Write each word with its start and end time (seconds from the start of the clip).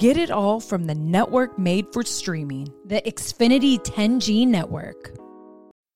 Get 0.00 0.16
it 0.16 0.30
all 0.30 0.60
from 0.60 0.86
the 0.86 0.94
network 0.94 1.58
made 1.58 1.92
for 1.92 2.02
streaming. 2.04 2.72
The 2.86 3.02
Xfinity 3.02 3.78
10G 3.78 4.48
network. 4.48 5.14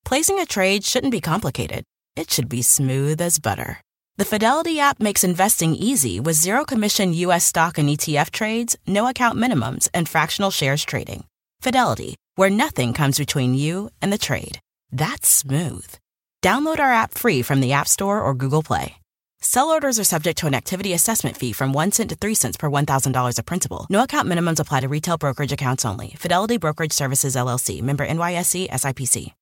Placing 0.05 0.39
a 0.39 0.45
trade 0.45 0.83
shouldn't 0.83 1.11
be 1.11 1.19
complicated. 1.19 1.83
It 2.15 2.29
should 2.29 2.47
be 2.47 2.61
smooth 2.61 3.19
as 3.19 3.39
butter. 3.39 3.81
The 4.17 4.25
Fidelity 4.25 4.79
app 4.79 4.99
makes 4.99 5.23
investing 5.23 5.73
easy 5.73 6.19
with 6.19 6.35
zero 6.35 6.65
commission 6.65 7.13
US 7.13 7.45
stock 7.45 7.79
and 7.79 7.89
ETF 7.89 8.29
trades, 8.29 8.75
no 8.85 9.07
account 9.07 9.39
minimums, 9.39 9.89
and 9.91 10.07
fractional 10.07 10.51
shares 10.51 10.85
trading. 10.85 11.25
Fidelity, 11.61 12.15
where 12.35 12.51
nothing 12.51 12.93
comes 12.93 13.17
between 13.17 13.55
you 13.55 13.89
and 14.03 14.13
the 14.13 14.19
trade. 14.19 14.59
That's 14.91 15.27
smooth. 15.27 15.95
Download 16.43 16.77
our 16.77 16.93
app 16.93 17.15
free 17.15 17.41
from 17.41 17.59
the 17.59 17.73
App 17.73 17.87
Store 17.87 18.21
or 18.21 18.35
Google 18.35 18.61
Play. 18.61 18.97
Sell 19.41 19.69
orders 19.69 19.99
are 19.99 20.03
subject 20.03 20.37
to 20.39 20.47
an 20.47 20.53
activity 20.53 20.93
assessment 20.93 21.37
fee 21.37 21.53
from 21.53 21.71
1 21.71 21.91
cent 21.91 22.09
to 22.09 22.15
3 22.15 22.35
cents 22.35 22.57
per 22.57 22.69
$1,000 22.69 23.39
of 23.39 23.45
principal. 23.45 23.87
No 23.89 24.03
account 24.03 24.27
minimums 24.27 24.59
apply 24.59 24.81
to 24.81 24.89
retail 24.89 25.17
brokerage 25.17 25.51
accounts 25.53 25.85
only. 25.85 26.15
Fidelity 26.17 26.57
Brokerage 26.57 26.93
Services 26.93 27.35
LLC, 27.35 27.81
member 27.81 28.05
NYSE 28.05 28.69
SIPC. 28.69 29.33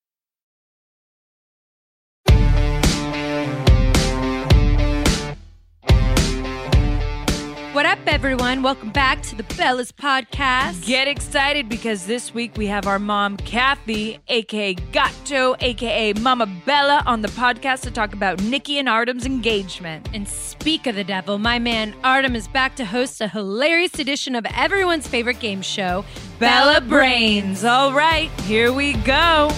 What 7.73 7.88
up, 7.88 7.97
everyone? 8.05 8.61
Welcome 8.61 8.91
back 8.91 9.23
to 9.23 9.35
the 9.35 9.41
Bellas 9.41 9.91
Podcast. 9.91 10.85
Get 10.85 11.07
excited 11.07 11.67
because 11.69 12.05
this 12.05 12.31
week 12.31 12.55
we 12.55 12.67
have 12.67 12.85
our 12.85 12.99
mom, 12.99 13.35
Kathy, 13.35 14.19
aka 14.27 14.75
Gato, 14.75 15.55
aka 15.59 16.13
Mama 16.13 16.45
Bella, 16.67 17.02
on 17.07 17.23
the 17.23 17.30
podcast 17.30 17.81
to 17.81 17.89
talk 17.89 18.13
about 18.13 18.39
Nikki 18.43 18.77
and 18.77 18.88
Artem's 18.88 19.25
engagement. 19.25 20.07
And 20.13 20.27
speak 20.27 20.85
of 20.85 20.93
the 20.93 21.03
devil, 21.03 21.39
my 21.39 21.57
man 21.57 21.95
Artem 22.03 22.35
is 22.35 22.47
back 22.47 22.75
to 22.75 22.85
host 22.85 23.19
a 23.21 23.27
hilarious 23.27 23.97
edition 23.97 24.35
of 24.35 24.45
everyone's 24.55 25.08
favorite 25.08 25.39
game 25.39 25.63
show, 25.63 26.05
Bella 26.37 26.80
Brains. 26.80 27.65
All 27.65 27.91
right, 27.91 28.30
here 28.41 28.71
we 28.71 28.93
go. 28.97 29.49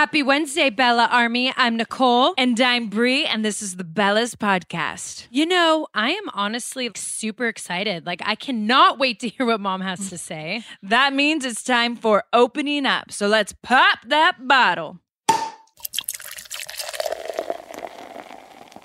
Happy 0.00 0.22
Wednesday, 0.22 0.70
Bella 0.70 1.10
Army. 1.12 1.52
I'm 1.58 1.76
Nicole. 1.76 2.32
And 2.38 2.58
I'm 2.58 2.86
Brie, 2.86 3.26
and 3.26 3.44
this 3.44 3.60
is 3.60 3.76
the 3.76 3.84
Bellas 3.84 4.34
Podcast. 4.34 5.26
You 5.30 5.44
know, 5.44 5.88
I 5.92 6.12
am 6.12 6.30
honestly 6.32 6.90
super 6.94 7.48
excited. 7.48 8.06
Like, 8.06 8.22
I 8.24 8.34
cannot 8.34 8.98
wait 8.98 9.20
to 9.20 9.28
hear 9.28 9.44
what 9.44 9.60
mom 9.60 9.82
has 9.82 10.08
to 10.08 10.16
say. 10.16 10.64
That 10.82 11.12
means 11.12 11.44
it's 11.44 11.62
time 11.62 11.96
for 11.96 12.24
opening 12.32 12.86
up. 12.86 13.12
So 13.12 13.28
let's 13.28 13.52
pop 13.62 13.98
that 14.06 14.48
bottle. 14.48 15.00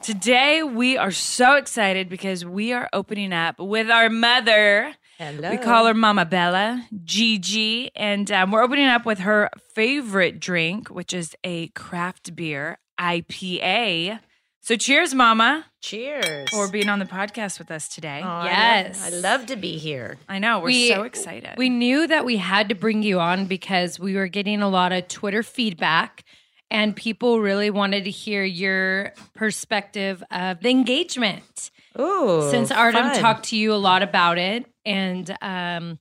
Today, 0.01 0.63
we 0.63 0.97
are 0.97 1.11
so 1.11 1.55
excited 1.55 2.09
because 2.09 2.43
we 2.43 2.73
are 2.73 2.89
opening 2.91 3.31
up 3.31 3.57
with 3.57 3.89
our 3.89 4.09
mother. 4.09 4.93
Hello. 5.17 5.49
We 5.49 5.57
call 5.57 5.85
her 5.85 5.93
Mama 5.93 6.25
Bella, 6.25 6.85
Gigi, 7.05 7.89
and 7.95 8.29
um, 8.31 8.51
we're 8.51 8.61
opening 8.61 8.87
up 8.87 9.05
with 9.05 9.19
her 9.19 9.49
favorite 9.73 10.41
drink, 10.41 10.89
which 10.89 11.13
is 11.13 11.35
a 11.43 11.69
craft 11.69 12.35
beer 12.35 12.79
IPA. 12.99 14.19
So, 14.59 14.75
cheers, 14.75 15.13
Mama, 15.13 15.67
Cheers. 15.79 16.49
for 16.49 16.67
being 16.69 16.89
on 16.89 16.99
the 16.99 17.05
podcast 17.05 17.59
with 17.59 17.71
us 17.71 17.87
today. 17.87 18.21
Oh, 18.23 18.27
I 18.27 18.45
Yes. 18.47 18.99
love- 19.05 19.13
I 19.13 19.17
love 19.37 19.45
to 19.47 19.55
be 19.55 19.77
here. 19.77 20.17
I 20.27 20.39
know 20.39 20.59
we're 20.59 20.65
We- 20.65 20.89
so 20.89 21.03
excited. 21.03 21.51
We 21.57 21.69
knew 21.69 22.07
that 22.07 22.25
we 22.25 22.37
had 22.37 22.67
to 22.69 22.75
bring 22.75 23.01
you 23.03 23.19
on 23.21 23.45
because 23.45 23.99
we 23.99 24.15
were 24.15 24.27
getting 24.27 24.61
a 24.61 24.67
lot 24.69 24.91
of 24.91 25.07
Twitter 25.07 25.43
feedback 25.43 26.23
and 26.71 26.93
people 26.95 27.39
really 27.39 27.69
wanted 27.69 28.03
to 28.05 28.09
hear 28.11 28.43
your 28.43 29.13
perspective 29.35 30.23
of 30.31 30.59
the 30.61 30.69
engagement. 30.69 31.69
Ooh. 31.97 32.47
Since 32.51 32.71
Artem 32.71 33.11
fun. 33.11 33.19
talked 33.19 33.45
to 33.49 33.55
you 33.55 33.71
a 33.71 33.75
lot 33.75 34.01
about 34.01 34.37
it 34.39 34.65
and 34.85 35.35
um 35.41 35.99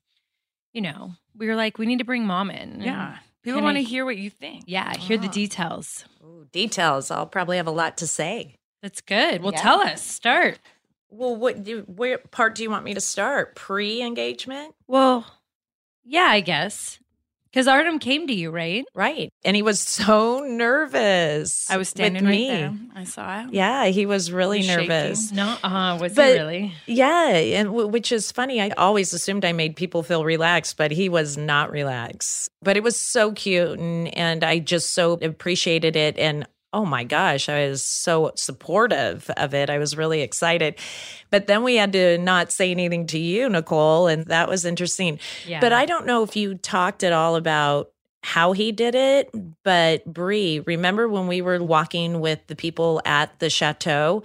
you 0.73 0.81
know, 0.83 1.13
we 1.37 1.47
were 1.47 1.55
like 1.55 1.79
we 1.79 1.87
need 1.87 1.99
to 1.99 2.05
bring 2.05 2.27
mom 2.27 2.51
in. 2.51 2.81
yeah, 2.81 3.19
people 3.43 3.63
want 3.63 3.77
to 3.77 3.83
hear 3.83 4.05
what 4.05 4.17
you 4.17 4.29
think. 4.31 4.65
Yeah, 4.67 4.97
hear 4.97 5.19
Ah. 5.19 5.23
the 5.23 5.29
details. 5.29 6.05
Ooh, 6.23 6.47
details. 6.53 7.11
I'll 7.11 7.27
probably 7.27 7.57
have 7.59 7.67
a 7.69 7.71
lot 7.73 7.97
to 7.99 8.07
say. 8.07 8.57
That's 8.83 9.01
good. 9.01 9.43
Well, 9.43 9.53
Yeah. 9.53 9.63
tell 9.63 9.81
us. 9.81 10.03
Start. 10.05 10.59
Well, 11.11 11.37
what 11.37 11.63
do, 11.63 11.83
where 11.83 12.19
part 12.19 12.57
do 12.57 12.65
you 12.65 12.71
want 12.71 12.85
me 12.85 12.93
to 12.95 13.01
start? 13.01 13.55
Pre-engagement? 13.55 14.75
Well, 14.89 15.25
yeah, 16.05 16.27
I 16.29 16.41
guess. 16.41 16.99
Cuz 17.55 17.69
Artem 17.69 17.99
came 18.01 18.27
to 18.27 18.35
you, 18.35 18.51
right? 18.51 18.85
Right. 18.95 19.31
And 19.45 19.55
he 19.55 19.63
was 19.63 19.81
so 19.81 20.41
nervous. 20.41 21.71
I 21.71 21.77
was 21.77 21.89
standing 21.89 22.25
with 22.25 22.31
right 22.31 22.39
me. 22.39 22.49
there. 22.49 22.73
I 22.97 23.05
saw 23.05 23.43
it. 23.43 23.53
Yeah, 23.53 23.87
he 23.87 24.07
was 24.07 24.33
really 24.33 24.59
Was 24.59 24.67
shaking. 24.67 24.89
nervous. 24.89 25.33
No, 25.33 25.57
uh, 25.63 25.97
was 26.01 26.15
But- 26.15 26.27
he 26.33 26.39
really? 26.39 26.73
Yeah, 26.87 27.29
and 27.29 27.69
w- 27.69 27.87
which 27.89 28.11
is 28.13 28.33
funny. 28.33 28.61
I 28.61 28.71
always 28.77 29.13
assumed 29.13 29.45
I 29.45 29.53
made 29.53 29.77
people 29.77 30.03
feel 30.03 30.25
relaxed, 30.25 30.77
but 30.77 30.91
he 30.91 31.09
was 31.09 31.37
not 31.37 31.71
relaxed. 31.71 32.49
But 32.63 32.77
it 32.77 32.83
was 32.83 32.97
so 33.01 33.33
cute, 33.33 33.79
and 33.79 34.09
and 34.17 34.43
I 34.45 34.59
just 34.59 34.93
so 34.95 35.13
appreciated 35.23 35.97
it. 35.97 36.19
And 36.19 36.47
oh 36.75 36.85
my 36.85 37.05
gosh, 37.05 37.49
I 37.49 37.69
was 37.69 37.83
so 37.83 38.33
supportive 38.35 39.31
of 39.37 39.55
it. 39.55 39.71
I 39.71 39.79
was 39.79 39.97
really 39.97 40.21
excited. 40.21 40.75
But 41.31 41.47
then 41.47 41.63
we 41.63 41.77
had 41.77 41.93
to 41.93 42.19
not 42.19 42.53
say 42.53 42.71
anything 42.71 43.07
to 43.09 43.19
you, 43.19 43.49
Nicole, 43.49 44.09
and 44.09 44.27
that 44.27 44.49
was 44.49 44.65
interesting. 44.65 45.19
Yeah. 45.47 45.61
But 45.61 45.73
I 45.73 45.87
don't 45.87 46.05
know 46.05 46.23
if 46.23 46.37
you 46.37 46.57
talked 46.57 47.05
at 47.05 47.13
all 47.13 47.37
about 47.37 47.91
how 48.25 48.53
he 48.53 48.73
did 48.73 48.95
it. 48.95 49.31
But 49.63 50.05
Brie, 50.05 50.61
remember 50.61 51.09
when 51.09 51.29
we 51.29 51.43
were 51.43 51.63
walking 51.63 52.21
with 52.21 52.47
the 52.49 52.57
people 52.57 53.01
at 53.05 53.39
the 53.39 53.49
chateau? 53.51 54.23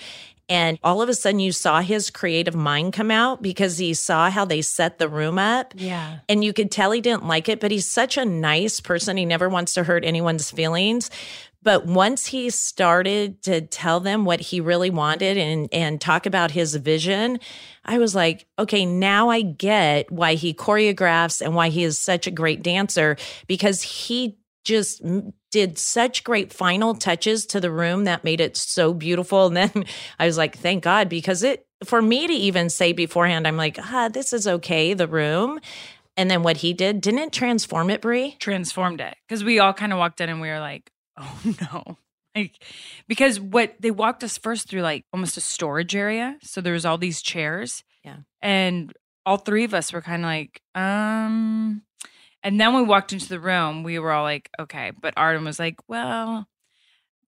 And 0.50 0.80
all 0.84 1.04
of 1.04 1.10
a 1.10 1.14
sudden, 1.14 1.40
you 1.40 1.52
saw 1.52 1.82
his 1.82 2.10
creative 2.10 2.56
mind 2.56 2.94
come 2.94 3.12
out 3.12 3.40
because 3.40 3.78
he 3.78 3.94
saw 3.94 4.32
how 4.32 4.46
they 4.46 4.64
set 4.64 4.98
the 4.98 5.08
room 5.08 5.38
up. 5.38 5.76
Yeah. 5.78 6.20
And 6.28 6.44
you 6.44 6.54
could 6.54 6.72
tell 6.72 6.90
he 6.90 7.02
didn't 7.02 7.28
like 7.28 7.48
it, 7.48 7.60
but 7.60 7.70
he's 7.70 7.88
such 7.88 8.18
a 8.18 8.26
nice 8.26 8.80
person. 8.80 9.16
He 9.16 9.26
never 9.26 9.48
wants 9.48 9.76
to 9.76 9.84
hurt 9.84 10.04
anyone's 10.04 10.50
feelings. 10.50 11.12
But 11.62 11.86
once 11.86 12.28
he 12.28 12.50
started 12.50 13.44
to 13.44 13.62
tell 13.62 14.00
them 14.00 14.24
what 14.24 14.40
he 14.40 14.62
really 14.62 14.90
wanted 14.90 15.38
and 15.38 15.68
and 15.72 16.00
talk 16.00 16.26
about 16.26 16.52
his 16.52 16.76
vision, 16.76 17.40
I 17.84 17.98
was 17.98 18.16
like, 18.16 18.48
okay, 18.58 18.86
now 18.86 19.30
I 19.30 19.42
get 19.42 20.12
why 20.12 20.36
he 20.36 20.54
choreographs 20.54 21.42
and 21.42 21.56
why 21.56 21.70
he 21.70 21.84
is 21.84 22.00
such 22.00 22.28
a 22.28 22.32
great 22.32 22.64
dancer 22.64 23.18
because 23.48 23.82
he 23.82 24.38
just 24.64 25.02
did 25.52 25.78
such 25.78 26.24
great 26.24 26.54
final 26.54 26.94
touches 26.94 27.46
to 27.48 27.60
the 27.60 27.72
room 27.72 28.04
that 28.04 28.24
made 28.24 28.40
it 28.40 28.56
so 28.56 28.94
beautiful. 28.94 29.48
And 29.48 29.58
then 29.58 29.86
I 30.20 30.26
was 30.26 30.38
like, 30.38 30.58
thank 30.58 30.84
God, 30.84 31.10
because 31.10 31.44
it 31.44 31.66
for 31.84 32.02
me 32.02 32.28
to 32.28 32.34
even 32.34 32.70
say 32.70 32.94
beforehand, 32.94 33.48
I'm 33.48 33.58
like, 33.58 33.78
ah, 33.80 34.10
this 34.10 34.34
is 34.34 34.48
okay, 34.48 34.94
the 34.94 35.08
room. 35.08 35.60
And 36.18 36.30
then 36.30 36.44
what 36.44 36.58
he 36.58 36.74
did, 36.74 37.02
didn't 37.02 37.32
transform 37.32 37.90
it, 37.90 38.02
Brie? 38.02 38.36
transformed 38.40 39.00
it 39.00 39.16
because 39.28 39.44
we 39.44 39.60
all 39.60 39.74
kind 39.74 39.94
of 39.94 40.00
walked 40.00 40.20
in 40.20 40.30
and 40.30 40.42
we 40.42 40.50
were 40.50 40.60
like, 40.60 40.92
oh 41.46 41.56
no. 41.62 41.98
Like, 42.36 42.64
because 43.08 43.40
what 43.40 43.76
they 43.80 43.92
walked 43.92 44.24
us 44.24 44.38
first 44.38 44.70
through 44.70 44.82
like 44.82 45.04
almost 45.12 45.38
a 45.38 45.42
storage 45.42 45.96
area. 45.96 46.38
So 46.42 46.62
there 46.62 46.74
was 46.74 46.86
all 46.86 46.98
these 46.98 47.22
chairs. 47.22 47.84
Yeah. 48.04 48.18
And 48.42 48.94
all 49.26 49.38
three 49.38 49.64
of 49.64 49.74
us 49.74 49.92
were 49.92 50.02
kind 50.02 50.24
of 50.24 50.28
like, 50.28 50.62
um, 50.76 51.82
and 52.44 52.60
then 52.60 52.74
we 52.76 52.84
walked 52.84 53.14
into 53.14 53.28
the 53.28 53.40
room. 53.40 53.84
We 53.84 54.00
were 54.00 54.12
all 54.12 54.24
like, 54.24 54.50
okay. 54.60 54.92
But 55.00 55.14
Artem 55.18 55.46
was 55.46 55.60
like, 55.60 55.76
well, 55.88 56.48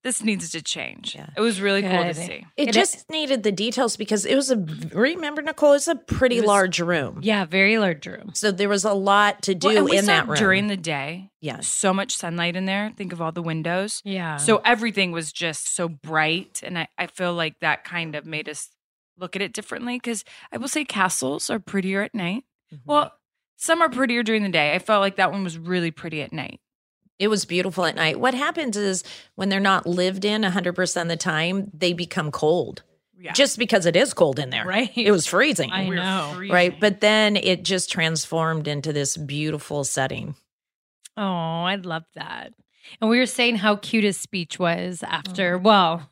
this 0.04 0.24
needs 0.24 0.50
to 0.52 0.62
change. 0.64 1.14
Yeah. 1.16 1.28
It 1.38 1.42
was 1.42 1.62
really 1.62 1.82
cool 1.84 1.92
to 2.04 2.14
see. 2.14 2.46
It, 2.58 2.70
It- 2.70 2.74
just 2.74 3.10
needed 3.10 3.44
the 3.44 3.52
details 3.52 3.98
because 3.98 4.26
it 4.26 4.36
was 4.36 4.50
a 4.50 4.58
remember 4.94 5.42
Nicole, 5.42 5.74
it's 5.74 5.88
a 5.88 5.96
pretty 5.96 6.38
It 6.38 6.42
was- 6.42 6.48
large 6.48 6.80
room. 6.80 7.20
Yeah, 7.22 7.46
very 7.46 7.78
large 7.78 8.08
room. 8.08 8.32
So 8.34 8.52
there 8.52 8.70
was 8.70 8.84
a 8.84 8.94
lot 8.94 9.44
to 9.44 9.54
do 9.56 9.68
Well, 9.68 9.88
in 9.88 10.06
that 10.08 10.28
room. 10.28 10.38
during 10.38 10.68
the 10.68 10.78
day. 10.78 11.30
Yeah, 11.40 11.60
So 11.62 11.94
much 11.94 12.16
sunlight 12.16 12.56
in 12.56 12.66
there. 12.66 12.92
Think 12.96 13.14
of 13.14 13.22
all 13.22 13.32
the 13.32 13.42
windows. 13.42 14.02
Yeah. 14.06 14.38
So 14.38 14.62
everything 14.64 15.12
was 15.12 15.32
just 15.32 15.76
so 15.76 15.88
bright. 15.90 16.62
And 16.64 16.78
I, 16.80 16.88
I 16.98 17.08
feel 17.08 17.34
like 17.34 17.60
that 17.60 17.84
kind 17.84 18.16
of 18.16 18.26
made 18.26 18.48
us 18.48 18.70
look 19.18 19.36
at 19.36 19.42
it 19.42 19.52
differently 19.54 19.98
because 19.98 20.24
I 20.52 20.58
will 20.58 20.68
say 20.68 20.86
castles 20.86 21.50
are 21.50 21.60
prettier 21.60 22.02
at 22.02 22.16
night. 22.16 22.44
Mm-hmm. 22.74 22.90
Well, 22.90 23.14
some 23.58 23.82
are 23.82 23.90
prettier 23.90 24.24
during 24.24 24.42
the 24.44 24.50
day. 24.50 24.74
I 24.74 24.80
felt 24.80 25.02
like 25.02 25.18
that 25.18 25.32
one 25.32 25.44
was 25.44 25.58
really 25.58 25.92
pretty 25.92 26.22
at 26.22 26.32
night. 26.34 26.61
It 27.22 27.28
was 27.28 27.46
beautiful 27.46 27.86
at 27.86 27.96
night. 27.96 28.20
What 28.20 28.34
happens 28.34 28.76
is 28.76 29.04
when 29.36 29.50
they're 29.50 29.60
not 29.60 29.86
lived 29.86 30.26
in 30.26 30.42
100% 30.42 31.02
of 31.04 31.08
the 31.08 31.16
time, 31.16 31.70
they 31.72 31.94
become 31.94 32.32
cold. 32.32 32.82
Yeah. 33.20 33.34
Just 33.34 33.60
because 33.60 33.86
it 33.86 33.96
is 33.96 34.16
cold 34.16 34.40
in 34.40 34.50
there. 34.50 34.66
Right. 34.66 34.92
It 34.96 35.12
was 35.12 35.28
freezing. 35.28 35.72
I 35.72 35.88
know. 35.88 36.42
Right. 36.50 36.80
But 36.80 37.00
then 37.02 37.36
it 37.36 37.64
just 37.64 37.92
transformed 37.92 38.68
into 38.68 38.92
this 38.92 39.16
beautiful 39.16 39.84
setting. 39.84 40.34
Oh, 41.16 41.24
I 41.64 41.76
love 41.76 42.06
that. 42.16 42.54
And 43.00 43.08
we 43.12 43.20
were 43.20 43.28
saying 43.28 43.58
how 43.58 43.76
cute 43.76 44.04
his 44.04 44.18
speech 44.18 44.58
was 44.58 45.04
after. 45.04 45.58
Oh. 45.58 45.60
Well, 45.60 46.10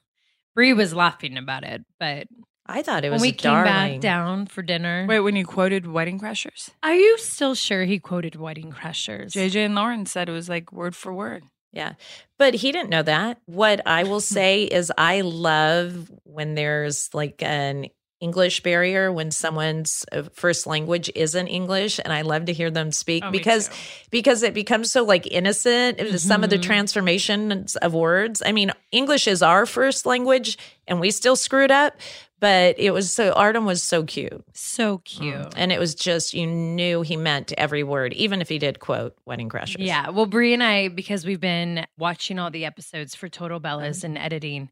Brie 0.54 0.74
was 0.74 0.94
laughing 0.94 1.38
about 1.38 1.64
it, 1.64 1.84
but 2.00 2.28
I 2.70 2.84
thought 2.84 3.04
it 3.04 3.10
when 3.10 3.14
was 3.14 3.22
we 3.22 3.32
came 3.32 3.52
darling. 3.52 3.66
back 3.96 4.00
down 4.02 4.46
for 4.46 4.62
dinner, 4.62 5.06
Wait, 5.10 5.20
when 5.22 5.36
you 5.36 5.46
quoted 5.46 5.88
Wedding 5.88 6.20
Crashers, 6.20 6.70
are 6.84 6.94
you 6.94 7.18
still 7.18 7.56
sure 7.56 7.84
he 7.84 7.98
quoted 8.00 8.36
Wedding 8.36 8.72
Crashers? 8.72 9.32
JJ 9.34 9.66
and 9.66 9.76
Lauren 9.76 10.06
said 10.06 10.30
it 10.30 10.34
was 10.34 10.48
like 10.48 10.72
word 10.72 10.96
for 10.96 11.14
word. 11.14 11.44
Yeah. 11.72 11.94
But 12.38 12.54
he 12.56 12.72
didn't 12.72 12.90
know 12.90 13.04
that. 13.04 13.40
What 13.46 13.82
I 13.86 14.04
will 14.04 14.22
say 14.38 14.64
is 14.64 14.92
I 14.98 15.22
love 15.22 16.10
when 16.24 16.56
there's 16.56 17.10
like 17.14 17.42
an 17.44 17.88
English 18.22 18.62
barrier 18.64 19.12
when 19.12 19.32
someone's 19.32 20.06
uh, 20.12 20.24
first 20.34 20.68
language 20.68 21.10
isn't 21.16 21.48
English 21.48 22.00
and 22.04 22.12
I 22.12 22.22
love 22.24 22.46
to 22.46 22.54
hear 22.54 22.70
them 22.70 22.92
speak 22.92 23.24
Oh, 23.26 23.32
because 23.32 23.70
because 24.12 24.44
it 24.44 24.54
becomes 24.54 24.92
so 24.92 25.04
like 25.06 25.26
innocent 25.28 26.20
some 26.20 26.44
of 26.44 26.50
the 26.50 26.58
Mhm. 26.58 26.64
transformations 26.64 27.76
of 27.78 27.94
words. 27.94 28.42
I 28.46 28.52
mean, 28.52 28.72
English 28.92 29.28
is 29.28 29.42
our 29.42 29.66
first 29.66 30.06
language 30.06 30.58
and 30.88 31.00
we 31.00 31.12
still 31.12 31.36
screwed 31.38 31.72
up, 31.72 31.96
but 32.42 32.76
it 32.78 32.92
was 32.92 33.12
so 33.12 33.32
Artem 33.32 33.66
was 33.66 33.82
so 33.82 34.04
cute. 34.04 34.44
So 34.54 34.98
cute. 35.00 35.54
And 35.56 35.72
it 35.72 35.80
was 35.80 35.96
just 35.96 36.34
you 36.34 36.46
knew 36.46 37.02
he 37.02 37.16
meant 37.16 37.54
every 37.58 37.84
word 37.84 38.14
even 38.14 38.42
if 38.42 38.50
he 38.50 38.60
did 38.60 38.80
quote 38.80 39.16
Wedding 39.26 39.48
Crashers. 39.50 39.78
Yeah. 39.80 40.10
Well, 40.10 40.26
Brie 40.26 40.54
and 40.54 40.64
I, 40.64 40.90
because 40.90 41.26
we've 41.26 41.40
been 41.42 41.86
watching 41.98 42.38
all 42.38 42.52
the 42.52 42.66
episodes 42.66 43.16
for 43.16 43.30
Total 43.30 43.60
Bellas 43.62 44.04
and 44.04 44.18
editing, 44.18 44.70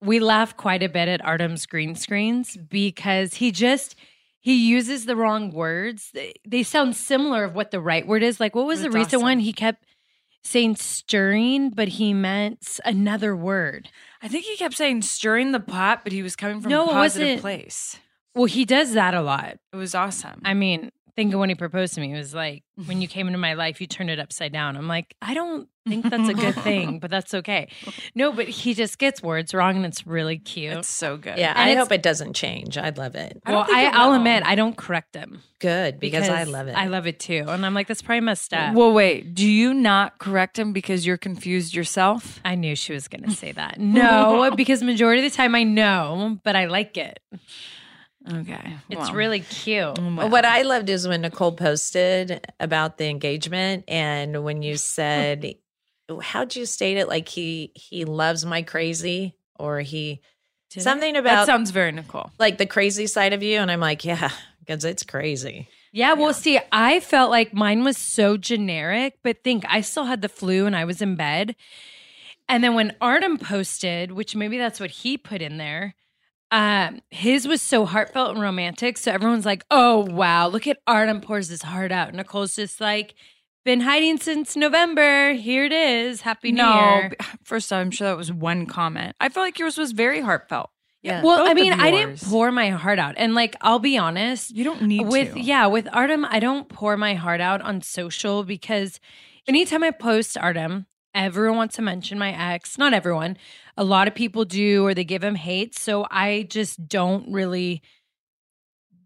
we 0.00 0.20
laugh 0.20 0.56
quite 0.56 0.82
a 0.82 0.88
bit 0.88 1.08
at 1.08 1.24
Artem's 1.24 1.66
green 1.66 1.94
screens 1.94 2.56
because 2.56 3.34
he 3.34 3.50
just 3.50 3.96
he 4.40 4.68
uses 4.68 5.04
the 5.06 5.16
wrong 5.16 5.50
words. 5.50 6.10
They, 6.14 6.34
they 6.46 6.62
sound 6.62 6.94
similar 6.96 7.44
of 7.44 7.54
what 7.54 7.70
the 7.70 7.80
right 7.80 8.06
word 8.06 8.22
is. 8.22 8.38
Like 8.40 8.54
what 8.54 8.66
was 8.66 8.82
the 8.82 8.90
recent 8.90 9.14
awesome. 9.14 9.22
one? 9.22 9.38
He 9.40 9.52
kept 9.52 9.84
saying 10.44 10.76
stirring, 10.76 11.70
but 11.70 11.88
he 11.88 12.14
meant 12.14 12.78
another 12.84 13.34
word. 13.34 13.88
I 14.22 14.28
think 14.28 14.44
he 14.44 14.56
kept 14.56 14.76
saying 14.76 15.02
stirring 15.02 15.52
the 15.52 15.60
pot, 15.60 16.00
but 16.04 16.12
he 16.12 16.22
was 16.22 16.36
coming 16.36 16.60
from 16.60 16.70
No, 16.70 16.86
a 16.86 16.90
it 16.90 16.92
positive 16.92 17.26
wasn't. 17.28 17.40
place. 17.42 17.98
Well, 18.34 18.44
he 18.46 18.64
does 18.64 18.92
that 18.94 19.14
a 19.14 19.20
lot. 19.20 19.58
It 19.72 19.76
was 19.76 19.94
awesome. 19.96 20.40
I 20.44 20.54
mean, 20.54 20.92
think 21.18 21.34
of 21.34 21.40
when 21.40 21.48
he 21.48 21.56
proposed 21.56 21.94
to 21.94 22.00
me. 22.00 22.14
It 22.14 22.16
was 22.16 22.32
like, 22.32 22.62
when 22.86 23.02
you 23.02 23.08
came 23.16 23.26
into 23.26 23.40
my 23.40 23.54
life, 23.54 23.80
you 23.80 23.88
turned 23.88 24.08
it 24.08 24.20
upside 24.20 24.52
down. 24.52 24.76
I'm 24.76 24.86
like, 24.86 25.16
I 25.20 25.34
don't 25.34 25.68
think 25.84 26.08
that's 26.08 26.28
a 26.28 26.34
good 26.34 26.54
thing, 26.54 26.98
but 27.00 27.10
that's 27.10 27.34
okay. 27.34 27.68
No, 28.14 28.30
but 28.30 28.48
he 28.48 28.72
just 28.72 28.98
gets 28.98 29.20
words 29.20 29.52
wrong 29.52 29.74
and 29.74 29.84
it's 29.84 30.06
really 30.06 30.38
cute. 30.38 30.74
it's 30.74 30.88
so 30.88 31.16
good. 31.16 31.36
Yeah, 31.36 31.54
And 31.56 31.70
I 31.70 31.74
hope 31.74 31.90
it 31.90 32.04
doesn't 32.04 32.34
change. 32.34 32.78
I 32.78 32.90
love 32.90 33.16
it. 33.16 33.42
I 33.44 33.50
don't 33.50 33.58
well, 33.58 33.66
think 33.66 33.78
I, 33.78 33.86
it 33.88 33.94
I'll 33.94 34.14
admit, 34.14 34.44
I 34.46 34.54
don't 34.54 34.76
correct 34.76 35.16
him 35.16 35.42
Good 35.58 35.98
because, 35.98 36.28
I 36.28 36.44
love 36.44 36.68
it. 36.68 36.76
I 36.76 36.86
love 36.86 37.08
it 37.08 37.18
too. 37.18 37.44
And 37.48 37.66
I'm 37.66 37.74
like, 37.74 37.88
that's 37.88 38.02
probably 38.02 38.20
messed 38.20 38.54
up. 38.54 38.74
Well, 38.74 38.92
wait. 38.92 39.34
Do 39.34 39.44
you 39.44 39.74
not 39.74 40.18
correct 40.18 40.56
him 40.56 40.72
because 40.72 41.04
you're 41.04 41.16
confused 41.16 41.74
yourself? 41.74 42.38
I 42.44 42.54
knew 42.54 42.76
she 42.76 42.92
was 42.92 43.08
going 43.08 43.24
to 43.24 43.32
say 43.32 43.50
that. 43.52 43.78
No, 43.98 44.52
because 44.54 44.82
majority 44.82 45.24
of 45.24 45.32
the 45.32 45.36
time 45.36 45.54
I 45.54 45.64
know, 45.64 46.38
but 46.44 46.54
I 46.54 46.66
like 46.66 46.96
it. 46.96 47.18
Okay. 48.26 48.76
It's 48.88 48.98
well, 48.98 49.14
really 49.14 49.40
cute. 49.40 49.98
well. 49.98 50.28
what 50.28 50.44
I 50.44 50.62
loved 50.62 50.88
is 50.90 51.06
when 51.06 51.22
Nicole 51.22 51.52
posted 51.52 52.46
about 52.58 52.98
the 52.98 53.06
engagement 53.06 53.84
and 53.88 54.44
when 54.44 54.62
you 54.62 54.76
said, 54.76 55.54
how'd 56.20 56.56
you 56.56 56.66
state 56.66 56.96
it? 56.96 57.08
Like 57.08 57.28
he 57.28 57.72
he 57.74 58.04
loves 58.04 58.44
my 58.44 58.62
crazy 58.62 59.36
or 59.56 59.80
he 59.80 60.20
Did 60.70 60.82
something 60.82 61.14
that 61.14 61.20
about 61.20 61.46
That 61.46 61.52
sounds 61.52 61.70
very 61.70 61.92
Nicole. 61.92 62.30
like 62.38 62.58
the 62.58 62.66
crazy 62.66 63.06
side 63.06 63.32
of 63.32 63.42
you. 63.42 63.58
And 63.58 63.70
I'm 63.70 63.80
like, 63.80 64.04
yeah, 64.04 64.30
because 64.60 64.84
it's 64.84 65.04
crazy. 65.04 65.68
Yeah, 65.90 66.12
well, 66.12 66.34
see, 66.34 66.60
I 66.70 67.00
felt 67.00 67.30
like 67.30 67.54
mine 67.54 67.82
was 67.82 67.96
so 67.96 68.36
generic, 68.36 69.18
but 69.22 69.42
think 69.42 69.64
I 69.68 69.80
still 69.80 70.04
had 70.04 70.20
the 70.20 70.28
flu 70.28 70.66
and 70.66 70.76
I 70.76 70.84
was 70.84 71.00
in 71.00 71.16
bed. 71.16 71.56
And 72.46 72.62
then 72.62 72.74
when 72.74 72.94
Artem 73.00 73.38
posted, 73.38 74.12
which 74.12 74.36
maybe 74.36 74.58
that's 74.58 74.80
what 74.80 74.90
he 74.90 75.16
put 75.16 75.40
in 75.40 75.56
there, 75.56 75.94
um, 76.50 77.00
his 77.10 77.46
was 77.46 77.60
so 77.62 77.84
heartfelt 77.84 78.30
and 78.32 78.40
romantic. 78.40 78.96
So 78.98 79.12
everyone's 79.12 79.44
like, 79.46 79.64
oh, 79.70 79.98
wow, 80.10 80.48
look 80.48 80.66
at 80.66 80.78
Artem 80.86 81.20
pours 81.20 81.48
his 81.48 81.62
heart 81.62 81.92
out. 81.92 82.14
Nicole's 82.14 82.56
just 82.56 82.80
like, 82.80 83.14
been 83.64 83.80
hiding 83.80 84.18
since 84.18 84.56
November. 84.56 85.32
Here 85.34 85.64
it 85.66 85.72
is. 85.72 86.22
Happy 86.22 86.52
New 86.52 86.62
no, 86.62 86.74
Year. 86.74 87.08
b- 87.10 87.26
first 87.44 87.72
I'm 87.72 87.90
sure 87.90 88.08
that 88.08 88.16
was 88.16 88.32
one 88.32 88.66
comment. 88.66 89.14
I 89.20 89.28
feel 89.28 89.42
like 89.42 89.58
yours 89.58 89.76
was 89.76 89.92
very 89.92 90.20
heartfelt. 90.20 90.70
Yeah. 91.02 91.22
Well, 91.22 91.38
both 91.38 91.50
I 91.50 91.54
mean, 91.54 91.72
I 91.74 91.90
didn't 91.92 92.08
yours. 92.08 92.24
pour 92.24 92.50
my 92.50 92.70
heart 92.70 92.98
out. 92.98 93.14
And 93.18 93.34
like, 93.34 93.54
I'll 93.60 93.78
be 93.78 93.96
honest, 93.96 94.50
You 94.56 94.64
don't 94.64 94.82
need 94.82 95.06
with 95.06 95.34
to. 95.34 95.40
yeah 95.40 95.66
with 95.66 95.86
artem 95.92 96.24
i 96.24 96.40
don't 96.40 96.68
pour 96.68 96.96
my 96.96 97.14
heart 97.14 97.40
out 97.40 97.60
on 97.62 97.82
social 97.82 98.42
because 98.42 98.98
anytime 99.46 99.84
i 99.84 99.92
post 99.92 100.36
artem 100.36 100.86
everyone 101.14 101.56
wants 101.58 101.76
to 101.76 101.82
mention 101.82 102.18
my 102.18 102.52
ex 102.54 102.76
not 102.78 102.92
everyone 102.92 103.36
a 103.76 103.84
lot 103.84 104.06
of 104.08 104.14
people 104.14 104.44
do 104.44 104.84
or 104.86 104.94
they 104.94 105.04
give 105.04 105.22
him 105.24 105.34
hate 105.34 105.76
so 105.78 106.06
i 106.10 106.46
just 106.50 106.86
don't 106.88 107.30
really 107.32 107.82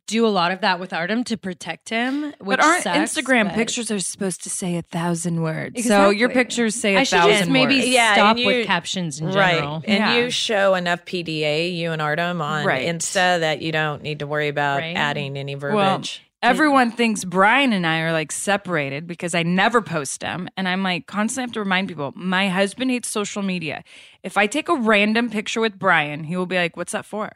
do 0.09 0.27
a 0.27 0.29
lot 0.29 0.51
of 0.51 0.61
that 0.63 0.81
with 0.81 0.93
artem 0.93 1.23
to 1.25 1.37
protect 1.39 1.89
him 1.89 2.23
which 2.41 2.59
But 2.59 2.61
aren't 2.61 2.83
sucks, 2.83 3.15
Instagram 3.15 3.45
but- 3.47 3.55
pictures 3.55 3.91
are 3.91 4.01
supposed 4.01 4.43
to 4.43 4.51
say 4.51 4.77
a 4.77 4.83
thousand 4.83 5.41
words? 5.43 5.85
So 5.87 6.11
your 6.11 6.29
pictures 6.29 6.75
say 6.75 6.97
a 6.97 7.01
i 7.01 7.03
should 7.05 7.21
thousand 7.21 7.39
just 7.39 7.51
maybe 7.51 7.77
words. 7.77 7.89
Yeah, 7.89 8.13
stop 8.15 8.37
you- 8.37 8.47
with 8.47 8.67
captions 8.67 9.21
in 9.21 9.31
general 9.33 9.77
Right. 9.77 9.85
And 9.89 9.99
Yeah. 9.99 10.17
you 10.17 10.31
show 10.31 10.75
enough 10.75 11.05
PDA, 11.07 11.73
you 11.75 11.93
and 11.93 12.03
Artem 12.03 12.43
on 12.43 12.67
Right. 12.67 12.85
Insta 12.89 13.41
that 13.41 13.63
you 13.63 13.71
don't 13.73 14.03
need 14.03 14.19
to 14.19 14.27
worry 14.27 14.49
about 14.49 14.81
Right. 14.81 14.97
adding 14.97 15.37
any 15.39 15.55
Well, 15.55 15.71
verbiage. 15.71 16.21
Everyone 16.43 16.91
thinks 16.91 17.25
Bryan 17.25 17.73
and 17.73 17.87
I 17.87 18.01
are 18.01 18.13
like 18.13 18.33
separated 18.33 19.07
because 19.07 19.35
I 19.35 19.43
never 19.45 19.81
post 19.81 20.21
them. 20.21 20.49
And 20.57 20.67
I'm 20.69 20.83
like 20.83 21.07
constantly 21.07 21.43
have 21.43 21.53
to 21.53 21.61
remind 21.61 21.89
people 21.89 22.13
my 22.17 22.49
husband 22.49 22.91
hates 22.91 23.09
social 23.09 23.43
media. 23.43 23.85
If 24.23 24.37
I 24.37 24.47
take 24.49 24.69
a 24.69 24.75
random 24.75 25.31
picture 25.31 25.61
with 25.61 25.79
Bryan, 25.79 26.25
he 26.25 26.37
will 26.37 26.47
be 26.47 26.57
like, 26.57 26.77
What's 26.77 26.93
that 26.93 27.07
for? 27.07 27.31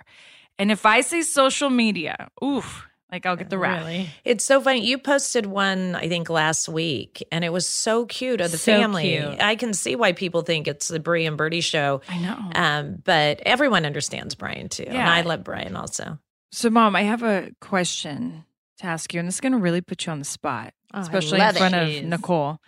And 0.59 0.73
if 0.73 0.85
I 0.87 1.03
say 1.03 1.23
social 1.23 1.71
media, 1.71 2.31
oof, 2.43 2.87
like 3.13 3.27
I'll 3.27 3.37
get 3.37 3.51
the 3.51 3.59
wrath. 3.59 3.85
really 3.87 4.09
It's 4.25 4.45
so 4.45 4.61
funny. 4.61 4.85
You 4.85 4.99
posted 4.99 5.47
one, 5.47 5.95
I 5.95 6.09
think, 6.09 6.29
last 6.29 6.69
week, 6.69 7.25
and 7.31 7.45
it 7.45 7.53
was 7.53 7.69
so 7.69 8.07
cute 8.07 8.41
of 8.41 8.51
the 8.51 8.59
So 8.59 8.73
family. 8.73 9.19
cute. 9.19 9.41
I 9.41 9.55
can 9.55 9.73
see 9.75 9.95
why 9.95 10.13
people 10.13 10.43
think 10.43 10.67
it's 10.67 10.89
the 10.89 10.99
Brie 10.99 11.27
and 11.27 11.37
Birdie 11.37 11.61
show. 11.61 12.01
I 12.09 12.19
know. 12.19 12.51
Um, 12.55 13.03
but 13.05 13.41
everyone 13.47 13.85
understands 13.87 14.35
Bryan 14.35 14.69
too. 14.69 14.85
And 14.85 14.97
I 14.99 15.21
love 15.21 15.45
Bryan 15.45 15.77
also. 15.77 16.19
So, 16.51 16.71
mom, 16.71 16.97
I 16.97 17.03
have 17.03 17.23
a 17.23 17.51
question 17.61 18.45
to 18.79 18.87
ask 18.87 19.13
you, 19.15 19.21
and 19.21 19.29
this 19.29 19.37
is 19.37 19.41
going 19.41 19.53
to 19.53 19.59
really 19.59 19.81
put 19.81 20.07
you 20.07 20.13
on 20.13 20.19
the 20.19 20.25
spot, 20.25 20.75
Oh, 20.95 21.01
especially 21.01 21.39
in 21.39 21.45
love 21.45 21.57
it. 21.57 21.59
front 21.59 21.75
of 21.75 22.05
Nicole. 22.05 22.59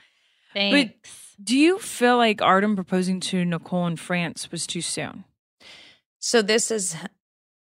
thanks 0.52 1.34
Do 1.42 1.56
you 1.56 1.78
feel 1.78 2.16
like 2.16 2.42
Artem 2.42 2.74
proposing 2.74 3.20
to 3.20 3.44
Nicole 3.44 3.86
in 3.86 3.96
France 3.96 4.50
was 4.50 4.66
too 4.66 4.80
soon? 4.80 5.24
So 6.18 6.42
this 6.42 6.70
is 6.70 6.96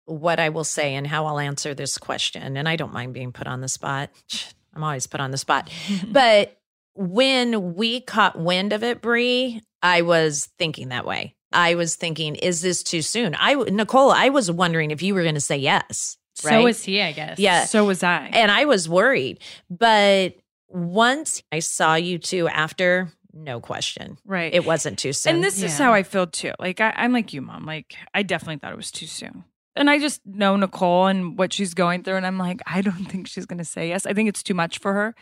what 0.06 0.40
I 0.40 0.50
will 0.50 0.64
say 0.64 0.96
and 0.96 1.06
how 1.06 1.26
I'll 1.26 1.40
answer 1.40 1.74
this 1.76 1.98
question. 1.98 2.58
And 2.58 2.68
I 2.68 2.76
don't 2.76 2.94
mind 2.94 3.14
being 3.14 3.32
put 3.32 3.48
on 3.48 3.62
the 3.62 3.70
spot. 3.70 4.10
I'm 4.74 4.84
always 4.84 5.08
put 5.08 5.20
on 5.20 5.32
the 5.32 5.38
spot. 5.38 5.70
but 6.08 6.58
when 6.96 7.76
we 7.76 8.02
caught 8.02 8.40
wind 8.40 8.74
of 8.74 8.84
it, 8.84 9.02
Brie, 9.02 9.62
I 9.82 10.02
was 10.02 10.50
thinking 10.58 10.90
that 10.90 11.06
way. 11.06 11.36
I 11.52 11.76
was 11.76 11.96
thinking, 11.96 12.36
is 12.36 12.62
this 12.62 12.84
too 12.84 13.02
soon? 13.02 13.36
I 13.40 13.54
Nicole, 13.54 14.12
I 14.12 14.30
was 14.30 14.52
wondering 14.52 14.92
if 14.92 15.02
you 15.02 15.14
were 15.14 15.24
going 15.24 15.36
to 15.36 15.42
say 15.42 15.58
yes. 15.58 16.18
So 16.38 16.64
was 16.64 16.84
he 16.84 17.02
i 17.02 17.12
guess 17.12 17.40
Yeah. 17.40 17.66
So 17.66 17.86
was 17.86 18.04
I. 18.04 18.30
and 18.34 18.52
I 18.52 18.66
was 18.66 18.88
worried. 18.88 19.40
But 19.70 20.36
once 20.70 21.42
I 21.52 21.60
saw 21.60 21.96
you 21.96 22.18
two 22.20 22.48
after, 22.48 23.12
no 23.34 23.60
question, 23.60 24.18
right. 24.26 24.54
it 24.54 24.66
wasn't 24.66 25.00
too 25.00 25.14
soon. 25.14 25.36
And 25.36 25.44
this 25.44 25.62
is 25.62 25.78
how 25.78 25.94
I 25.94 26.04
feel 26.04 26.28
too. 26.28 26.52
Like 26.60 26.82
I, 26.82 26.94
I'm 26.96 27.14
like 27.14 27.34
you, 27.34 27.42
mom. 27.42 27.66
Like 27.66 27.96
I 28.14 28.24
definitely 28.24 28.58
thought 28.58 28.74
it 28.74 28.78
was 28.78 28.92
too 28.92 29.08
soon. 29.08 29.44
And 29.76 29.90
I 29.90 30.00
just 30.00 30.22
know 30.26 30.56
Nicole 30.56 31.06
and 31.06 31.38
what 31.38 31.54
she's 31.54 31.74
going 31.76 32.04
through, 32.04 32.16
and 32.16 32.26
I'm 32.26 32.40
like, 32.40 32.62
I 32.66 32.82
don't 32.82 33.06
think 33.06 33.28
she's 33.28 33.46
gonna 33.46 33.66
say 33.66 33.90
yes. 33.90 34.06
I 34.06 34.14
think 34.14 34.28
it's 34.30 34.44
too 34.44 34.56
much 34.56 34.80
for 34.80 34.94
her. 34.94 35.16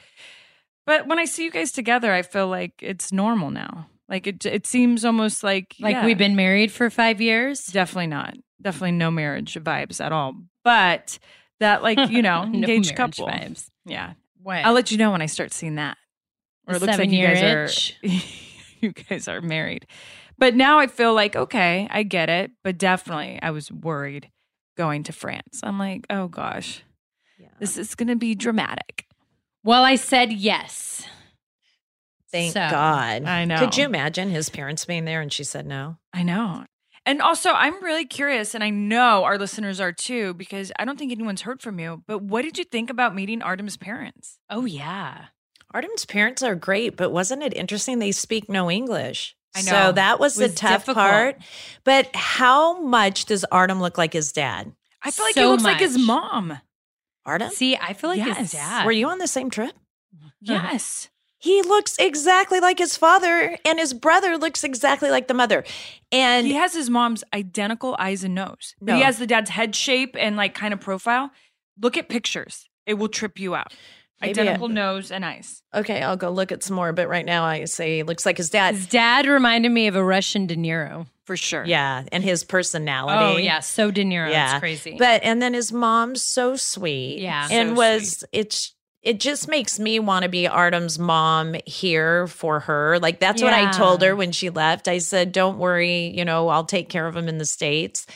But 0.86 1.08
when 1.08 1.20
I 1.20 1.26
see 1.26 1.44
you 1.44 1.52
guys 1.52 1.72
together, 1.72 2.12
I 2.14 2.22
feel 2.22 2.48
like 2.48 2.74
it's 2.82 3.12
normal 3.12 3.52
now. 3.52 3.88
Like 4.08 4.28
it 4.28 4.46
it 4.46 4.66
seems 4.66 5.04
almost 5.04 5.44
like 5.44 5.76
Like 5.80 5.96
yeah, 5.96 6.06
we've 6.06 6.18
been 6.18 6.36
married 6.36 6.72
for 6.72 6.90
five 6.90 7.20
years. 7.22 7.66
definitely 7.66 8.08
not. 8.08 8.36
Definitely 8.62 8.94
no 8.94 9.12
marriage 9.12 9.56
vibes 9.56 10.00
at 10.04 10.12
all. 10.12 10.36
But 10.66 11.18
that 11.62 11.82
like, 11.82 12.10
you 12.10 12.22
know, 12.22 12.44
engaged 12.44 12.98
marriage 12.98 13.16
couple. 13.18 13.28
vibes. 13.28 13.70
Yeah. 13.86 14.14
What? 14.44 14.66
I'll 14.66 14.74
let 14.74 14.92
you 14.92 14.98
know 14.98 15.12
when 15.12 15.22
I 15.22 15.28
start 15.28 15.54
seeing 15.54 15.76
that. 15.76 15.98
Or 16.68 16.76
it 16.76 16.82
looks 16.82 16.98
like 16.98 17.10
you 17.10 17.26
seven-year 17.26 17.68
guys 17.68 17.94
are 18.02 18.08
you 18.82 18.92
guys 18.92 19.28
are 19.30 19.40
married. 19.42 19.88
But 20.38 20.56
now 20.56 20.80
I 20.80 20.88
feel 20.88 21.14
like, 21.14 21.36
okay, 21.36 21.88
I 21.90 22.04
get 22.04 22.28
it. 22.30 22.52
But 22.64 22.78
definitely 22.78 23.40
I 23.42 23.52
was 23.52 23.72
worried 23.72 24.30
going 24.76 25.04
to 25.04 25.14
France. 25.14 25.62
I'm 25.64 25.80
like, 25.80 26.06
oh 26.10 26.28
gosh, 26.28 26.84
this 27.60 27.78
is 27.78 27.96
gonna 27.96 28.16
be 28.18 28.36
dramatic. 28.36 29.06
well, 29.64 29.84
I 29.84 29.96
said 29.96 30.34
yes. 30.34 31.06
Thank 32.32 32.54
So, 32.54 32.68
God. 32.70 33.24
I 33.24 33.46
know. 33.46 33.60
Could 33.60 33.78
you 33.78 33.86
imagine 33.86 34.30
his 34.30 34.50
parents 34.50 34.84
being 34.84 35.06
there 35.06 35.22
and 35.22 35.32
she 35.32 35.44
said 35.46 35.66
no? 35.66 35.98
I 36.12 36.24
know. 36.24 36.66
And 37.06 37.22
also, 37.22 37.52
I'm 37.52 37.84
really 37.84 38.06
curious, 38.06 38.56
and 38.56 38.64
I 38.64 38.72
know 38.72 39.24
our 39.26 39.38
listeners 39.38 39.80
are 39.80 39.92
too, 39.92 40.34
because 40.34 40.72
I 40.80 40.86
don't 40.86 40.98
think 40.98 41.12
anyone's 41.12 41.42
heard 41.44 41.62
from 41.62 41.80
you. 41.80 42.04
But 42.08 42.24
what 42.24 42.42
did 42.42 42.58
you 42.58 42.64
think 42.64 42.90
about 42.90 43.14
meeting 43.14 43.42
Artem's 43.44 43.78
parents? 43.78 44.40
Oh 44.50 44.66
yeah. 44.66 45.26
Artem's 45.72 46.06
parents 46.06 46.42
are 46.42 46.56
great, 46.56 46.96
but 46.98 47.12
wasn't 47.12 47.44
it 47.44 47.54
interesting? 47.54 48.00
They 48.00 48.12
speak 48.12 48.50
no 48.50 48.72
English. 48.72 49.36
I 49.56 49.62
know. 49.62 49.72
So 49.72 49.92
that 49.94 50.20
was, 50.20 50.36
was 50.38 50.52
the 50.52 50.56
tough 50.58 50.82
difficult. 50.86 50.96
part. 51.06 51.38
But 51.84 52.16
how 52.16 52.82
much 52.82 53.26
does 53.26 53.44
Artem 53.46 53.80
look 53.82 53.98
like 53.98 54.14
his 54.14 54.32
dad? 54.32 54.72
I 55.04 55.12
feel 55.12 55.26
like 55.26 55.36
So 55.36 55.42
he 55.42 55.48
looks 55.48 55.64
like 55.64 55.80
his 55.80 55.98
mom. 55.98 56.60
Artem? 57.26 57.52
See, 57.52 57.76
I 57.78 57.94
feel 57.94 58.10
like 58.10 58.18
Yes. 58.18 58.38
his 58.38 58.52
dad. 58.54 58.86
Were 58.86 58.92
you 58.92 59.08
on 59.10 59.18
the 59.20 59.28
same 59.28 59.50
trip? 59.50 59.74
Yes. 60.42 61.10
He 61.38 61.62
looks 61.62 61.98
exactly 62.00 62.60
like 62.60 62.80
his 62.80 62.98
father, 62.98 63.58
and 63.66 63.78
his 63.80 63.94
brother 63.94 64.38
looks 64.38 64.64
exactly 64.64 65.10
like 65.10 65.28
the 65.28 65.34
mother. 65.34 65.64
And 66.12 66.48
he 66.48 66.54
has 66.54 66.74
his 66.74 66.90
mom's 66.90 67.24
identical 67.34 67.96
eyes 68.00 68.24
and 68.24 68.34
nose. 68.34 68.74
But 68.82 68.96
he 68.96 69.02
has 69.02 69.18
the 69.18 69.28
dad's 69.28 69.50
head 69.50 69.76
shape 69.76 70.16
and 70.18 70.36
like 70.38 70.54
kind 70.56 70.74
of 70.74 70.80
profile. 70.80 71.32
Look 71.80 71.98
at 71.98 72.10
pictures. 72.10 72.68
It 72.86 72.96
will 72.96 73.10
trip 73.10 73.40
you 73.40 73.54
out. 73.56 73.74
Maybe 74.22 74.40
I- 74.40 74.44
Identical 74.44 74.70
nose 74.70 75.12
and 75.12 75.26
eyes. 75.26 75.62
okay, 75.74 76.02
I'll 76.02 76.16
go 76.16 76.30
look 76.32 76.52
at 76.54 76.64
some 76.64 76.76
more. 76.78 76.94
But 76.94 77.10
right 77.10 77.26
now, 77.26 77.44
I 77.44 77.66
say 77.66 77.98
he 77.98 78.04
looks 78.04 78.26
like 78.26 78.38
his 78.38 78.50
dad. 78.50 78.76
His 78.76 78.88
dad 78.88 79.26
reminded 79.28 79.70
me 79.72 79.88
of 79.88 79.96
a 79.96 80.04
Russian 80.04 80.48
De 80.48 80.56
Niro. 80.56 81.08
For 81.26 81.36
sure. 81.36 81.66
Yeah, 81.66 82.04
and 82.12 82.24
his 82.24 82.44
personality. 82.44 83.18
Oh 83.20 83.38
yeah, 83.38 83.60
so 83.60 83.90
De 83.90 84.04
Niro. 84.04 84.30
Yeah. 84.30 84.52
It's 84.54 84.60
crazy. 84.60 84.96
But 85.00 85.24
and 85.24 85.42
then 85.42 85.56
his 85.56 85.74
mom's 85.74 86.22
so 86.22 86.56
sweet. 86.56 87.18
Yeah. 87.20 87.48
And 87.52 87.70
So 87.70 87.76
was 87.76 88.24
it's 88.32 88.75
it 89.06 89.20
just 89.20 89.48
makes 89.48 89.80
me 89.80 90.00
want 90.00 90.24
to 90.24 90.30
be 90.30 90.48
Artem's 90.48 90.98
mom 90.98 91.56
here 91.68 92.26
for 92.26 92.62
her. 92.62 92.98
Like 93.00 93.20
that's 93.20 93.42
what 93.42 93.54
I 93.54 93.72
told 93.72 94.02
her 94.02 94.16
when 94.16 94.32
she 94.32 94.50
left. 94.50 94.88
I 94.88 94.98
said, 94.98 95.32
"Don't 95.32 95.60
worry, 95.60 96.08
you 96.08 96.26
know, 96.26 96.50
I'll 96.50 96.66
take 96.66 96.90
care 96.90 97.06
of 97.06 97.16
him 97.16 97.30
in 97.30 97.38
the 97.38 97.46
states." 97.46 98.08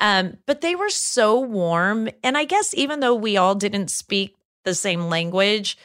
Um, 0.00 0.36
but 0.46 0.60
they 0.60 0.74
were 0.74 0.90
so 0.90 1.40
warm, 1.40 2.10
and 2.22 2.36
I 2.36 2.44
guess 2.44 2.74
even 2.74 3.00
though 3.00 3.14
we 3.14 3.38
all 3.38 3.54
didn't 3.54 3.90
speak 3.90 4.36
the 4.64 4.74
same 4.74 5.08
language, 5.08 5.78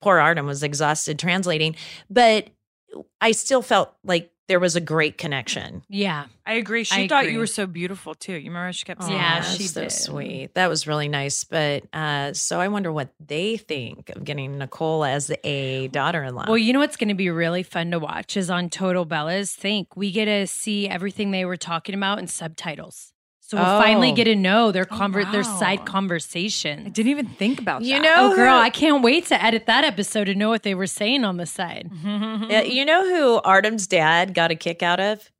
poor 0.00 0.18
Artem 0.18 0.46
was 0.46 0.62
exhausted 0.62 1.18
translating, 1.18 1.76
but 2.08 2.48
I 3.20 3.32
still 3.32 3.60
felt 3.60 3.94
like 4.02 4.30
there 4.48 4.60
was 4.60 4.76
a 4.76 4.80
great 4.80 5.18
connection. 5.18 5.82
yeah. 5.88 6.26
I 6.48 6.52
agree. 6.54 6.84
She 6.84 7.02
I 7.04 7.08
thought 7.08 7.24
agree. 7.24 7.32
you 7.32 7.40
were 7.40 7.48
so 7.48 7.66
beautiful 7.66 8.14
too. 8.14 8.34
You 8.34 8.50
remember 8.50 8.72
she 8.72 8.84
kept 8.84 9.02
saying 9.02 9.14
Yeah, 9.16 9.40
that? 9.40 9.56
she 9.56 9.64
so 9.64 9.80
did. 9.80 9.90
sweet. 9.90 10.54
That 10.54 10.68
was 10.68 10.86
really 10.86 11.08
nice. 11.08 11.42
But 11.42 11.82
uh, 11.92 12.34
so 12.34 12.60
I 12.60 12.68
wonder 12.68 12.92
what 12.92 13.08
they 13.18 13.56
think 13.56 14.10
of 14.10 14.22
getting 14.22 14.56
Nicole 14.58 15.04
as 15.04 15.32
a 15.42 15.88
daughter-in-law. 15.88 16.44
Well, 16.46 16.56
you 16.56 16.72
know 16.72 16.78
what's 16.78 16.96
going 16.96 17.08
to 17.08 17.14
be 17.14 17.30
really 17.30 17.64
fun 17.64 17.90
to 17.90 17.98
watch 17.98 18.36
is 18.36 18.48
on 18.48 18.70
Total 18.70 19.04
Bellas. 19.04 19.56
Think 19.56 19.96
we 19.96 20.12
get 20.12 20.26
to 20.26 20.46
see 20.46 20.88
everything 20.88 21.32
they 21.32 21.44
were 21.44 21.56
talking 21.56 21.96
about 21.96 22.20
in 22.20 22.28
subtitles. 22.28 23.12
So 23.48 23.56
we'll 23.56 23.80
finally 23.80 24.10
Oh. 24.10 24.14
get 24.14 24.24
to 24.24 24.34
know 24.34 24.72
their 24.72 24.86
Oh, 24.90 24.94
conver- 24.96 25.30
their 25.30 25.44
side 25.44 25.84
conversation. 25.86 26.82
I 26.86 26.88
didn't 26.88 27.10
even 27.10 27.26
think 27.26 27.60
about 27.60 27.82
You 27.82 27.94
that. 27.94 28.02
know- 28.02 28.32
Oh, 28.32 28.34
girl, 28.34 28.56
I 28.58 28.70
can't 28.70 29.02
wait 29.04 29.26
to 29.26 29.40
edit 29.40 29.66
that 29.66 29.84
episode 29.84 30.24
to 30.24 30.34
know 30.34 30.48
what 30.48 30.64
they 30.64 30.74
were 30.74 30.88
saying 30.88 31.24
on 31.24 31.36
the 31.36 31.46
side. 31.46 31.88
Mm-hmm. 31.92 32.50
Yeah, 32.50 32.62
you 32.62 32.84
know 32.84 33.08
who 33.08 33.40
Artem's 33.44 33.86
dad 33.86 34.34
got 34.34 34.50
a 34.50 34.56
kick 34.56 34.82
out 34.82 34.98
of? 34.98 35.30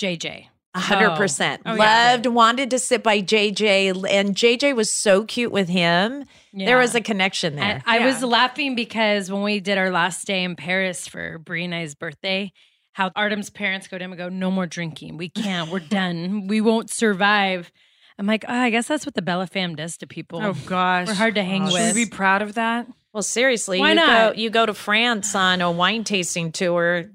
JJ. 0.00 0.46
A 0.72 0.78
hundred 0.80 1.16
percent. 1.16 1.62
Oh, 1.66 1.74
yeah. 1.74 2.12
Loved, 2.12 2.26
wanted 2.26 2.70
to 2.70 2.78
sit 2.78 3.02
by 3.02 3.20
JJ, 3.20 3.88
and 4.08 4.36
JJ 4.36 4.74
was 4.76 4.90
so 4.90 5.24
cute 5.24 5.50
with 5.50 5.68
him. 5.68 6.24
There 6.54 6.78
was 6.78 6.94
a 6.94 7.00
connection 7.00 7.56
there. 7.56 7.82
I, 7.84 7.98
I 7.98 8.06
was 8.06 8.22
laughing 8.22 8.76
because 8.76 9.32
when 9.32 9.42
we 9.42 9.58
did 9.58 9.78
our 9.78 9.90
last 9.90 10.26
day 10.28 10.44
in 10.44 10.54
Paris 10.54 11.08
for 11.08 11.38
Brie 11.38 11.64
and 11.64 11.74
I's 11.74 11.96
birthday, 11.96 12.52
how 13.00 13.10
Artem's 13.16 13.48
parents 13.48 13.88
go 13.88 13.96
to 13.96 14.04
him 14.04 14.12
and 14.12 14.18
go, 14.18 14.28
"No 14.28 14.50
more 14.50 14.66
drinking. 14.66 15.16
We 15.16 15.30
can't. 15.30 15.70
We're 15.70 15.78
done. 15.80 16.46
We 16.48 16.60
won't 16.60 16.90
survive." 16.90 17.72
I'm 18.18 18.26
like, 18.26 18.44
oh, 18.46 18.52
I 18.54 18.68
guess 18.68 18.86
that's 18.86 19.06
what 19.06 19.14
the 19.14 19.22
Bella 19.22 19.46
fam 19.46 19.74
does 19.76 19.96
to 19.98 20.06
people. 20.06 20.42
Oh 20.44 20.54
gosh. 20.66 21.06
We're 21.08 21.14
hard 21.14 21.36
to 21.36 21.42
hang 21.42 21.64
Should 21.64 21.72
with. 21.72 21.94
we 21.94 22.04
be 22.04 22.10
proud 22.10 22.42
of 22.42 22.54
that? 22.56 22.86
well, 23.14 23.22
seriously, 23.22 23.80
Why 23.80 23.90
you 23.90 23.94
not? 23.94 24.34
go 24.34 24.40
you 24.40 24.50
go 24.50 24.66
to 24.66 24.74
France 24.74 25.34
on 25.34 25.62
a 25.62 25.70
wine 25.70 26.04
tasting 26.04 26.52
tour. 26.52 27.06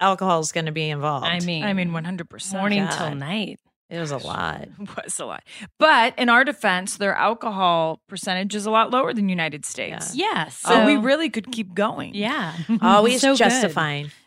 Alcohol 0.00 0.40
is 0.40 0.52
going 0.52 0.64
to 0.66 0.72
be 0.72 0.88
involved. 0.88 1.26
I 1.26 1.40
mean, 1.40 1.64
I 1.64 1.74
mean, 1.74 1.90
100%. 1.90 2.52
morning 2.52 2.82
God. 2.84 2.96
till 2.96 3.14
night. 3.14 3.60
it 3.90 4.00
was 4.00 4.10
a 4.10 4.16
lot. 4.16 4.68
It 4.80 5.04
was 5.04 5.20
a 5.20 5.26
lot. 5.26 5.42
But 5.78 6.18
in 6.18 6.30
our 6.30 6.44
defense, 6.44 6.96
their 6.96 7.14
alcohol 7.14 8.00
percentage 8.08 8.54
is 8.54 8.64
a 8.64 8.70
lot 8.70 8.90
lower 8.90 9.12
than 9.12 9.28
United 9.28 9.66
States. 9.66 10.16
Yes. 10.16 10.56
So 10.56 10.86
we 10.86 10.96
really 10.96 11.28
could 11.28 11.52
keep 11.52 11.74
going. 11.74 12.14
yeah. 12.14 12.54
Always 12.80 13.20
So 13.26 13.36
good. 13.36 13.72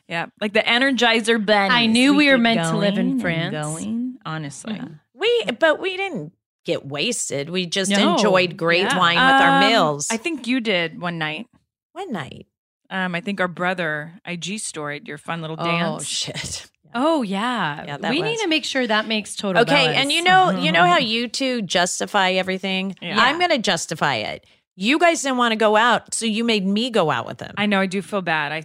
Justifying. 0.07 0.29
Yeah. 0.29 0.41
Like 0.41 0.53
the 0.53 0.59
Energizer 0.61 1.43
Ben. 1.43 1.71
I 1.71 1.85
knew 1.85 2.15
we 2.15 2.29
were 2.29 2.37
meant 2.37 2.61
to 2.61 2.77
live 2.77 2.97
in 2.97 3.19
France. 3.19 3.51
Going, 3.53 4.17
honestly. 4.25 4.79
We, 5.13 5.45
but 5.59 5.79
we 5.79 5.97
didn't 5.97 6.33
get 6.65 6.85
wasted. 6.85 7.49
We 7.49 7.65
just 7.65 7.91
No. 7.91 8.13
enjoyed 8.15 8.57
great 8.57 8.83
Yeah. 8.83 8.97
wine 8.97 9.15
with 9.15 9.41
our 9.41 9.63
Um, 9.63 9.69
meals. 9.69 10.07
I 10.11 10.17
think 10.17 10.47
you 10.47 10.59
did 10.59 10.99
one 11.01 11.17
night. 11.17 11.47
One 11.93 12.11
night. 12.11 12.45
Um, 12.89 13.15
I 13.15 13.21
think 13.21 13.39
our 13.41 13.47
brother 13.47 14.13
IG 14.25 14.59
storied 14.59 15.07
your 15.07 15.17
fun 15.17 15.41
little 15.41 15.57
Oh 15.59 15.63
dance. 15.65 16.01
Oh 16.01 16.03
shit. 16.03 16.67
Oh 16.93 17.21
yeah. 17.21 17.83
Yeah, 17.85 17.97
that 17.97 18.09
we 18.11 18.21
was- 18.21 18.29
need 18.31 18.37
to 18.39 18.47
make 18.47 18.63
sure 18.63 18.87
that 18.87 19.07
makes 19.07 19.35
total. 19.35 19.61
Okay, 19.63 19.87
Bellas. 19.87 19.95
and 19.95 20.11
you 20.11 20.23
know, 20.23 20.51
you 20.51 20.71
know 20.71 20.85
how 20.85 20.97
you 21.13 21.27
two 21.27 21.61
justify 21.63 22.31
everything. 22.31 22.95
Yeah. 23.01 23.19
I'm 23.19 23.39
going 23.39 23.51
to 23.51 23.57
justify 23.57 24.15
it. 24.15 24.45
You 24.77 24.99
guys 24.99 25.21
didn't 25.23 25.37
want 25.37 25.51
to 25.53 25.57
go 25.57 25.75
out, 25.75 26.13
so 26.13 26.25
you 26.25 26.43
made 26.43 26.65
me 26.65 26.89
go 26.89 27.09
out 27.11 27.25
with 27.25 27.41
him. 27.41 27.53
I 27.57 27.65
know. 27.65 27.81
I 27.81 27.87
do 27.87 28.01
feel 28.01 28.21
bad. 28.21 28.51
I 28.53 28.63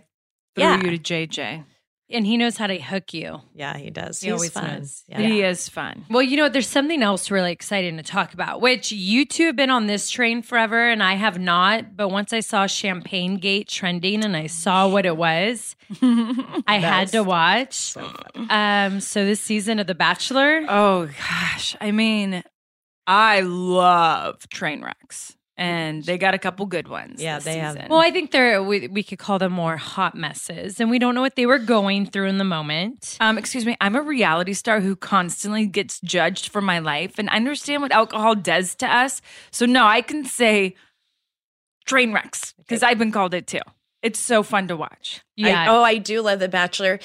threw 0.54 0.64
Yeah. 0.64 0.82
you 0.82 0.96
to 0.96 0.98
JJ. 0.98 1.64
and 2.14 2.26
he 2.26 2.36
knows 2.36 2.58
how 2.58 2.66
to 2.66 2.78
hook 2.78 3.14
you. 3.14 3.40
yeah, 3.54 3.74
he 3.78 3.88
does. 3.88 4.20
He 4.20 4.26
He's 4.26 4.34
always 4.34 4.50
fun. 4.50 4.80
does. 4.80 5.02
Yeah. 5.08 5.20
He 5.22 5.40
is 5.42 5.70
fun. 5.70 6.04
Well, 6.10 6.20
you 6.22 6.36
know, 6.36 6.50
there's 6.50 6.68
something 6.68 7.02
else 7.02 7.30
really 7.30 7.52
exciting 7.52 7.96
to 7.96 8.02
talk 8.02 8.34
about, 8.34 8.60
which 8.60 8.92
you 8.92 9.24
two 9.24 9.46
have 9.46 9.56
been 9.56 9.70
on 9.70 9.86
this 9.86 10.10
train 10.10 10.42
forever 10.42 10.90
and 10.90 11.02
I 11.02 11.14
have 11.14 11.38
not. 11.38 11.96
But 11.96 12.08
once 12.08 12.34
I 12.34 12.40
saw 12.40 12.66
Champagne 12.66 13.36
Gate 13.38 13.66
trending 13.66 14.22
and 14.24 14.36
I 14.36 14.46
saw 14.46 14.86
what 14.88 15.06
it 15.06 15.16
was, 15.16 15.74
I 16.02 16.78
had 16.82 17.08
to 17.12 17.22
watch. 17.22 17.96
um, 18.50 19.00
so 19.00 19.24
this 19.24 19.40
season 19.40 19.78
of 19.78 19.86
The 19.86 19.94
Bachelor, 19.94 20.66
Oh 20.68 21.06
gosh. 21.06 21.76
I 21.80 21.92
mean, 21.92 22.42
I 23.06 23.40
love 23.40 24.46
train 24.50 24.82
wrecks. 24.82 25.34
And 25.62 26.04
they 26.04 26.18
got 26.18 26.34
a 26.34 26.38
couple 26.38 26.66
good 26.66 26.88
ones. 26.88 27.22
Yeah, 27.22 27.36
this 27.36 27.44
they 27.44 27.58
have. 27.58 27.74
season. 27.74 27.88
well, 27.88 28.00
I 28.00 28.10
think 28.10 28.32
they're 28.32 28.62
we, 28.62 28.88
we 28.88 29.02
could 29.02 29.18
call 29.18 29.38
them 29.38 29.52
more 29.52 29.76
hot 29.76 30.14
messes, 30.14 30.80
and 30.80 30.90
we 30.90 30.98
don't 30.98 31.14
know 31.14 31.20
what 31.20 31.36
they 31.36 31.46
were 31.46 31.58
going 31.58 32.06
through 32.06 32.26
in 32.26 32.38
the 32.38 32.44
moment. 32.44 33.16
Um, 33.20 33.38
excuse 33.38 33.64
me, 33.64 33.76
I'm 33.80 33.94
a 33.94 34.02
reality 34.02 34.52
star 34.54 34.80
who 34.80 34.96
constantly 34.96 35.66
gets 35.66 36.00
judged 36.00 36.48
for 36.48 36.60
my 36.60 36.78
life 36.78 37.18
and 37.18 37.30
I 37.30 37.36
understand 37.36 37.82
what 37.82 37.92
alcohol 37.92 38.34
does 38.34 38.74
to 38.76 38.86
us. 38.86 39.20
So 39.50 39.66
no, 39.66 39.86
I 39.86 40.02
can 40.02 40.24
say 40.24 40.74
train 41.84 42.12
wrecks 42.12 42.54
because 42.58 42.82
I've 42.82 42.98
been 42.98 43.12
called 43.12 43.34
it 43.34 43.46
too. 43.46 43.60
It's 44.02 44.18
so 44.18 44.42
fun 44.42 44.68
to 44.68 44.76
watch. 44.76 45.22
Yeah. 45.36 45.62
I, 45.62 45.68
oh, 45.68 45.82
I 45.82 45.98
do 45.98 46.22
love 46.22 46.40
The 46.40 46.48
Bachelor. 46.48 46.98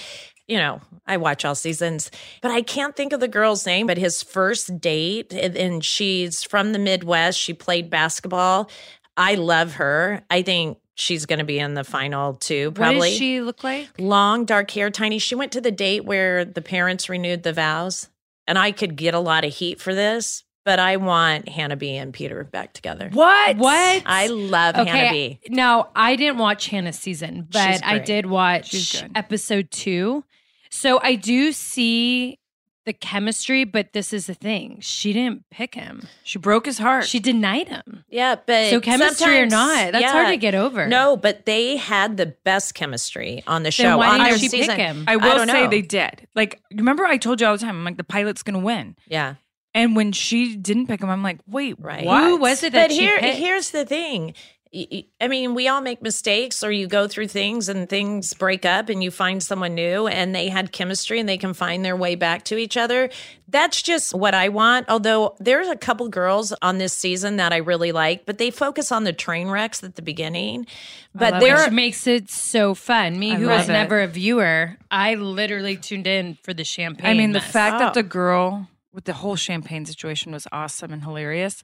You 0.48 0.58
know, 0.58 0.82
I 1.06 1.18
watch 1.18 1.44
all 1.44 1.56
seasons, 1.56 2.10
but 2.42 2.52
I 2.52 2.62
can't 2.62 2.96
think 2.96 3.12
of 3.14 3.20
the 3.20 3.28
girl's 3.28 3.66
name. 3.66 3.86
But 3.88 3.98
his 3.98 4.24
first 4.24 4.80
date, 4.80 5.34
and, 5.34 5.56
and 5.58 5.84
she's 5.84 6.44
from 6.44 6.72
the 6.72 6.80
Midwest. 6.80 7.38
She 7.38 7.54
played 7.54 7.90
basketball. 7.90 8.70
I 9.18 9.36
love 9.36 9.74
her. 9.74 10.24
I 10.30 10.44
think 10.44 10.78
she's 10.96 11.26
going 11.26 11.40
to 11.40 11.46
be 11.46 11.60
in 11.60 11.74
the 11.74 11.84
final 11.84 12.36
too. 12.36 12.72
Probably. 12.72 12.98
What 13.00 13.06
does 13.08 13.18
she 13.18 13.42
look 13.42 13.64
like? 13.64 13.90
long 14.00 14.46
dark 14.46 14.72
hair 14.72 14.90
tiny 14.90 15.20
she 15.20 15.36
went 15.36 15.52
to 15.52 15.62
the 15.62 15.72
date 15.72 16.06
where 16.06 16.46
the 16.46 16.62
parents 16.62 17.10
renewed 17.10 17.44
the 17.44 17.54
vows 17.54 18.10
and 18.48 18.58
i 18.58 18.72
could 18.72 18.96
get 18.96 19.14
a 19.14 19.20
lot 19.20 19.46
of 19.46 19.54
heat 19.54 19.80
for 19.80 19.94
this 19.94 20.44
but 20.66 20.80
i 20.80 20.98
want 20.98 21.48
hannah 21.50 21.76
b 21.76 21.96
and 21.98 22.14
peter 22.16 22.44
back 22.46 22.74
together 22.74 23.10
What? 23.14 23.58
What? 23.58 24.04
i 24.08 24.26
love 24.28 24.74
hannah 24.76 25.12
b 25.12 25.40
Now, 25.50 25.90
I 25.96 26.16
didn't 26.16 26.40
watch 26.40 26.68
Hannah's 26.68 26.98
season, 26.98 27.48
but 27.52 27.86
I 27.86 28.00
did 28.00 28.26
watch 28.26 29.04
episode 29.14 29.70
two. 29.70 30.24
So 30.70 31.00
I 31.02 31.16
do 31.16 31.52
see 31.52 32.40
the 32.86 32.94
chemistry, 32.94 33.66
but 33.66 33.92
this 33.92 34.14
is 34.14 34.28
the 34.28 34.34
thing. 34.34 34.78
She 34.80 35.12
didn't 35.12 35.44
pick 35.52 35.76
him. 35.76 36.08
She 36.24 36.40
broke 36.40 36.66
his 36.66 36.78
heart. 36.78 37.06
She 37.06 37.20
denied 37.20 37.68
him. 37.68 38.06
Yeah, 38.08 38.36
but 38.46 38.70
So 38.70 38.80
chemistry 38.80 39.40
or 39.42 39.46
not, 39.46 39.92
that's 39.92 40.10
hard 40.12 40.28
to 40.30 40.38
get 40.38 40.56
over. 40.56 40.88
No, 40.88 41.18
but 41.18 41.46
they 41.46 41.76
had 41.76 42.16
the 42.16 42.28
best 42.46 42.76
chemistry 42.76 43.44
on 43.46 43.64
the 43.64 43.72
show. 43.72 43.84
Then 43.84 43.98
why 43.98 44.18
didn't 44.18 44.40
their 44.40 44.50
she 44.50 44.66
pick 44.66 44.72
him? 44.78 45.04
I 45.06 45.18
will 45.18 45.36
don't 45.36 45.48
say 45.50 45.64
know. 45.66 45.70
they 45.70 45.82
did. 45.82 46.28
Like, 46.34 46.62
remember 46.74 47.04
I 47.06 47.18
told 47.18 47.42
you 47.42 47.48
all 47.48 47.54
the 47.58 47.60
time, 47.60 47.76
I'm 47.76 47.84
like, 47.84 47.98
the 47.98 48.06
pilot's 48.06 48.42
gonna 48.42 48.60
win. 48.60 48.96
Yeah, 49.08 49.36
And 49.74 49.94
when 49.98 50.14
she 50.14 50.56
didn't 50.56 50.88
pick 50.88 51.02
him, 51.02 51.10
I'm 51.10 51.22
like, 51.24 51.40
wait, 51.46 51.76
Right. 51.80 52.06
what? 52.06 52.24
Who 52.24 52.38
was 52.38 52.64
it 52.64 52.72
that 52.72 52.88
but 52.90 52.96
she 52.96 53.02
here, 53.02 53.20
picked? 53.20 53.38
here's 53.38 53.72
the 53.72 53.84
thing. 53.86 54.34
Y- 54.74 54.88
y- 54.92 55.06
I 55.22 55.28
mean, 55.30 55.56
we 55.56 55.68
all 55.70 55.80
make 55.82 56.02
mistakes, 56.02 56.62
or 56.64 56.72
you 56.72 56.88
go 56.88 57.08
through 57.08 57.28
things 57.30 57.70
and 57.70 57.88
things 57.88 58.34
break 58.34 58.66
up, 58.66 58.90
and 58.90 59.02
you 59.02 59.12
find 59.12 59.42
someone 59.42 59.76
new, 59.76 60.08
and 60.08 60.36
they 60.36 60.50
had 60.50 60.72
chemistry, 60.74 61.20
and 61.20 61.30
they 61.30 61.38
can 61.38 61.54
find 61.54 61.86
their 61.86 61.96
way 61.96 62.16
back 62.16 62.44
to 62.46 62.58
each 62.58 62.76
other. 62.76 63.10
That's 63.48 63.82
just 63.82 64.14
what 64.14 64.34
I 64.34 64.50
want. 64.50 64.90
Although 64.90 65.36
there's 65.40 65.70
a 65.70 65.76
couple 65.78 66.10
girls 66.10 66.54
on 66.62 66.80
this 66.80 66.92
season 66.92 67.38
that 67.38 67.54
I 67.54 67.58
really 67.58 67.94
like, 67.94 68.26
but 68.26 68.40
they 68.40 68.52
focus 68.52 68.92
on 68.92 69.06
the 69.06 69.14
train 69.14 69.48
wrecks 69.48 69.84
at 69.84 69.96
the 69.96 70.02
beginning. 70.02 70.68
But 71.16 71.36
Which 71.36 71.44
they're 71.44 71.72
makes 71.72 72.06
it 72.06 72.30
so 72.30 72.76
fun. 72.76 73.18
Me, 73.18 73.32
I 73.32 73.36
who 73.36 73.48
was 73.48 73.70
it. 73.70 73.72
never 73.72 74.02
a 74.02 74.08
viewer, 74.08 74.78
I 74.92 75.16
literally 75.16 75.78
tuned 75.78 76.08
in 76.08 76.38
for 76.44 76.54
the 76.54 76.64
champagne. 76.66 77.10
I 77.10 77.14
mean, 77.14 77.32
the 77.32 77.40
mess. 77.40 77.52
fact 77.52 77.80
that 77.80 77.92
Oh. 77.92 77.94
the 77.94 78.04
girl 78.04 78.68
with 78.94 79.06
the 79.06 79.14
whole 79.14 79.36
champagne 79.38 79.86
situation 79.86 80.32
was 80.34 80.46
awesome 80.52 80.92
and 80.92 81.04
hilarious. 81.04 81.64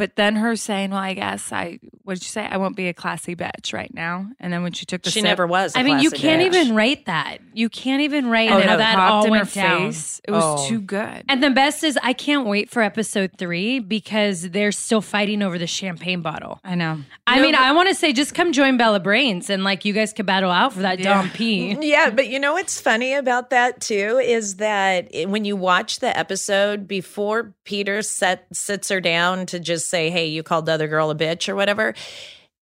But 0.00 0.16
then 0.16 0.36
her 0.36 0.56
saying, 0.56 0.92
"Well, 0.92 0.98
I 1.00 1.12
guess 1.12 1.52
I 1.52 1.78
what 2.04 2.14
did 2.14 2.22
you 2.22 2.30
say? 2.30 2.46
I 2.50 2.56
won't 2.56 2.74
be 2.74 2.88
a 2.88 2.94
classy 2.94 3.36
bitch 3.36 3.74
right 3.74 3.92
now." 3.92 4.30
And 4.40 4.50
then 4.50 4.62
when 4.62 4.72
she 4.72 4.86
took 4.86 5.02
the 5.02 5.10
she 5.10 5.20
sip, 5.20 5.24
never 5.28 5.46
was. 5.46 5.76
I 5.76 5.80
I 5.80 5.82
mean, 5.82 5.98
you 5.98 6.10
can't 6.10 6.40
even 6.40 6.74
write 6.74 7.04
that. 7.04 7.38
You 7.52 7.68
can't 7.68 8.00
even 8.00 8.30
write 8.30 8.50
oh, 8.50 8.60
how 8.60 8.70
no, 8.70 8.76
that 8.78 8.94
hopped 8.94 9.12
all 9.12 9.24
in 9.26 9.30
went 9.32 9.48
her 9.48 9.54
down. 9.60 9.92
face. 9.92 10.22
It 10.26 10.30
was 10.30 10.42
Oh. 10.42 10.66
too 10.68 10.80
good. 10.80 11.22
And 11.28 11.42
the 11.42 11.50
best 11.50 11.84
is, 11.84 11.98
I 12.02 12.14
can't 12.14 12.46
wait 12.46 12.70
for 12.70 12.80
episode 12.80 13.32
three 13.36 13.78
because 13.78 14.48
they're 14.50 14.72
still 14.72 15.02
fighting 15.02 15.42
over 15.42 15.58
the 15.58 15.66
champagne 15.66 16.22
bottle. 16.22 16.60
I 16.64 16.76
know. 16.76 17.00
I 17.26 17.42
mean, 17.42 17.54
I 17.54 17.72
want 17.72 17.90
to 17.90 17.94
say, 17.94 18.14
just 18.14 18.34
come 18.34 18.52
join 18.52 18.78
Bella 18.78 19.00
Brains 19.00 19.50
and 19.50 19.62
like 19.64 19.84
you 19.84 19.92
guys 19.92 20.14
could 20.14 20.24
battle 20.24 20.50
out 20.50 20.72
for 20.72 20.80
that 20.80 20.98
Yeah. 20.98 21.14
Dom 21.14 21.28
P. 21.30 21.76
Yeah, 21.90 22.08
but 22.08 22.28
you 22.28 22.38
know 22.40 22.54
what's 22.54 22.80
funny 22.80 23.12
about 23.12 23.50
that 23.50 23.82
too 23.82 24.18
is 24.24 24.56
that 24.56 25.08
when 25.26 25.44
you 25.44 25.56
watch 25.56 25.98
the 25.98 26.16
episode 26.16 26.88
before 26.88 27.52
Peter 27.64 28.00
set 28.00 28.46
sits 28.52 28.88
her 28.88 29.00
down 29.02 29.44
to 29.46 29.60
just 29.60 29.89
say, 29.90 30.10
"Hey, 30.10 30.26
you 30.28 30.42
called 30.42 30.66
the 30.66 30.72
other 30.72 30.88
girl 30.88 31.10
a 31.10 31.14
bitch" 31.14 31.48
or 31.48 31.54
whatever. 31.54 31.94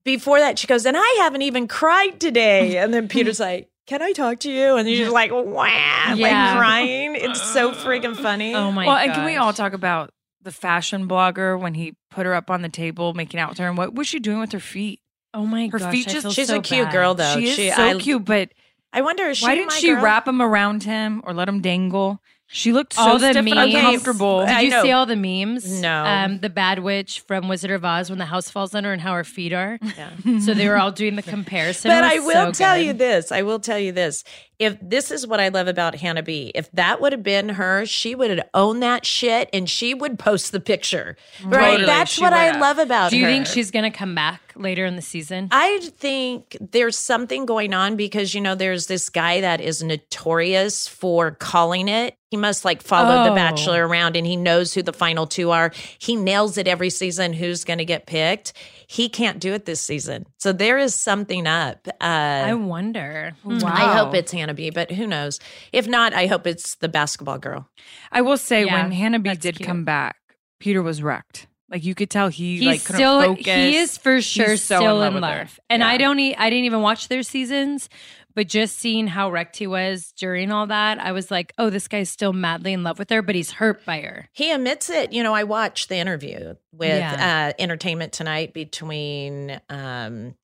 Before 0.03 0.39
that, 0.39 0.59
she 0.59 0.67
goes, 0.67 0.85
"And 0.85 0.95
I 0.97 1.15
haven't 1.19 1.41
even 1.41 1.67
cried 1.67 2.19
today." 2.19 2.77
And 2.77 2.93
then 2.93 3.07
Peter's 3.07 3.39
like, 3.49 3.69
"Can 3.87 4.01
I 4.01 4.11
talk 4.11 4.39
to 4.41 4.51
you?" 4.51 4.75
And 4.77 4.87
you're 4.87 4.99
just 5.05 5.13
like, 5.13 5.31
"Wow!" 5.31 6.13
Yeah. 6.15 6.15
Like 6.15 6.57
crying. 6.57 7.15
It's 7.15 7.41
so 7.41 7.71
freaking 7.71 8.15
funny. 8.21 8.53
Oh 8.53 8.71
my 8.71 8.85
well, 8.85 8.95
god! 8.95 9.03
and 9.05 9.13
can 9.13 9.25
we 9.25 9.35
all 9.35 9.51
talk 9.53 9.73
about 9.73 10.11
the 10.41 10.51
fashion 10.51 11.07
blogger 11.07 11.59
when 11.59 11.73
he 11.73 11.95
put 12.11 12.25
her 12.27 12.35
up 12.35 12.51
on 12.51 12.61
the 12.61 12.69
table 12.69 13.13
making 13.15 13.39
out 13.39 13.49
with 13.49 13.57
her, 13.57 13.67
and 13.67 13.77
what 13.77 13.95
was 13.95 14.07
she 14.07 14.19
doing 14.19 14.39
with 14.39 14.51
her 14.51 14.59
feet? 14.59 14.99
Oh 15.33 15.45
my 15.45 15.67
God. 15.67 15.71
Her 15.73 15.79
gosh, 15.79 15.91
feet 15.91 16.07
I 16.07 16.11
just- 16.11 16.23
feel 16.23 16.31
She's 16.31 16.47
so 16.47 16.57
a 16.59 16.61
cute 16.61 16.85
bad. 16.85 16.93
girl, 16.93 17.15
though. 17.15 17.33
she 17.33 17.47
is 17.47 17.55
she- 17.55 17.71
so 17.71 17.83
I- 17.83 17.95
cute, 17.99 18.23
but 18.23 18.49
I 18.93 19.01
wonder, 19.01 19.23
is 19.25 19.39
she 19.39 19.45
why 19.45 19.55
didn't 19.55 19.71
my 19.71 19.75
she 19.75 19.87
girl? 19.93 20.03
wrap 20.03 20.27
him 20.27 20.41
around 20.41 20.83
him 20.83 21.21
or 21.25 21.33
let 21.33 21.49
him 21.49 21.59
dangle? 21.61 22.21
She 22.47 22.71
looked 22.71 22.93
so 22.93 23.01
All 23.01 23.13
the 23.17 23.31
stiff 23.31 23.37
and 23.37 23.45
memes. 23.49 23.73
uncomfortable. 23.73 24.45
Did 24.45 24.61
you 24.61 24.81
see 24.81 24.91
all 24.91 25.05
the 25.07 25.15
memes? 25.15 25.81
No. 25.81 26.05
Um, 26.05 26.39
the 26.39 26.49
bad 26.49 26.79
witch 26.79 27.21
from 27.21 27.47
Wizard 27.47 27.71
of 27.71 27.83
Oz 27.83 28.09
when 28.09 28.19
the 28.19 28.25
house 28.25 28.49
falls 28.51 28.75
on 28.75 28.83
her 28.83 28.93
and 28.93 29.01
how 29.01 29.13
her 29.13 29.23
feet 29.23 29.51
are. 29.51 29.79
Yeah. 29.97 30.39
so 30.39 30.53
they 30.53 30.69
were 30.69 30.77
all 30.77 30.91
doing 30.91 31.15
the 31.15 31.23
comparison. 31.23 31.89
But 31.89 32.03
I 32.03 32.19
will 32.19 32.45
so 32.47 32.51
tell 32.51 32.77
good. 32.77 32.85
you 32.85 32.93
this. 32.93 33.31
I 33.31 33.41
will 33.41 33.59
tell 33.59 33.79
you 33.79 33.91
this. 33.91 34.23
If 34.57 34.77
this 34.81 35.11
is 35.11 35.27
what 35.27 35.41
I 35.41 35.49
love 35.49 35.67
about 35.67 35.95
Hannah 35.95 36.23
B, 36.23 36.51
if 36.55 36.71
that 36.71 37.01
would 37.01 37.11
have 37.11 37.23
been 37.23 37.49
her, 37.49 37.85
she 37.85 38.15
would 38.15 38.29
have 38.29 38.47
owned 38.53 38.81
that 38.83 39.05
shit 39.05 39.49
and 39.51 39.69
she 39.69 39.93
would 39.93 40.17
post 40.17 40.53
the 40.53 40.61
picture. 40.61 41.17
Right? 41.43 41.71
Totally, 41.71 41.85
That's 41.87 42.11
she 42.11 42.21
what 42.21 42.31
I 42.31 42.45
have. 42.45 42.61
love 42.61 42.77
about 42.77 43.09
Do 43.09 43.17
you 43.17 43.25
her. 43.25 43.31
think 43.31 43.47
she's 43.47 43.69
gonna 43.69 43.91
come 43.91 44.15
back 44.15 44.53
later 44.55 44.85
in 44.85 44.95
the 44.95 45.01
season? 45.01 45.49
I 45.51 45.79
think 45.97 46.55
there's 46.61 46.97
something 46.97 47.45
going 47.45 47.73
on 47.73 47.97
because 47.97 48.33
you 48.33 48.39
know 48.39 48.55
there's 48.55 48.87
this 48.87 49.09
guy 49.09 49.41
that 49.41 49.59
is 49.59 49.83
notorious 49.83 50.87
for 50.87 51.31
calling 51.31 51.89
it. 51.89 52.15
He 52.35 52.41
must 52.41 52.65
like 52.65 52.81
follow 52.83 53.21
Oh. 53.23 53.29
the 53.29 53.35
Bachelor 53.35 53.87
around 53.87 54.17
and 54.17 54.27
he 54.27 54.35
knows 54.35 54.73
who 54.73 54.83
the 54.83 54.91
final 54.91 55.25
two 55.25 55.51
are. 55.51 55.71
He 55.99 56.17
nails 56.17 56.57
it 56.57 56.67
every 56.67 56.89
season 56.89 57.31
who's 57.31 57.63
going 57.63 57.77
to 57.79 57.85
get 57.85 58.07
picked. 58.07 58.51
He 58.87 59.07
can't 59.07 59.39
do 59.39 59.53
it 59.53 59.63
this 59.65 59.79
season. 59.79 60.25
So 60.37 60.51
there 60.51 60.77
is 60.77 60.93
something 60.93 61.47
up. 61.47 61.87
Uh, 61.87 62.03
I 62.03 62.53
wonder. 62.55 63.31
Hmm. 63.43 63.59
I 63.65 63.95
hope 63.95 64.13
it's 64.13 64.33
Hannah 64.33 64.53
B, 64.53 64.69
but 64.69 64.91
who 64.91 65.07
knows? 65.07 65.39
If 65.71 65.87
not, 65.87 66.13
I 66.13 66.27
hope 66.27 66.45
it's 66.45 66.75
the 66.75 66.89
basketball 66.89 67.37
girl. 67.37 67.69
I 68.11 68.19
will 68.21 68.37
say 68.37 68.65
Yeah, 68.65 68.73
when 68.81 68.91
Hannah 68.91 69.19
B 69.19 69.33
did 69.35 69.55
cute. 69.55 69.65
come 69.65 69.85
back, 69.85 70.17
Peter 70.59 70.83
was 70.83 71.01
wrecked. 71.01 71.47
Like 71.69 71.85
you 71.85 71.95
could 71.95 72.09
tell 72.09 72.27
he 72.27 72.57
He's 72.57 72.65
like 72.67 72.79
still 72.81 73.21
focus. 73.21 73.45
he 73.45 73.77
is 73.77 73.97
for 73.97 74.21
sure 74.21 74.51
He's 74.51 74.61
so 74.61 74.75
still 74.79 75.01
in 75.01 75.07
in 75.07 75.13
love 75.15 75.21
love, 75.21 75.39
with 75.39 75.51
her. 75.53 75.57
and 75.69 75.83
I 75.83 75.97
don't 75.97 76.19
e- 76.19 76.35
I 76.35 76.49
didn't 76.51 76.65
even 76.65 76.81
watch 76.81 77.07
their 77.07 77.23
seasons, 77.23 77.89
but 78.35 78.47
just 78.47 78.77
seeing 78.77 79.07
how 79.07 79.31
wrecked 79.31 79.57
he 79.57 79.65
was 79.67 80.13
during 80.17 80.51
all 80.51 80.67
that, 80.67 80.99
I 80.99 81.11
was 81.13 81.31
like, 81.31 81.53
oh, 81.57 81.69
this 81.69 81.87
guy's 81.87 82.09
still 82.09 82.33
madly 82.33 82.73
in 82.73 82.83
love 82.83 82.99
with 82.99 83.09
her, 83.09 83.21
but 83.21 83.33
he's 83.35 83.51
hurt 83.51 83.85
by 83.85 84.01
her. 84.01 84.27
He 84.33 84.51
admits 84.51 84.89
it. 84.89 85.13
You 85.13 85.23
know, 85.23 85.33
I 85.33 85.43
watched 85.45 85.89
the 85.89 85.95
interview 85.97 86.55
with 86.71 86.97
Yeah. 86.99 87.51
uh, 87.57 87.61
Entertainment 87.61 88.13
Tonight 88.13 88.53
between 88.53 89.51
um, 89.69 90.35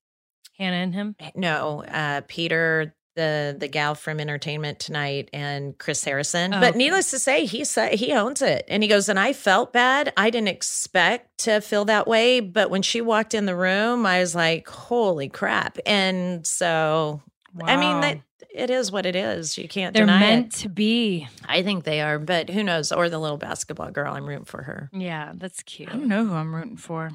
Hannah 0.58 0.76
and 0.76 0.94
him. 0.94 1.16
no 1.34 1.84
uh, 1.84 2.22
Peter, 2.28 2.94
the 3.14 3.54
the 3.58 3.68
gal 3.68 3.94
from 3.94 4.20
Entertainment 4.20 4.78
Tonight, 4.78 5.28
and 5.34 5.76
Chris 5.76 6.02
Harrison. 6.02 6.54
Oh, 6.54 6.60
but 6.60 6.70
okay. 6.70 6.78
needless 6.78 7.10
to 7.10 7.18
say, 7.18 7.44
he 7.44 7.62
said 7.64 7.92
he 7.94 8.12
owns 8.14 8.40
it, 8.40 8.64
and 8.68 8.82
he 8.82 8.88
goes, 8.88 9.10
and 9.10 9.18
I 9.18 9.34
felt 9.34 9.72
bad. 9.74 10.12
I 10.16 10.30
didn't 10.30 10.48
expect 10.48 11.36
to 11.44 11.60
feel 11.60 11.84
that 11.86 12.06
way, 12.06 12.40
but 12.40 12.70
when 12.70 12.80
she 12.80 13.02
walked 13.02 13.34
in 13.34 13.44
the 13.44 13.54
room, 13.56 14.06
I 14.06 14.20
was 14.20 14.34
like, 14.34 14.66
holy 14.66 15.28
crap! 15.28 15.76
And 15.84 16.46
so, 16.46 17.20
I 17.62 17.76
mean 17.76 18.00
that. 18.00 18.20
It 18.54 18.68
is 18.68 18.92
what 18.92 19.06
it 19.06 19.16
is. 19.16 19.56
You 19.56 19.66
can't 19.66 19.94
They're 19.94 20.04
deny 20.04 20.20
meant 20.20 20.54
it. 20.54 20.60
to 20.60 20.68
be. 20.68 21.26
I 21.48 21.62
think 21.62 21.84
they 21.84 22.02
are, 22.02 22.18
but 22.18 22.50
who 22.50 22.62
knows? 22.62 22.92
Or 22.92 23.08
the 23.08 23.18
little 23.18 23.38
basketball 23.38 23.90
girl. 23.90 24.12
I'm 24.14 24.26
rooting 24.28 24.44
for 24.44 24.62
her. 24.62 24.90
Yeah, 24.92 25.32
that's 25.36 25.62
cute. 25.62 25.88
I 25.88 25.92
don't 25.92 26.08
know 26.08 26.26
who 26.26 26.34
I'm 26.34 26.54
rooting 26.54 26.76
for. 26.76 27.12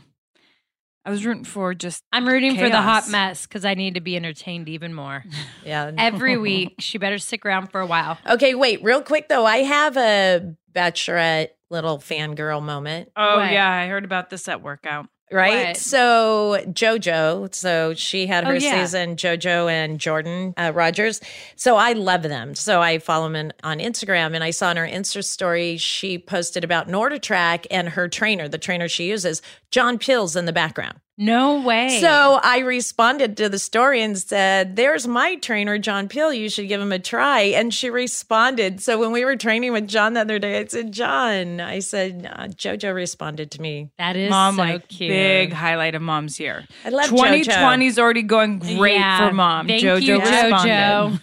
I 1.05 1.09
was 1.11 1.25
rooting 1.25 1.43
for 1.45 1.73
just 1.73 2.03
I'm 2.11 2.27
rooting 2.27 2.57
for 2.57 2.69
the 2.69 2.81
hot 2.81 3.07
mess 3.09 3.45
because 3.45 3.65
I 3.65 3.75
need 3.75 3.93
to 3.95 4.01
be 4.01 4.15
entertained 4.15 4.67
even 4.67 4.93
more. 4.93 5.23
Yeah. 5.65 5.91
Every 5.97 6.37
week, 6.49 6.75
she 6.79 6.97
better 6.97 7.17
stick 7.17 7.45
around 7.45 7.67
for 7.71 7.81
a 7.81 7.85
while. 7.85 8.17
Okay, 8.27 8.55
wait, 8.55 8.83
real 8.83 9.01
quick 9.01 9.27
though. 9.29 9.45
I 9.45 9.57
have 9.57 9.95
a 9.97 10.55
bachelorette 10.73 11.49
little 11.69 11.97
fangirl 11.99 12.63
moment, 12.63 13.11
Oh 13.15 13.37
What? 13.37 13.51
yeah, 13.51 13.69
I 13.69 13.87
heard 13.87 14.05
about 14.05 14.29
this 14.29 14.47
at 14.47 14.61
workout. 14.63 15.07
Right? 15.31 15.67
What? 15.67 15.77
So 15.77 16.63
JoJo, 16.67 17.53
so 17.53 17.93
she 17.93 18.27
had 18.27 18.45
Oh, 18.45 18.47
her 18.51 18.55
yeah. 18.55 18.83
season, 18.83 19.15
JoJo 19.17 19.69
and 19.69 19.99
Jordan 19.99 20.53
uh, 20.55 20.71
Rodgers. 20.73 21.19
So 21.55 21.75
I 21.75 21.93
love 21.93 22.23
them. 22.23 22.55
So 22.55 22.81
I 22.81 22.99
follow 22.99 23.25
them 23.25 23.35
in, 23.35 23.53
on 23.63 23.79
Instagram, 23.79 24.35
and 24.35 24.43
I 24.43 24.51
saw 24.51 24.71
in 24.71 24.77
her 24.77 24.87
Insta 24.87 25.23
story 25.23 25.75
she 25.77 26.17
posted 26.17 26.63
about 26.63 26.87
NordicTrack 26.87 27.65
and 27.69 27.89
her 27.89 28.07
trainer, 28.07 28.47
the 28.47 28.57
trainer 28.57 28.87
she 28.87 29.09
uses, 29.09 29.41
John 29.69 29.97
Pills 29.97 30.35
in 30.35 30.45
the 30.45 30.53
background. 30.53 30.99
No 31.19 31.61
way. 31.61 31.99
So 31.99 32.39
I 32.43 32.59
responded 32.59 33.37
to 33.37 33.49
the 33.49 33.57
story 33.57 34.03
and 34.03 34.15
said, 34.15 34.75
There's 34.75 35.07
my 35.07 35.35
trainer, 35.37 35.79
John 35.79 36.07
Peel. 36.07 36.31
You 36.31 36.47
should 36.47 36.67
give 36.67 36.79
him 36.79 36.91
a 36.91 36.99
try. 36.99 37.41
And 37.41 37.73
she 37.73 37.89
responded. 37.89 38.81
So 38.81 38.99
when 38.99 39.11
we 39.11 39.25
were 39.25 39.35
training 39.35 39.73
with 39.73 39.87
John 39.87 40.13
the 40.13 40.21
other 40.21 40.37
day, 40.37 40.59
I 40.59 40.65
said, 40.65 40.91
John, 40.91 41.59
I 41.59 41.79
said, 41.79 42.29
uh, 42.31 42.43
JoJo 42.49 42.93
responded 42.93 43.49
to 43.51 43.61
me. 43.61 43.89
that 43.97 44.15
is 44.15 44.29
Mom, 44.29 44.57
so 44.57 44.61
like 44.61 44.87
cute. 44.89 45.09
big 45.09 45.53
highlight 45.53 45.95
of 45.95 46.03
mom's 46.03 46.39
year. 46.39 46.65
I 46.85 46.89
love 46.89 47.09
2020 47.09 47.87
is 47.87 47.97
already 47.97 48.21
going 48.21 48.59
great 48.59 48.93
Yeah. 48.95 49.27
for 49.27 49.33
mom. 49.33 49.65
Thank 49.67 49.83
Jojo 49.83 50.01
you, 50.01 50.19
responded. 50.19 50.69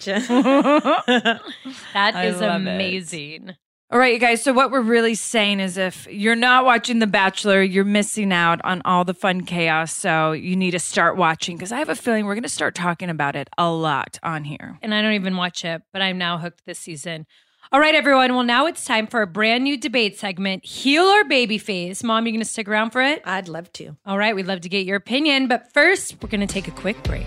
JoJo. 0.00 1.40
that 1.94 2.24
is 2.24 2.40
amazing. 2.40 3.50
it. 3.50 3.57
Amazing. 3.90 3.94
All 3.94 3.99
right, 3.99 4.14
you 4.14 4.18
guys. 4.18 4.42
So 4.42 4.53
what 4.53 4.70
we're 4.70 4.81
really 4.81 5.14
saying 5.14 5.61
is, 5.61 5.77
if 5.77 6.07
you're 6.11 6.35
not 6.37 6.64
watching 6.64 6.99
The 6.99 7.07
Bachelor, 7.07 7.62
you're 7.62 7.85
missing 7.85 8.33
out 8.33 8.61
on 8.64 8.83
all 8.85 9.05
the 9.05 9.14
fun 9.14 9.42
chaos. 9.42 9.92
So 9.92 10.33
you 10.33 10.57
need 10.57 10.73
to 10.73 10.79
start 10.79 11.16
watching 11.16 11.57
because 11.57 11.70
I 11.70 11.79
have 11.79 11.88
a 11.88 11.94
feeling 11.94 12.25
we're 12.25 12.35
going 12.35 12.42
to 12.44 12.49
start 12.49 12.75
talking 12.75 13.11
about 13.11 13.37
it 13.37 13.49
a 13.59 13.70
lot 13.70 14.18
on 14.23 14.44
here. 14.44 14.79
And 14.83 14.94
I 14.94 15.03
don't 15.03 15.12
even 15.12 15.37
watch 15.37 15.64
it, 15.64 15.83
but 15.92 16.03
I'm 16.03 16.18
now 16.18 16.38
hooked 16.38 16.64
this 16.66 16.79
season. 16.79 17.27
All 17.73 17.81
right, 17.81 17.94
everyone. 17.94 18.35
Well, 18.35 18.44
now 18.44 18.66
it's 18.66 18.85
time 18.85 19.07
for 19.07 19.23
a 19.23 19.27
brand 19.27 19.64
new 19.64 19.77
debate 19.77 20.18
segment, 20.18 20.64
Heel 20.64 21.05
or 21.05 21.25
Baby 21.25 21.59
Face. 21.59 22.03
Mom, 22.05 22.25
you're 22.27 22.33
going 22.33 22.40
to 22.40 22.44
stick 22.49 22.68
around 22.68 22.90
for 22.90 23.03
it? 23.03 23.23
I'd 23.25 23.49
love 23.49 23.73
to. 23.75 23.97
All 24.07 24.18
right, 24.18 24.35
we'd 24.35 24.47
love 24.47 24.61
to 24.61 24.68
get 24.68 24.87
your 24.87 24.97
opinion, 24.97 25.49
but 25.49 25.73
first, 25.73 26.16
we're 26.23 26.29
going 26.29 26.40
to 26.40 26.47
take 26.47 26.68
a 26.68 26.73
quick 26.73 27.03
break. 27.03 27.27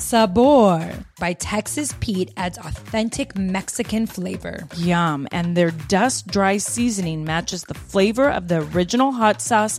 Sabor 0.00 1.04
by 1.20 1.34
Texas 1.34 1.94
Pete 2.00 2.32
adds 2.36 2.56
authentic 2.58 3.36
Mexican 3.36 4.06
flavor. 4.06 4.66
Yum. 4.76 5.28
And 5.30 5.56
their 5.56 5.70
dust 5.70 6.26
dry 6.26 6.56
seasoning 6.56 7.22
matches 7.22 7.62
the 7.64 7.74
flavor 7.74 8.30
of 8.30 8.48
the 8.48 8.62
original 8.72 9.12
hot 9.12 9.42
sauce 9.42 9.78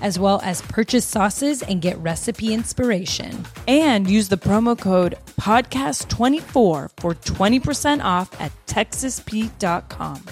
as 0.00 0.18
well 0.18 0.40
as 0.42 0.62
purchase 0.62 1.04
sauces 1.04 1.62
and 1.62 1.82
get 1.82 1.98
recipe 1.98 2.52
inspiration. 2.52 3.44
And 3.68 4.08
use 4.08 4.28
the 4.28 4.36
promo 4.36 4.78
code 4.78 5.16
podcast24 5.40 6.90
for 6.98 7.14
20% 7.14 8.04
off 8.04 8.40
at 8.40 8.52
texaspete.com. 8.66 10.24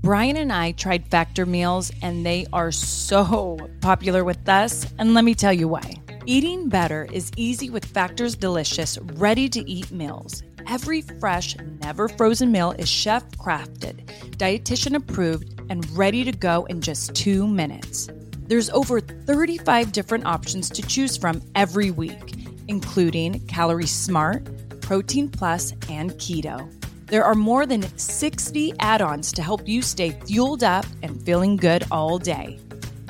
Bryan 0.00 0.36
and 0.36 0.52
I 0.52 0.72
tried 0.72 1.08
Factor 1.08 1.44
meals 1.44 1.90
and 2.02 2.24
they 2.24 2.46
are 2.52 2.70
so 2.70 3.58
popular 3.80 4.24
with 4.24 4.48
us. 4.48 4.86
And 4.98 5.12
let 5.12 5.24
me 5.24 5.34
tell 5.34 5.52
you 5.52 5.68
why. 5.68 5.94
Eating 6.24 6.68
better 6.68 7.08
is 7.12 7.32
easy 7.36 7.68
with 7.68 7.84
Factor's 7.84 8.36
delicious, 8.36 8.98
ready 9.14 9.48
to 9.48 9.68
eat 9.68 9.90
meals. 9.90 10.42
Every 10.68 11.00
fresh, 11.00 11.56
never 11.82 12.08
frozen 12.08 12.52
meal 12.52 12.72
is 12.72 12.88
chef 12.88 13.28
crafted, 13.32 14.04
dietitian 14.36 14.94
approved, 14.94 15.57
and 15.70 15.88
ready 15.96 16.24
to 16.24 16.32
go 16.32 16.64
in 16.66 16.80
just 16.80 17.14
two 17.14 17.46
minutes. 17.46 18.08
There's 18.46 18.70
over 18.70 19.00
35 19.00 19.92
different 19.92 20.26
options 20.26 20.70
to 20.70 20.82
choose 20.82 21.16
from 21.16 21.42
every 21.54 21.90
week, 21.90 22.34
including 22.68 23.46
Calorie 23.46 23.86
Smart, 23.86 24.42
Protein 24.80 25.28
Plus, 25.28 25.72
and 25.90 26.12
Keto. 26.12 26.72
There 27.06 27.24
are 27.24 27.34
more 27.34 27.66
than 27.66 27.82
60 27.98 28.74
add 28.80 29.02
ons 29.02 29.32
to 29.32 29.42
help 29.42 29.66
you 29.66 29.82
stay 29.82 30.10
fueled 30.26 30.62
up 30.62 30.86
and 31.02 31.22
feeling 31.24 31.56
good 31.56 31.84
all 31.90 32.18
day. 32.18 32.58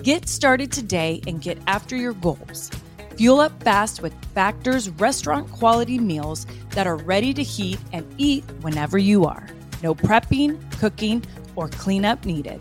Get 0.02 0.28
started 0.28 0.70
today 0.70 1.20
and 1.26 1.42
get 1.42 1.58
after 1.66 1.96
your 1.96 2.12
goals. 2.12 2.70
Fuel 3.16 3.40
up 3.40 3.62
fast 3.64 4.00
with 4.00 4.14
Factor's 4.34 4.88
restaurant 4.90 5.50
quality 5.50 5.98
meals 5.98 6.46
that 6.70 6.86
are 6.86 6.96
ready 6.96 7.34
to 7.34 7.42
heat 7.42 7.80
and 7.92 8.06
eat 8.16 8.44
whenever 8.60 8.96
you 8.96 9.24
are. 9.24 9.48
No 9.82 9.94
prepping, 9.94 10.60
cooking, 10.78 11.24
or 11.58 11.68
cleanup 11.68 12.24
needed. 12.24 12.60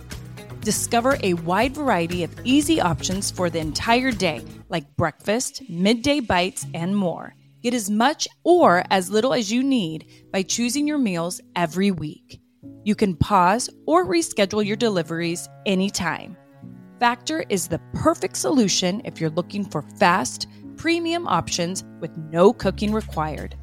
Discover 0.62 1.18
a 1.22 1.36
wide 1.36 1.76
variety 1.76 2.24
of 2.24 2.36
easy 2.44 2.82
options 2.82 3.30
for 3.30 3.50
the 3.50 3.60
entire 3.60 4.12
day, 4.12 4.44
like 4.70 4.98
breakfast, 4.98 5.62
midday 5.70 6.20
bites, 6.20 6.66
and 6.74 6.98
more. 6.98 7.36
Get 7.62 7.76
as 7.76 7.92
much 7.92 8.28
or 8.44 8.84
as 8.90 9.12
little 9.12 9.34
as 9.36 9.52
you 9.52 9.62
need 9.62 10.08
by 10.34 10.42
choosing 10.42 10.88
your 10.88 10.98
meals 10.98 11.40
every 11.56 11.92
week. 11.92 12.42
You 12.84 12.96
can 12.96 13.16
pause 13.16 13.70
or 13.86 14.06
reschedule 14.06 14.66
your 14.66 14.78
deliveries 14.78 15.48
anytime. 15.68 16.36
Factor 17.00 17.46
is 17.50 17.68
the 17.68 17.82
perfect 17.94 18.36
solution 18.36 19.02
if 19.06 19.22
you're 19.22 19.30
looking 19.30 19.64
for 19.64 19.84
fast, 20.00 20.48
premium 20.76 21.28
options 21.28 21.84
with 22.00 22.18
no 22.18 22.52
cooking 22.52 22.92
required. 22.92 23.56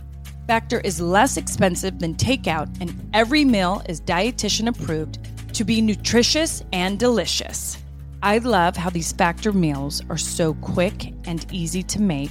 Factor 0.46 0.80
is 0.80 1.00
less 1.00 1.38
expensive 1.38 1.98
than 1.98 2.14
takeout, 2.14 2.68
and 2.80 3.08
every 3.14 3.46
meal 3.46 3.82
is 3.88 4.02
dietitian 4.02 4.68
approved 4.68 5.18
to 5.54 5.64
be 5.64 5.80
nutritious 5.80 6.62
and 6.70 6.98
delicious. 6.98 7.78
I 8.22 8.38
love 8.38 8.76
how 8.76 8.90
these 8.90 9.12
Factor 9.12 9.52
meals 9.52 10.02
are 10.10 10.18
so 10.18 10.52
quick 10.54 11.14
and 11.24 11.50
easy 11.50 11.82
to 11.84 12.00
make. 12.00 12.30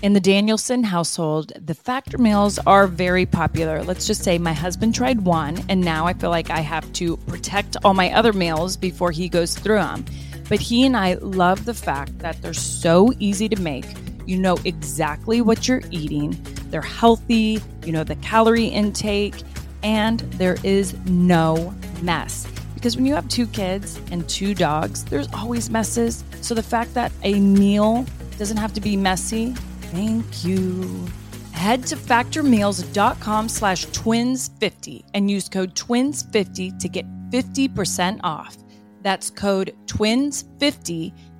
In 0.00 0.14
the 0.14 0.20
Danielson 0.20 0.82
household, 0.82 1.52
the 1.60 1.74
Factor 1.74 2.16
meals 2.16 2.58
are 2.66 2.86
very 2.86 3.26
popular. 3.26 3.82
Let's 3.82 4.06
just 4.06 4.24
say 4.24 4.38
my 4.38 4.54
husband 4.54 4.94
tried 4.94 5.20
one, 5.20 5.58
and 5.68 5.82
now 5.82 6.06
I 6.06 6.14
feel 6.14 6.30
like 6.30 6.48
I 6.48 6.60
have 6.60 6.90
to 6.94 7.18
protect 7.18 7.76
all 7.84 7.92
my 7.92 8.12
other 8.12 8.32
meals 8.32 8.78
before 8.78 9.10
he 9.10 9.28
goes 9.28 9.58
through 9.58 9.76
them. 9.76 10.06
But 10.48 10.60
he 10.60 10.86
and 10.86 10.96
I 10.96 11.14
love 11.14 11.66
the 11.66 11.74
fact 11.74 12.18
that 12.20 12.40
they're 12.40 12.54
so 12.54 13.12
easy 13.18 13.48
to 13.50 13.60
make. 13.60 13.84
You 14.26 14.38
know 14.38 14.56
exactly 14.64 15.42
what 15.42 15.68
you're 15.68 15.82
eating, 15.90 16.32
they're 16.72 16.82
healthy, 16.82 17.60
you 17.84 17.92
know 17.92 18.02
the 18.02 18.16
calorie 18.16 18.66
intake, 18.66 19.42
and 19.84 20.20
there 20.40 20.56
is 20.64 20.94
no 21.06 21.72
mess. 22.02 22.48
Because 22.74 22.96
when 22.96 23.06
you 23.06 23.14
have 23.14 23.28
two 23.28 23.46
kids 23.46 24.00
and 24.10 24.28
two 24.28 24.54
dogs, 24.54 25.04
there's 25.04 25.32
always 25.32 25.70
messes. 25.70 26.24
So 26.40 26.54
the 26.54 26.62
fact 26.62 26.94
that 26.94 27.12
a 27.22 27.38
meal 27.38 28.04
doesn't 28.38 28.56
have 28.56 28.72
to 28.72 28.80
be 28.80 28.96
messy, 28.96 29.52
thank 29.92 30.44
you. 30.44 31.06
Head 31.52 31.86
to 31.86 31.96
factormeals.com 31.96 33.48
slash 33.48 33.86
twins50 33.86 35.04
and 35.14 35.30
use 35.30 35.48
code 35.48 35.76
twins50 35.76 36.78
to 36.80 36.88
get 36.88 37.06
50% 37.30 38.18
off. 38.24 38.56
That's 39.02 39.30
code 39.30 39.74
TWINS50 39.86 41.12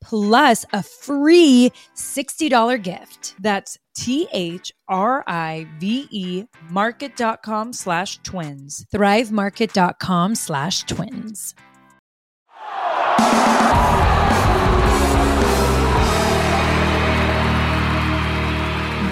plus 0.00 0.64
a 0.72 0.82
free 0.82 1.72
$60 1.94 2.82
gift. 2.82 3.34
That's 3.40 3.78
T 3.96 4.28
H 4.32 4.72
R 4.88 5.24
I 5.26 5.66
V 5.78 6.06
E 6.10 6.44
market.com 6.70 7.72
slash 7.72 8.18
twins. 8.22 8.86
Thrivemarket.com 8.92 10.34
slash 10.34 10.82
twins. 10.84 11.54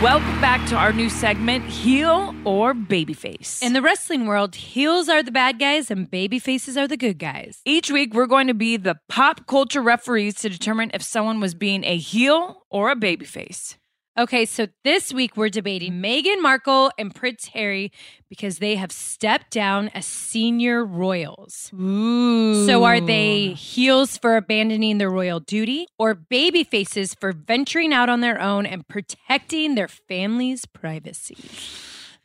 Welcome 0.04 0.38
back 0.38 0.68
to 0.68 0.76
our 0.76 0.92
new 0.92 1.08
segment, 1.08 1.64
Heel 1.64 2.34
or 2.44 2.74
Babyface. 2.74 3.62
In 3.62 3.72
the 3.72 3.80
wrestling 3.80 4.26
world, 4.26 4.54
heels 4.54 5.08
are 5.08 5.22
the 5.22 5.32
bad 5.32 5.58
guys 5.58 5.90
and 5.90 6.10
baby 6.10 6.38
faces 6.38 6.76
are 6.76 6.86
the 6.86 6.98
good 6.98 7.18
guys. 7.18 7.62
Each 7.64 7.90
week, 7.90 8.12
we're 8.12 8.26
going 8.26 8.48
to 8.48 8.52
be 8.52 8.76
the 8.76 8.96
pop 9.08 9.46
culture 9.46 9.80
referees 9.80 10.34
to 10.42 10.50
determine 10.50 10.90
if 10.92 11.02
someone 11.02 11.40
was 11.40 11.54
being 11.54 11.84
a 11.84 11.96
heel 11.96 12.66
or 12.68 12.90
a 12.90 12.96
babyface. 12.96 13.78
Okay, 14.16 14.44
so 14.44 14.68
this 14.84 15.12
week 15.12 15.36
we're 15.36 15.48
debating 15.48 15.94
Meghan 15.94 16.40
Markle 16.40 16.92
and 16.96 17.12
Prince 17.12 17.46
Harry 17.46 17.90
because 18.28 18.58
they 18.58 18.76
have 18.76 18.92
stepped 18.92 19.50
down 19.50 19.88
as 19.88 20.06
senior 20.06 20.84
royals. 20.84 21.72
Ooh. 21.74 22.64
So 22.64 22.84
are 22.84 23.00
they 23.00 23.54
heels 23.54 24.16
for 24.16 24.36
abandoning 24.36 24.98
their 24.98 25.10
royal 25.10 25.40
duty 25.40 25.88
or 25.98 26.14
baby 26.14 26.62
faces 26.62 27.12
for 27.14 27.32
venturing 27.32 27.92
out 27.92 28.08
on 28.08 28.20
their 28.20 28.40
own 28.40 28.66
and 28.66 28.86
protecting 28.86 29.74
their 29.74 29.88
family's 29.88 30.64
privacy? 30.64 31.36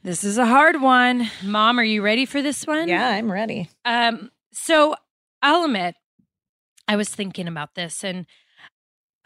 This 0.04 0.23
is 0.23 0.38
a 0.38 0.45
hard 0.45 0.82
one. 0.82 1.28
Mom, 1.43 1.80
are 1.80 1.84
you 1.84 2.04
ready 2.04 2.28
for 2.28 2.43
this 2.43 2.67
one? 2.67 2.88
Yeah, 2.88 3.10
I'm 3.10 3.32
ready. 3.32 3.67
Um, 3.84 4.30
so 4.54 4.93
I'll 5.41 5.65
admit, 5.65 5.95
I 6.88 6.95
was 6.95 7.10
thinking 7.10 7.47
about 7.47 7.73
this, 7.73 8.04
and 8.04 8.28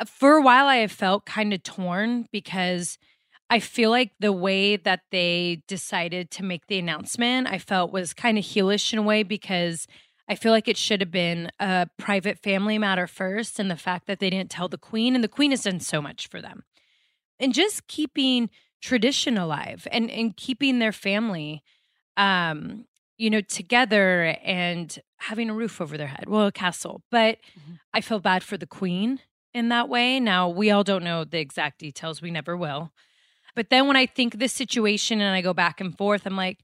for 0.07 0.33
a 0.37 0.41
while, 0.41 0.67
I 0.67 0.77
have 0.77 0.91
felt 0.91 1.25
kind 1.25 1.53
of 1.53 1.63
torn 1.63 2.27
because 2.31 2.97
I 3.49 3.59
feel 3.59 3.89
like 3.91 4.11
the 4.19 4.31
way 4.33 4.75
that 4.77 5.01
they 5.11 5.61
decided 5.67 6.31
to 6.31 6.43
make 6.43 6.67
the 6.67 6.79
announcement, 6.79 7.47
I 7.47 7.59
felt 7.59 7.91
was 7.91 8.13
kind 8.13 8.37
of 8.37 8.43
heelish 8.43 8.93
in 8.93 8.99
a 8.99 9.03
way 9.03 9.23
because 9.23 9.87
I 10.27 10.35
feel 10.35 10.51
like 10.51 10.67
it 10.67 10.77
should 10.77 11.01
have 11.01 11.11
been 11.11 11.51
a 11.59 11.87
private 11.99 12.39
family 12.39 12.77
matter 12.77 13.07
first, 13.07 13.59
and 13.59 13.69
the 13.69 13.75
fact 13.75 14.07
that 14.07 14.19
they 14.19 14.29
didn't 14.29 14.49
tell 14.49 14.67
the 14.69 14.77
queen, 14.77 15.15
and 15.15 15.23
the 15.23 15.27
queen 15.27 15.51
has 15.51 15.63
done 15.63 15.79
so 15.79 16.01
much 16.01 16.27
for 16.29 16.41
them, 16.41 16.63
and 17.39 17.53
just 17.53 17.87
keeping 17.87 18.49
tradition 18.81 19.37
alive 19.37 19.87
and 19.91 20.11
and 20.11 20.35
keeping 20.35 20.79
their 20.79 20.91
family 20.91 21.63
um 22.17 22.85
you 23.17 23.29
know 23.29 23.39
together 23.41 24.35
and 24.43 24.99
having 25.17 25.49
a 25.49 25.53
roof 25.53 25.79
over 25.79 25.97
their 25.97 26.07
head 26.07 26.25
well 26.27 26.47
a 26.47 26.51
castle 26.51 27.01
but 27.09 27.37
Mhm. 27.57 27.79
i 27.93 28.01
feel 28.01 28.19
bad 28.19 28.43
for 28.43 28.57
the 28.57 28.67
queen 28.67 29.21
in 29.53 29.69
that 29.69 29.89
way 29.89 30.19
now 30.19 30.49
we 30.49 30.71
all 30.71 30.83
don't 30.83 31.03
know 31.03 31.23
the 31.23 31.39
exact 31.39 31.79
details 31.79 32.21
we 32.21 32.31
never 32.31 32.55
will 32.57 32.91
but 33.55 33.69
then 33.69 33.87
when 33.87 33.95
i 33.95 34.05
think 34.05 34.37
this 34.39 34.53
situation 34.53 35.21
and 35.21 35.35
i 35.35 35.41
go 35.41 35.53
back 35.53 35.79
and 35.81 35.97
forth 35.97 36.25
i'm 36.25 36.35
like 36.35 36.59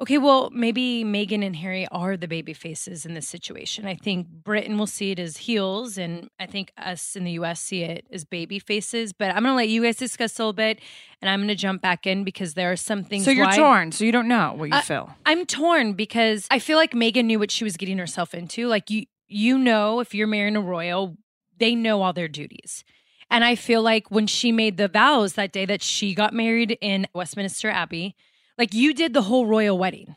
okay 0.00 0.18
well 0.18 0.50
maybe 0.50 1.04
Meghan 1.04 1.44
and 1.46 1.54
harry 1.56 1.86
are 1.92 2.16
the 2.16 2.26
baby 2.26 2.52
faces 2.52 3.06
in 3.06 3.14
this 3.14 3.28
situation 3.28 3.86
i 3.86 3.94
think 3.94 4.26
britain 4.28 4.76
will 4.76 4.86
see 4.88 5.12
it 5.12 5.18
as 5.20 5.36
heels 5.36 5.96
and 5.98 6.28
i 6.40 6.46
think 6.46 6.72
us 6.76 7.14
in 7.14 7.24
the 7.24 7.32
us 7.32 7.60
see 7.60 7.82
it 7.82 8.04
as 8.10 8.24
baby 8.24 8.58
faces 8.58 9.12
but 9.12 9.30
i'm 9.30 9.42
gonna 9.44 9.54
let 9.54 9.68
you 9.68 9.82
guys 9.82 9.96
discuss 9.96 10.38
a 10.38 10.42
little 10.42 10.52
bit 10.52 10.80
and 11.22 11.28
i'm 11.30 11.40
gonna 11.40 11.54
jump 11.54 11.80
back 11.80 12.06
in 12.06 12.24
because 12.24 12.54
there 12.54 12.72
are 12.72 12.76
some 12.76 13.04
things 13.04 13.24
So 13.24 13.30
you're 13.30 13.46
why- 13.46 13.56
torn. 13.56 13.92
So 13.92 14.04
you 14.04 14.12
don't 14.12 14.28
know 14.28 14.52
what 14.56 14.64
you 14.68 14.74
Uh, 14.74 14.80
feel. 14.82 15.14
I'm 15.24 15.46
torn 15.46 15.92
because 15.92 16.46
I 16.50 16.58
feel 16.58 16.76
like 16.76 16.90
Meghan 16.92 17.26
knew 17.26 17.38
what 17.38 17.50
she 17.52 17.62
was 17.64 17.76
getting 17.76 17.98
herself 17.98 18.34
into. 18.34 18.66
Like 18.66 18.90
you 18.90 19.06
you 19.28 19.56
know 19.58 20.00
if 20.00 20.14
you're 20.14 20.26
marrying 20.26 20.56
a 20.56 20.60
royal, 20.60 21.16
they 21.58 21.74
know 21.74 22.02
all 22.02 22.12
their 22.12 22.28
duties. 22.28 22.84
And 23.30 23.42
I 23.44 23.54
feel 23.54 23.82
like 23.82 24.10
when 24.10 24.26
she 24.26 24.52
made 24.52 24.76
the 24.76 24.88
vows 24.88 25.34
that 25.34 25.52
day 25.52 25.64
that 25.66 25.82
she 25.82 26.14
got 26.14 26.34
married 26.34 26.76
in 26.80 27.06
Westminster 27.14 27.70
Abbey, 27.70 28.14
like 28.58 28.74
you 28.74 28.94
did 28.94 29.14
the 29.14 29.22
whole 29.22 29.46
royal 29.46 29.78
wedding. 29.78 30.16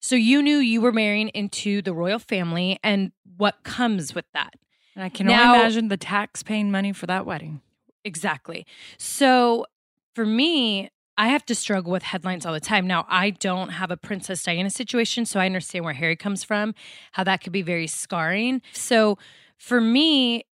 So 0.00 0.16
you 0.16 0.42
knew 0.42 0.58
you 0.58 0.80
were 0.80 0.92
marrying 0.92 1.28
into 1.30 1.82
the 1.82 1.92
royal 1.92 2.18
family 2.18 2.78
and 2.82 3.12
what 3.36 3.62
comes 3.64 4.14
with 4.14 4.26
that. 4.34 4.54
And 4.94 5.02
I 5.02 5.08
can 5.08 5.26
Now- 5.26 5.52
only 5.52 5.60
imagine 5.60 5.88
the 5.88 5.96
tax 5.96 6.42
paying 6.42 6.70
money 6.70 6.92
for 6.92 7.06
that 7.06 7.26
wedding. 7.26 7.60
Exactly. 8.04 8.66
So 8.98 9.66
for 10.14 10.24
me, 10.26 10.90
I 11.16 11.28
have 11.28 11.44
to 11.46 11.54
struggle 11.54 11.90
with 11.92 12.02
headlines 12.02 12.44
all 12.44 12.52
the 12.52 12.60
time. 12.60 12.86
Now, 12.86 13.06
I 13.08 13.30
don't 13.30 13.70
have 13.70 13.90
a 13.90 13.96
Princess 13.96 14.42
Diana 14.42 14.68
situation, 14.70 15.24
so 15.26 15.40
I 15.40 15.46
understand 15.46 15.84
where 15.84 15.94
Harry 15.94 16.16
comes 16.16 16.44
from, 16.44 16.74
how 17.12 17.24
that 17.24 17.40
could 17.42 17.52
be 17.52 17.62
very 17.62 17.86
scarring. 17.86 18.62
So 18.72 19.16
for 19.56 19.80
me, 19.80 20.44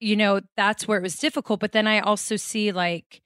you 0.00 0.16
know, 0.16 0.40
that's 0.56 0.88
where 0.88 0.98
it 0.98 1.02
was 1.02 1.16
difficult. 1.16 1.60
But 1.60 1.72
then 1.72 1.86
I 1.86 2.00
also 2.00 2.36
see 2.36 2.72
like, 2.72 3.22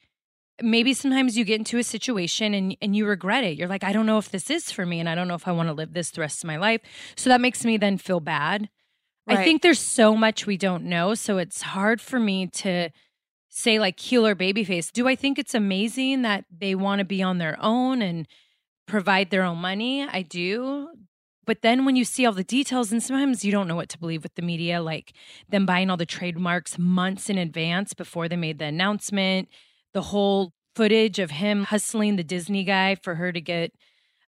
maybe 0.63 0.95
sometimes 0.95 1.37
you 1.37 1.45
get 1.45 1.59
into 1.59 1.79
a 1.79 1.85
situation 1.85 2.55
and 2.55 2.77
and 2.83 2.95
you 2.95 3.07
regret 3.07 3.45
it. 3.45 3.57
You're 3.57 3.69
like, 3.69 3.85
I 3.85 3.93
don't 3.93 4.07
know 4.07 4.19
if 4.19 4.31
this 4.31 4.51
is 4.51 4.71
for 4.71 4.85
me 4.85 5.01
and 5.01 5.09
I 5.09 5.15
don't 5.15 5.29
know 5.29 5.35
if 5.35 5.49
I 5.49 5.53
want 5.53 5.69
to 5.69 5.73
live 5.73 5.95
this 5.95 6.11
the 6.11 6.21
rest 6.21 6.45
of 6.45 6.49
my 6.49 6.57
life. 6.57 6.81
So 7.17 7.31
that 7.31 7.41
makes 7.41 7.65
me 7.65 7.77
then 7.77 7.99
feel 7.99 8.21
bad. 8.21 8.69
I 9.27 9.43
think 9.43 9.63
there's 9.63 9.81
so 9.81 10.15
much 10.15 10.47
we 10.47 10.59
don't 10.59 10.85
know, 10.85 11.15
so 11.15 11.39
it's 11.39 11.63
hard 11.63 12.01
for 12.03 12.21
me 12.21 12.47
to 12.49 12.91
say 13.49 13.79
like 13.79 13.99
heel 13.99 14.27
or 14.27 14.35
babyface. 14.35 14.93
Do 14.93 15.09
I 15.09 15.17
think 15.17 15.39
it's 15.39 15.55
amazing 15.55 16.23
that 16.23 16.45
they 16.55 16.75
want 16.75 16.99
to 16.99 17.07
be 17.07 17.23
on 17.23 17.39
their 17.39 17.57
own 17.59 18.03
and 18.03 18.29
provide 18.87 19.31
their 19.31 19.43
own 19.43 19.59
money? 19.59 20.03
I 20.03 20.23
do. 20.23 20.91
But 21.47 21.63
then 21.63 21.85
when 21.85 21.97
you 21.97 22.05
see 22.05 22.27
all 22.27 22.33
the 22.33 22.45
details, 22.45 22.93
and 22.93 23.03
sometimes 23.03 23.45
you 23.45 23.53
don't 23.53 23.69
know 23.69 23.77
what 23.77 23.89
to 23.91 23.99
believe 23.99 24.23
with 24.23 24.35
the 24.35 24.43
media, 24.43 24.81
like 24.83 25.13
them 25.49 25.67
buying 25.67 25.91
all 25.91 25.97
the 25.97 26.07
trademarks 26.07 26.79
months 26.79 27.29
in 27.29 27.39
advance 27.39 27.95
before 27.95 28.29
they 28.29 28.37
made 28.37 28.59
the 28.59 28.67
announcement, 28.67 29.49
the 29.93 30.03
whole 30.03 30.53
footage 30.75 31.19
of 31.19 31.31
him 31.31 31.65
hustling 31.65 32.17
the 32.17 32.25
Disney 32.25 32.65
guy 32.65 32.95
for 32.97 33.15
her 33.15 33.33
to 33.33 33.41
get 33.41 33.73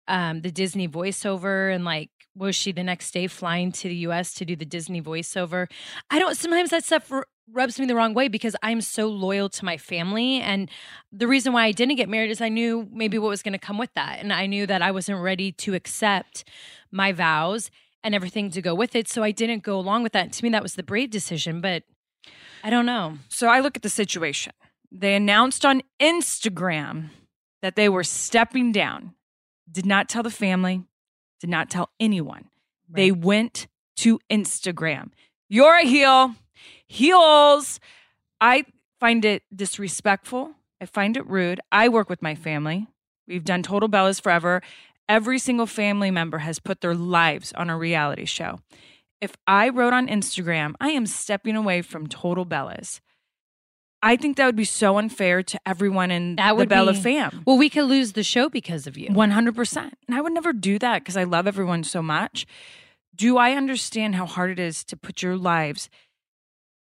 um, 0.08 0.42
the 0.42 0.52
Disney 0.52 0.88
voiceover 0.88 1.74
and 1.74 1.84
like 1.84 2.10
was 2.36 2.54
she 2.54 2.70
the 2.70 2.84
next 2.84 3.12
day 3.12 3.26
flying 3.26 3.72
to 3.72 3.88
the 3.88 3.96
US 3.96 4.34
to 4.34 4.44
do 4.44 4.54
the 4.54 4.64
Disney 4.64 5.00
voiceover? 5.02 5.68
I 6.10 6.18
don't 6.18 6.36
sometimes 6.36 6.70
that 6.70 6.84
stuff 6.84 7.10
rubs 7.52 7.78
me 7.78 7.86
the 7.86 7.94
wrong 7.94 8.14
way 8.14 8.28
because 8.28 8.56
I'm 8.62 8.80
so 8.80 9.06
loyal 9.06 9.48
to 9.50 9.64
my 9.64 9.76
family 9.76 10.40
and 10.40 10.68
the 11.12 11.28
reason 11.28 11.52
why 11.52 11.64
I 11.64 11.72
didn't 11.72 11.96
get 11.96 12.08
married 12.08 12.30
is 12.30 12.40
I 12.40 12.48
knew 12.48 12.88
maybe 12.92 13.18
what 13.18 13.28
was 13.28 13.42
going 13.42 13.52
to 13.52 13.58
come 13.58 13.78
with 13.78 13.92
that 13.94 14.18
and 14.20 14.32
I 14.32 14.46
knew 14.46 14.66
that 14.66 14.82
I 14.82 14.90
wasn't 14.90 15.20
ready 15.20 15.52
to 15.52 15.74
accept 15.74 16.44
my 16.90 17.12
vows 17.12 17.70
and 18.02 18.14
everything 18.14 18.50
to 18.50 18.62
go 18.62 18.74
with 18.74 18.96
it 18.96 19.08
so 19.08 19.22
I 19.22 19.30
didn't 19.30 19.62
go 19.62 19.78
along 19.78 20.02
with 20.02 20.12
that. 20.12 20.32
To 20.32 20.44
me 20.44 20.50
that 20.50 20.62
was 20.62 20.74
the 20.74 20.82
brave 20.82 21.10
decision, 21.10 21.60
but 21.60 21.84
I 22.64 22.70
don't 22.70 22.86
know. 22.86 23.18
So 23.28 23.46
I 23.46 23.60
look 23.60 23.76
at 23.76 23.82
the 23.82 23.88
situation. 23.88 24.52
They 24.90 25.14
announced 25.14 25.64
on 25.64 25.82
Instagram 26.00 27.10
that 27.62 27.76
they 27.76 27.88
were 27.88 28.04
stepping 28.04 28.72
down, 28.72 29.14
did 29.70 29.86
not 29.86 30.08
tell 30.08 30.22
the 30.22 30.30
family, 30.30 30.84
did 31.40 31.50
not 31.50 31.70
tell 31.70 31.90
anyone. 32.00 32.48
They 32.88 33.10
went 33.10 33.66
to 33.98 34.20
Instagram. 34.30 35.10
You're 35.48 35.76
a 35.76 35.84
heel. 35.84 36.34
Heels. 36.86 37.80
I 38.40 38.64
find 39.00 39.24
it 39.24 39.42
disrespectful. 39.54 40.52
I 40.80 40.86
find 40.86 41.16
it 41.16 41.26
rude. 41.26 41.60
I 41.72 41.88
work 41.88 42.08
with 42.08 42.22
my 42.22 42.34
family. 42.34 42.86
We've 43.26 43.44
done 43.44 43.62
Total 43.62 43.88
Bellas 43.88 44.20
forever. 44.20 44.62
Every 45.08 45.38
single 45.38 45.66
family 45.66 46.10
member 46.10 46.38
has 46.38 46.58
put 46.58 46.80
their 46.80 46.94
lives 46.94 47.52
on 47.54 47.70
a 47.70 47.76
reality 47.78 48.24
show. 48.24 48.60
If 49.20 49.34
I 49.46 49.68
wrote 49.68 49.92
on 49.92 50.08
Instagram, 50.08 50.74
I 50.80 50.90
am 50.90 51.06
stepping 51.06 51.56
away 51.56 51.82
from 51.82 52.06
Total 52.06 52.44
Bellas, 52.44 53.00
I 54.02 54.16
think 54.16 54.36
that 54.36 54.46
would 54.46 54.56
be 54.56 54.64
so 54.64 54.98
unfair 54.98 55.42
to 55.42 55.60
everyone 55.66 56.10
in 56.10 56.36
That 56.36 56.56
the 56.56 56.66
Bella 56.66 56.92
be- 56.92 57.00
fam. 57.00 57.42
Well, 57.46 57.56
we 57.58 57.70
could 57.70 57.86
lose 57.86 58.12
the 58.12 58.22
show 58.22 58.48
because 58.48 58.86
of 58.86 58.96
you. 58.96 59.08
100%. 59.08 59.76
And 60.06 60.16
I 60.16 60.20
would 60.20 60.32
never 60.32 60.52
do 60.52 60.78
that 60.78 61.00
because 61.00 61.16
I 61.16 61.24
love 61.24 61.46
everyone 61.46 61.82
so 61.82 62.02
much. 62.02 62.46
Do 63.14 63.38
I 63.38 63.52
understand 63.52 64.14
how 64.14 64.26
hard 64.26 64.50
it 64.50 64.58
is 64.58 64.84
to 64.84 64.96
put 64.96 65.22
your 65.22 65.36
lives 65.36 65.88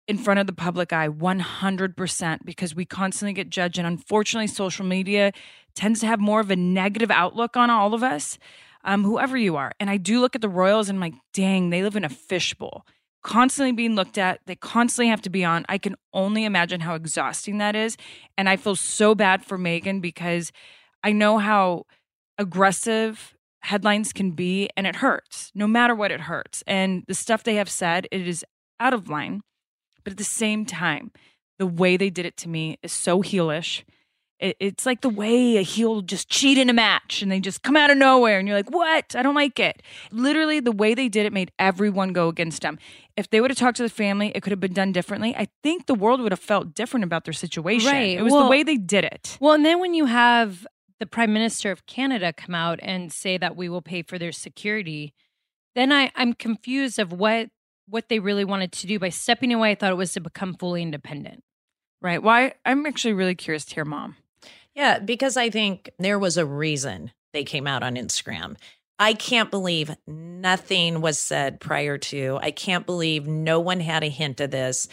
in 0.09 0.19
front 0.19 0.41
of 0.41 0.47
the 0.47 0.53
public 0.53 0.93
eye 0.93 1.09
100% 1.09 2.45
because 2.45 2.75
we 2.75 2.85
constantly 2.85 3.33
get 3.33 3.51
judged. 3.51 3.79
And 3.79 3.87
unfortunately, 3.87 4.49
social 4.49 4.85
media 4.85 5.33
tends 5.75 6.01
to 6.01 6.07
have 6.07 6.21
more 6.21 6.41
of 6.41 6.51
a 6.51 6.57
negative 6.57 7.11
outlook 7.11 7.57
on 7.57 7.71
all 7.71 7.95
of 7.95 8.03
us, 8.03 8.39
um, 8.85 9.05
whoever 9.05 9.37
you 9.37 9.57
are. 9.57 9.73
And 9.79 9.89
I 9.89 9.97
do 9.99 10.21
look 10.21 10.35
at 10.35 10.41
the 10.41 10.49
Royals 10.49 10.89
and 10.89 10.97
I'm 10.97 11.01
like, 11.01 11.21
dang, 11.33 11.71
they 11.71 11.83
live 11.83 11.97
in 11.97 12.05
a 12.05 12.09
fishbowl. 12.09 12.85
Constantly 13.23 13.73
being 13.73 13.95
looked 13.95 14.19
at, 14.19 14.41
they 14.47 14.57
constantly 14.57 15.11
have 15.11 15.21
to 15.23 15.31
be 15.31 15.45
on. 15.45 15.67
I 15.69 15.79
can 15.79 15.95
only 16.13 16.45
imagine 16.45 16.81
how 16.81 16.95
exhausting 16.95 17.59
that 17.59 17.77
is. 17.77 17.97
And 18.37 18.49
I 18.49 18.57
feel 18.57 18.75
so 18.75 19.15
bad 19.15 19.45
for 19.45 19.59
Meghan 19.59 20.01
because 20.01 20.51
I 21.05 21.13
know 21.13 21.39
how 21.39 21.85
aggressive 22.39 23.35
headlines 23.63 24.13
can 24.13 24.33
be 24.33 24.69
and 24.77 24.87
it 24.87 24.97
hurts 24.97 25.53
no 25.55 25.67
matter 25.67 25.95
what 25.95 26.11
it 26.11 26.23
hurts 26.23 26.65
and 26.67 27.05
the 27.07 27.15
stuff 27.15 27.45
they 27.45 27.57
have 27.57 27.69
said 27.69 28.09
it 28.11 28.27
is 28.27 28.45
out 28.81 28.95
of 28.95 29.09
line 29.09 29.43
but 30.05 30.13
at 30.13 30.19
the 30.19 30.25
same 30.25 30.65
time 30.65 31.11
the 31.59 31.67
way 31.67 31.97
they 31.97 32.11
did 32.11 32.25
it 32.25 32.37
to 32.39 32.49
me 32.49 32.79
is 32.83 32.91
so 32.91 33.23
heelish. 33.23 33.83
It, 34.39 34.57
it's 34.59 34.87
like 34.87 35.03
the 35.03 35.11
way 35.11 35.59
a 35.59 35.63
heel 35.63 36.01
just 36.01 36.31
cheat 36.31 36.57
in 36.57 36.71
a 36.71 36.73
match 36.73 37.21
and 37.21 37.31
they 37.31 37.41
just 37.41 37.63
come 37.63 37.77
out 37.77 37.91
of 37.91 37.99
nowhere 37.99 38.39
and 38.39 38.49
you're 38.49 38.57
like 38.57 38.71
what? 38.71 39.15
I 39.15 39.23
don't 39.23 39.35
like 39.35 39.61
it. 39.61 39.83
Literally 40.11 40.61
the 40.61 40.73
way 40.73 40.95
they 40.95 41.11
did 41.11 41.27
it 41.27 41.33
made 41.35 41.53
everyone 41.59 42.15
go 42.15 42.29
against 42.29 42.63
them. 42.63 42.79
If 43.19 43.29
they 43.29 43.43
would 43.43 43.51
have 43.51 43.59
talked 43.59 43.77
to 43.77 43.83
the 43.83 43.91
family 43.91 44.33
it 44.35 44.43
could 44.43 44.53
have 44.53 44.61
been 44.61 44.73
done 44.73 44.93
differently. 44.93 45.37
I 45.37 45.49
think 45.63 45.85
the 45.85 45.95
world 45.95 46.23
would 46.23 46.33
have 46.33 46.41
felt 46.41 46.75
different 46.75 47.05
about 47.05 47.25
their 47.25 47.35
situation. 47.35 47.91
Right. 47.91 48.17
it 48.19 48.23
was 48.23 48.33
Well- 48.33 48.45
the 48.45 48.51
way 48.51 48.63
they 48.63 48.79
did 48.79 49.05
it. 49.05 49.37
Well, 49.41 49.53
and 49.53 49.65
then 49.65 49.81
when 49.81 49.93
you 49.93 50.07
have 50.07 50.67
the 50.99 51.07
Prime 51.07 51.33
Minister 51.33 51.71
of 51.71 51.85
Canada 51.85 52.33
come 52.33 52.55
out 52.55 52.79
and 52.83 53.13
say 53.13 53.37
that 53.37 53.57
we 53.57 53.69
will 53.69 53.83
pay 53.83 54.03
for 54.03 54.19
their 54.19 54.33
security, 54.33 55.13
then 55.75 55.93
I, 55.93 56.11
I'm 56.15 56.33
confused 56.33 56.99
of 56.99 57.13
what 57.13 57.51
what 57.91 58.09
they 58.09 58.19
really 58.19 58.45
wanted 58.45 58.73
to 58.73 58.87
do 58.87 58.99
by 58.99 59.09
stepping 59.11 59.53
away. 59.53 59.73
I 59.73 59.75
thought 59.75 59.93
it 59.93 59.97
was 59.97 60.13
to 60.15 60.21
become 60.21 60.55
fully 60.55 60.83
independent. 60.83 61.43
right 62.01 62.23
why 62.23 62.55
i'm 62.65 62.87
actually 62.87 63.13
really 63.13 63.35
curious 63.35 63.65
to 63.67 63.75
hear 63.75 63.85
mom 63.85 64.17
Yeah, 64.75 65.01
because 65.01 65.37
I 65.37 65.51
think 65.51 65.91
there 65.99 66.19
was 66.19 66.37
a 66.37 66.47
reason 66.47 67.11
they 67.33 67.45
came 67.45 67.67
out 67.67 67.83
on 67.83 67.97
Instagram. 67.97 68.57
I 68.99 69.15
can't 69.15 69.51
believe 69.51 69.91
nothing 70.07 71.01
was 71.01 71.19
said 71.19 71.59
prior 71.61 71.99
to. 71.99 72.39
I 72.41 72.51
can't 72.53 72.87
believe 72.87 73.27
no 73.27 73.59
one 73.61 73.81
had 73.81 74.05
a 74.05 74.09
hint 74.09 74.41
of 74.41 74.51
this. 74.51 74.89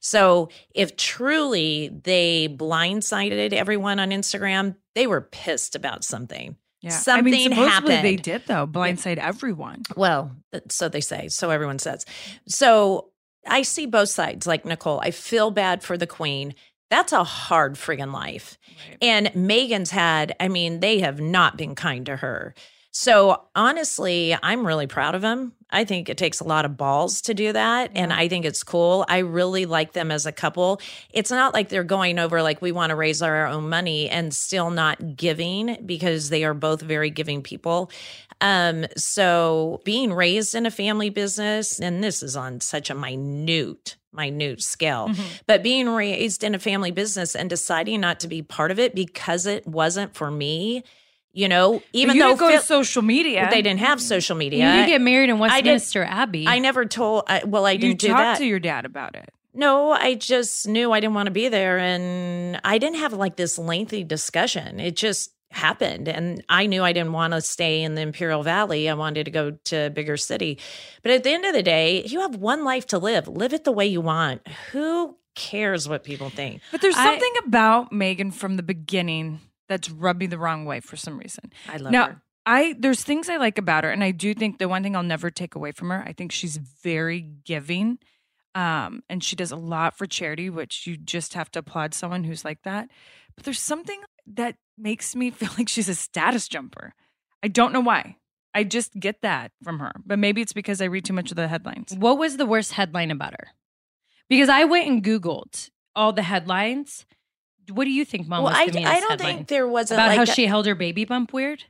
So, 0.00 0.48
if 0.74 0.96
truly 0.96 1.88
they 1.88 2.48
blindsided 2.48 3.52
everyone 3.52 4.00
on 4.00 4.10
Instagram, 4.10 4.76
they 4.94 5.06
were 5.06 5.20
pissed 5.20 5.76
about 5.76 6.04
something. 6.04 6.56
Yeah. 6.80 6.90
Something 6.90 7.34
I 7.34 7.36
mean, 7.36 7.50
supposedly 7.50 7.70
happened. 7.70 8.04
they 8.06 8.16
did 8.16 8.42
though, 8.46 8.66
blindside 8.66 9.18
everyone. 9.18 9.82
Well, 9.96 10.32
so 10.68 10.88
they 10.88 11.00
say. 11.02 11.28
So 11.28 11.50
everyone 11.50 11.78
says. 11.78 12.06
So 12.46 13.10
I 13.46 13.62
see 13.62 13.86
both 13.86 14.08
sides. 14.08 14.46
Like 14.46 14.64
Nicole, 14.64 15.00
I 15.00 15.10
feel 15.10 15.50
bad 15.50 15.82
for 15.82 15.98
the 15.98 16.06
queen. 16.06 16.54
That's 16.88 17.12
a 17.12 17.22
hard 17.22 17.74
friggin' 17.74 18.12
life. 18.12 18.58
And 19.00 19.28
Meghan's 19.28 19.90
had, 19.90 20.34
I 20.40 20.48
mean, 20.48 20.80
they 20.80 21.00
have 21.00 21.20
not 21.20 21.56
been 21.56 21.74
kind 21.74 22.06
to 22.06 22.16
her. 22.16 22.54
So 22.90 23.44
honestly, 23.54 24.36
I'm 24.42 24.66
really 24.66 24.88
proud 24.88 25.14
of 25.14 25.22
them. 25.22 25.52
I 25.72 25.84
think 25.84 26.08
it 26.08 26.18
takes 26.18 26.40
a 26.40 26.44
lot 26.44 26.64
of 26.64 26.76
balls 26.76 27.20
to 27.22 27.34
do 27.34 27.52
that. 27.52 27.90
And 27.94 28.12
I 28.12 28.28
think 28.28 28.44
it's 28.44 28.62
cool. 28.62 29.04
I 29.08 29.18
really 29.18 29.66
like 29.66 29.92
them 29.92 30.10
as 30.10 30.26
a 30.26 30.32
couple. 30.32 30.80
It's 31.12 31.30
not 31.30 31.54
like 31.54 31.68
they're 31.68 31.84
going 31.84 32.18
over 32.18 32.42
like 32.42 32.60
we 32.60 32.72
want 32.72 32.90
to 32.90 32.96
raise 32.96 33.22
our 33.22 33.46
own 33.46 33.68
money 33.68 34.08
and 34.08 34.34
still 34.34 34.70
not 34.70 35.16
giving 35.16 35.76
because 35.86 36.28
they 36.28 36.44
are 36.44 36.54
both 36.54 36.82
very 36.82 37.10
giving 37.10 37.42
people. 37.42 37.90
Um, 38.40 38.86
so 38.96 39.80
being 39.84 40.12
raised 40.12 40.54
in 40.54 40.64
a 40.66 40.70
family 40.70 41.10
business, 41.10 41.78
and 41.78 42.02
this 42.02 42.22
is 42.22 42.36
on 42.36 42.60
such 42.60 42.88
a 42.90 42.94
minute, 42.94 43.96
minute 44.12 44.62
scale, 44.62 45.08
Mm-hmm. 45.08 45.22
but 45.46 45.62
being 45.62 45.88
raised 45.88 46.42
in 46.42 46.54
a 46.54 46.58
family 46.58 46.90
business 46.90 47.36
and 47.36 47.50
deciding 47.50 48.00
not 48.00 48.20
to 48.20 48.28
be 48.28 48.42
part 48.42 48.70
of 48.70 48.78
it 48.78 48.94
because 48.94 49.46
it 49.46 49.66
wasn't 49.66 50.14
for 50.14 50.30
me, 50.30 50.84
you 51.32 51.48
know, 51.48 51.82
even 51.92 52.16
you 52.16 52.22
though 52.22 52.28
didn't 52.30 52.40
go 52.40 52.48
Phil- 52.50 52.60
to 52.60 52.64
social 52.66 53.02
media, 53.02 53.48
they 53.50 53.62
didn't 53.62 53.80
have 53.80 54.00
social 54.00 54.36
media. 54.36 54.66
You 54.74 54.80
did 54.80 54.86
get 54.86 55.00
married 55.00 55.30
in 55.30 55.36
I 55.36 55.40
Westminster 55.40 56.02
Abbey. 56.04 56.46
I 56.48 56.58
never 56.58 56.84
told. 56.84 57.24
I, 57.28 57.42
well, 57.44 57.66
I 57.66 57.72
You 57.72 57.78
didn't 57.78 58.00
do 58.00 58.08
talked 58.08 58.18
that. 58.18 58.38
to 58.38 58.44
your 58.46 58.58
dad 58.60 58.84
about 58.84 59.14
it. 59.16 59.30
No, 59.52 59.90
I 59.92 60.14
just 60.14 60.68
knew 60.68 60.92
I 60.92 61.00
didn't 61.00 61.14
want 61.14 61.26
to 61.26 61.32
be 61.32 61.48
there. 61.48 61.78
And 61.78 62.60
I 62.64 62.78
didn't 62.78 62.98
have 62.98 63.12
like 63.12 63.36
this 63.36 63.58
lengthy 63.58 64.04
discussion. 64.04 64.78
It 64.78 64.94
just 64.96 65.32
happened. 65.50 66.06
And 66.08 66.44
I 66.48 66.66
knew 66.66 66.84
I 66.84 66.92
didn't 66.92 67.12
want 67.12 67.32
to 67.34 67.40
stay 67.40 67.82
in 67.82 67.96
the 67.96 68.02
Imperial 68.02 68.44
Valley. 68.44 68.88
I 68.88 68.94
wanted 68.94 69.24
to 69.24 69.32
go 69.32 69.50
to 69.50 69.86
a 69.86 69.90
bigger 69.90 70.16
city. 70.16 70.58
But 71.02 71.10
at 71.10 71.24
the 71.24 71.30
end 71.30 71.44
of 71.44 71.52
the 71.52 71.64
day, 71.64 72.04
you 72.04 72.20
have 72.20 72.36
one 72.36 72.62
life 72.64 72.86
to 72.88 72.98
live. 72.98 73.26
Live 73.26 73.52
it 73.52 73.64
the 73.64 73.72
way 73.72 73.86
you 73.86 74.00
want. 74.00 74.46
Who 74.70 75.16
cares 75.34 75.88
what 75.88 76.04
people 76.04 76.30
think? 76.30 76.60
But 76.70 76.80
there's 76.80 76.96
I- 76.96 77.04
something 77.04 77.32
about 77.44 77.90
Meghan 77.90 78.32
from 78.32 78.56
the 78.56 78.62
beginning 78.62 79.40
that's 79.70 79.88
rubbed 79.88 80.20
me 80.20 80.26
the 80.26 80.36
wrong 80.36 80.66
way 80.66 80.80
for 80.80 80.96
some 80.96 81.16
reason. 81.16 81.50
I 81.68 81.76
love 81.78 81.92
now, 81.92 82.06
her. 82.06 82.22
I 82.44 82.74
there's 82.78 83.04
things 83.04 83.30
I 83.30 83.36
like 83.36 83.56
about 83.56 83.84
her, 83.84 83.90
and 83.90 84.02
I 84.02 84.10
do 84.10 84.34
think 84.34 84.58
the 84.58 84.68
one 84.68 84.82
thing 84.82 84.96
I'll 84.96 85.02
never 85.02 85.30
take 85.30 85.54
away 85.54 85.72
from 85.72 85.90
her, 85.90 86.02
I 86.04 86.12
think 86.12 86.32
she's 86.32 86.56
very 86.56 87.20
giving. 87.20 87.98
Um, 88.56 89.04
and 89.08 89.22
she 89.22 89.36
does 89.36 89.52
a 89.52 89.56
lot 89.56 89.96
for 89.96 90.06
charity, 90.06 90.50
which 90.50 90.84
you 90.84 90.96
just 90.96 91.34
have 91.34 91.52
to 91.52 91.60
applaud 91.60 91.94
someone 91.94 92.24
who's 92.24 92.44
like 92.44 92.64
that. 92.64 92.90
But 93.36 93.44
there's 93.44 93.60
something 93.60 94.00
that 94.26 94.56
makes 94.76 95.14
me 95.14 95.30
feel 95.30 95.50
like 95.56 95.68
she's 95.68 95.88
a 95.88 95.94
status 95.94 96.48
jumper. 96.48 96.94
I 97.44 97.48
don't 97.48 97.72
know 97.72 97.80
why. 97.80 98.16
I 98.52 98.64
just 98.64 98.98
get 98.98 99.22
that 99.22 99.52
from 99.62 99.78
her. 99.78 99.92
But 100.04 100.18
maybe 100.18 100.42
it's 100.42 100.52
because 100.52 100.82
I 100.82 100.86
read 100.86 101.04
too 101.04 101.12
much 101.12 101.30
of 101.30 101.36
the 101.36 101.46
headlines. 101.46 101.94
what 101.96 102.18
was 102.18 102.36
the 102.36 102.46
worst 102.46 102.72
headline 102.72 103.12
about 103.12 103.34
her? 103.34 103.50
Because 104.28 104.48
I 104.48 104.64
went 104.64 104.88
and 104.88 105.04
Googled 105.04 105.70
all 105.94 106.12
the 106.12 106.22
headlines. 106.22 107.06
What 107.70 107.84
do 107.84 107.90
you 107.90 108.04
think, 108.04 108.28
Mom? 108.28 108.42
well, 108.44 108.52
was 108.52 108.68
I, 108.68 108.70
the 108.70 108.84
I 108.84 109.00
don't 109.00 109.20
think 109.20 109.48
there 109.48 109.68
was 109.68 109.90
a, 109.90 109.94
about 109.94 110.08
like 110.08 110.16
how 110.16 110.22
a- 110.22 110.26
she 110.26 110.46
held 110.46 110.66
her 110.66 110.74
baby 110.74 111.04
bump 111.04 111.32
weird. 111.32 111.64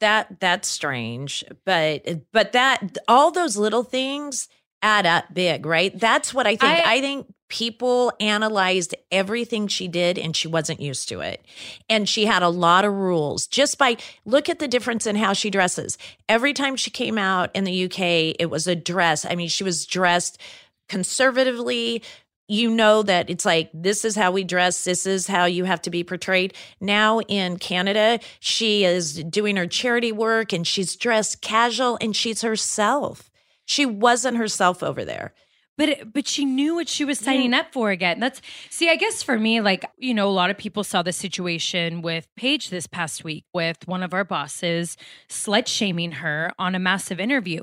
that 0.00 0.40
that's 0.40 0.68
strange 0.68 1.44
but 1.64 2.04
but 2.32 2.52
that 2.52 2.98
all 3.08 3.30
those 3.30 3.56
little 3.56 3.82
things 3.82 4.48
add 4.82 5.06
up 5.06 5.24
big 5.32 5.64
right? 5.64 5.98
That's 5.98 6.34
what 6.34 6.46
i 6.46 6.56
think. 6.56 6.64
I- 6.64 6.96
i, 6.96 7.00
think 7.00 7.26
people 7.48 8.12
analyzed 8.18 8.94
everything 9.12 9.68
she 9.68 9.86
did 9.86 10.18
and 10.18 10.34
she 10.34 10.48
wasn't 10.48 10.80
used 10.80 11.08
to 11.08 11.20
it. 11.20 11.44
And 11.88 12.08
she 12.08 12.26
had 12.26 12.42
a 12.42 12.48
lot 12.48 12.84
of 12.84 12.92
rules. 12.92 13.46
Just 13.46 13.78
by 13.78 13.96
look 14.24 14.48
at 14.48 14.58
the 14.58 14.66
difference 14.66 15.06
in 15.06 15.14
how 15.14 15.32
she 15.32 15.48
dresses. 15.48 15.96
Every 16.28 16.52
time 16.52 16.74
she 16.74 16.90
came 16.90 17.16
out 17.18 17.50
in 17.54 17.62
the 17.62 17.84
uk 17.84 17.98
it 18.00 18.50
was 18.50 18.66
a 18.66 18.74
dress. 18.74 19.24
I 19.24 19.34
mean 19.36 19.48
she 19.48 19.64
was 19.64 19.86
dressed 19.86 20.40
conservatively 20.88 22.02
you 22.48 22.70
know 22.70 23.02
that 23.02 23.28
it's 23.28 23.44
like 23.44 23.70
this 23.74 24.04
is 24.04 24.16
how 24.16 24.30
we 24.30 24.44
dress 24.44 24.84
this 24.84 25.06
is 25.06 25.26
how 25.26 25.44
you 25.44 25.64
have 25.64 25.82
to 25.82 25.90
be 25.90 26.04
portrayed 26.04 26.54
now 26.80 27.20
in 27.20 27.58
canada 27.58 28.20
she 28.40 28.84
is 28.84 29.22
doing 29.24 29.56
her 29.56 29.66
charity 29.66 30.12
work 30.12 30.52
and 30.52 30.66
she's 30.66 30.96
dressed 30.96 31.40
casual 31.42 31.98
and 32.00 32.14
she's 32.14 32.42
herself 32.42 33.30
she 33.64 33.84
wasn't 33.84 34.36
herself 34.36 34.82
over 34.82 35.04
there 35.04 35.32
But 35.76 36.12
but 36.12 36.26
she 36.26 36.44
knew 36.44 36.74
what 36.76 36.88
she 36.88 37.04
was 37.04 37.18
signing 37.18 37.52
up 37.52 37.72
for 37.72 37.90
again. 37.90 38.20
That's 38.20 38.40
see, 38.70 38.88
I 38.88 38.96
guess 38.96 39.22
for 39.22 39.38
me, 39.38 39.60
like 39.60 39.84
you 39.98 40.14
know, 40.14 40.28
a 40.28 40.32
lot 40.32 40.50
of 40.50 40.56
people 40.56 40.84
saw 40.84 41.02
the 41.02 41.12
situation 41.12 42.00
with 42.00 42.28
Paige 42.36 42.70
this 42.70 42.86
past 42.86 43.24
week 43.24 43.44
with 43.52 43.86
one 43.86 44.02
of 44.02 44.14
our 44.14 44.24
bosses 44.24 44.96
slut 45.28 45.66
shaming 45.66 46.12
her 46.12 46.52
on 46.58 46.74
a 46.74 46.78
massive 46.78 47.20
interview. 47.20 47.62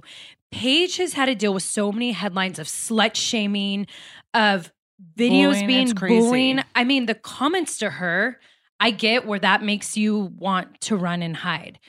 Paige 0.52 0.98
has 0.98 1.14
had 1.14 1.26
to 1.26 1.36
deal 1.36 1.54
with 1.54 1.64
so 1.64 1.92
many 1.92 2.12
headlines 2.12 2.60
of 2.60 2.68
slut 2.68 3.16
shaming, 3.16 3.88
of 4.36 4.72
videos 5.18 5.60
Bullying, 5.62 5.68
being 5.68 5.94
bullying. 5.94 6.64
I 6.76 6.84
mean, 6.84 7.06
the 7.06 7.16
comments 7.16 7.78
to 7.80 7.90
her, 7.90 8.40
I 8.80 8.92
get 8.92 9.26
where 9.26 9.40
that 9.40 9.64
makes 9.64 9.96
you 9.98 10.32
want 10.38 10.82
to 10.82 10.96
run 10.96 11.22
and 11.22 11.38
hide. 11.38 11.80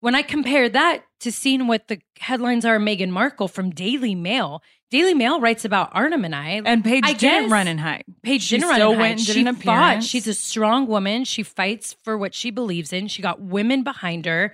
When 0.00 0.14
I 0.14 0.22
compare 0.22 0.68
that 0.68 1.04
to 1.20 1.32
seeing 1.32 1.66
what 1.66 1.88
the 1.88 1.98
headlines 2.18 2.64
are, 2.64 2.78
Meghan 2.78 3.08
Markle 3.10 3.48
from 3.48 3.70
Daily 3.70 4.14
Mail. 4.14 4.62
Daily 4.90 5.14
Mail 5.14 5.40
writes 5.40 5.64
about 5.64 5.90
Artem 5.92 6.24
and 6.24 6.34
I. 6.34 6.60
And 6.64 6.84
Paige 6.84 7.04
I 7.04 7.12
didn't 7.14 7.50
run 7.50 7.66
and 7.66 7.80
hide. 7.80 8.04
Paige 8.22 8.42
She 8.42 8.56
didn't 8.56 8.68
run 8.68 8.76
still 8.76 8.92
and 8.92 9.00
hide. 9.00 9.20
She 9.20 9.44
an 9.44 9.54
fought. 9.56 10.04
She's 10.04 10.28
a 10.28 10.34
strong 10.34 10.86
woman. 10.86 11.24
She 11.24 11.42
fights 11.42 11.96
for 12.04 12.16
what 12.16 12.34
she 12.34 12.50
believes 12.50 12.92
in. 12.92 13.08
She 13.08 13.22
got 13.22 13.40
women 13.40 13.82
behind 13.82 14.26
her, 14.26 14.52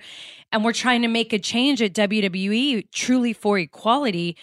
and 0.51 0.63
we're 0.63 0.73
trying 0.73 1.03
to 1.03 1.07
make 1.07 1.33
a 1.33 1.39
change 1.39 1.81
at 1.81 1.93
WWE 1.93 2.89
truly 2.91 3.33
for 3.33 3.59
equality. 3.59 4.37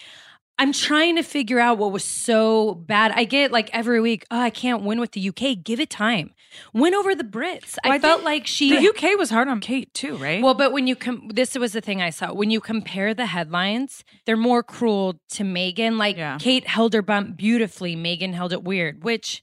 I'm 0.59 0.73
trying 0.73 1.15
to 1.15 1.23
figure 1.23 1.59
out 1.59 1.77
what 1.79 1.91
was 1.91 2.03
so 2.03 2.75
bad. 2.75 3.11
I 3.15 3.23
get 3.23 3.51
like 3.51 3.69
every 3.73 3.99
week, 3.99 4.25
oh, 4.29 4.39
I 4.39 4.51
can't 4.51 4.83
win 4.83 4.99
with 4.99 5.11
the 5.13 5.29
UK. 5.29 5.63
Give 5.63 5.79
it 5.79 5.89
time. 5.89 6.33
Win 6.73 6.93
over 6.93 7.15
the 7.15 7.23
Brits. 7.23 7.77
Well, 7.83 7.93
I, 7.93 7.95
I 7.95 7.99
felt 7.99 8.23
like 8.23 8.45
she 8.45 8.77
The 8.77 8.89
UK 8.89 9.17
was 9.17 9.29
hard 9.29 9.47
on 9.47 9.59
Kate 9.59 9.91
too, 9.93 10.17
right? 10.17 10.43
well, 10.43 10.53
but 10.53 10.71
when 10.71 10.85
you 10.85 10.95
come, 10.95 11.29
this 11.33 11.57
was 11.57 11.73
the 11.73 11.81
thing 11.81 12.01
I 12.01 12.09
saw. 12.11 12.33
When 12.33 12.51
you 12.51 12.59
compare 12.59 13.13
the 13.13 13.25
headlines, 13.25 14.03
they're 14.25 14.37
more 14.37 14.61
cruel 14.61 15.19
to 15.29 15.43
Meghan. 15.43 15.97
Like 15.97 16.17
Yeah. 16.17 16.37
Kate 16.39 16.67
held 16.67 16.93
her 16.93 17.01
bump 17.01 17.37
beautifully, 17.37 17.95
Meghan 17.95 18.33
held 18.33 18.53
it 18.53 18.63
weird, 18.63 19.03
which 19.03 19.41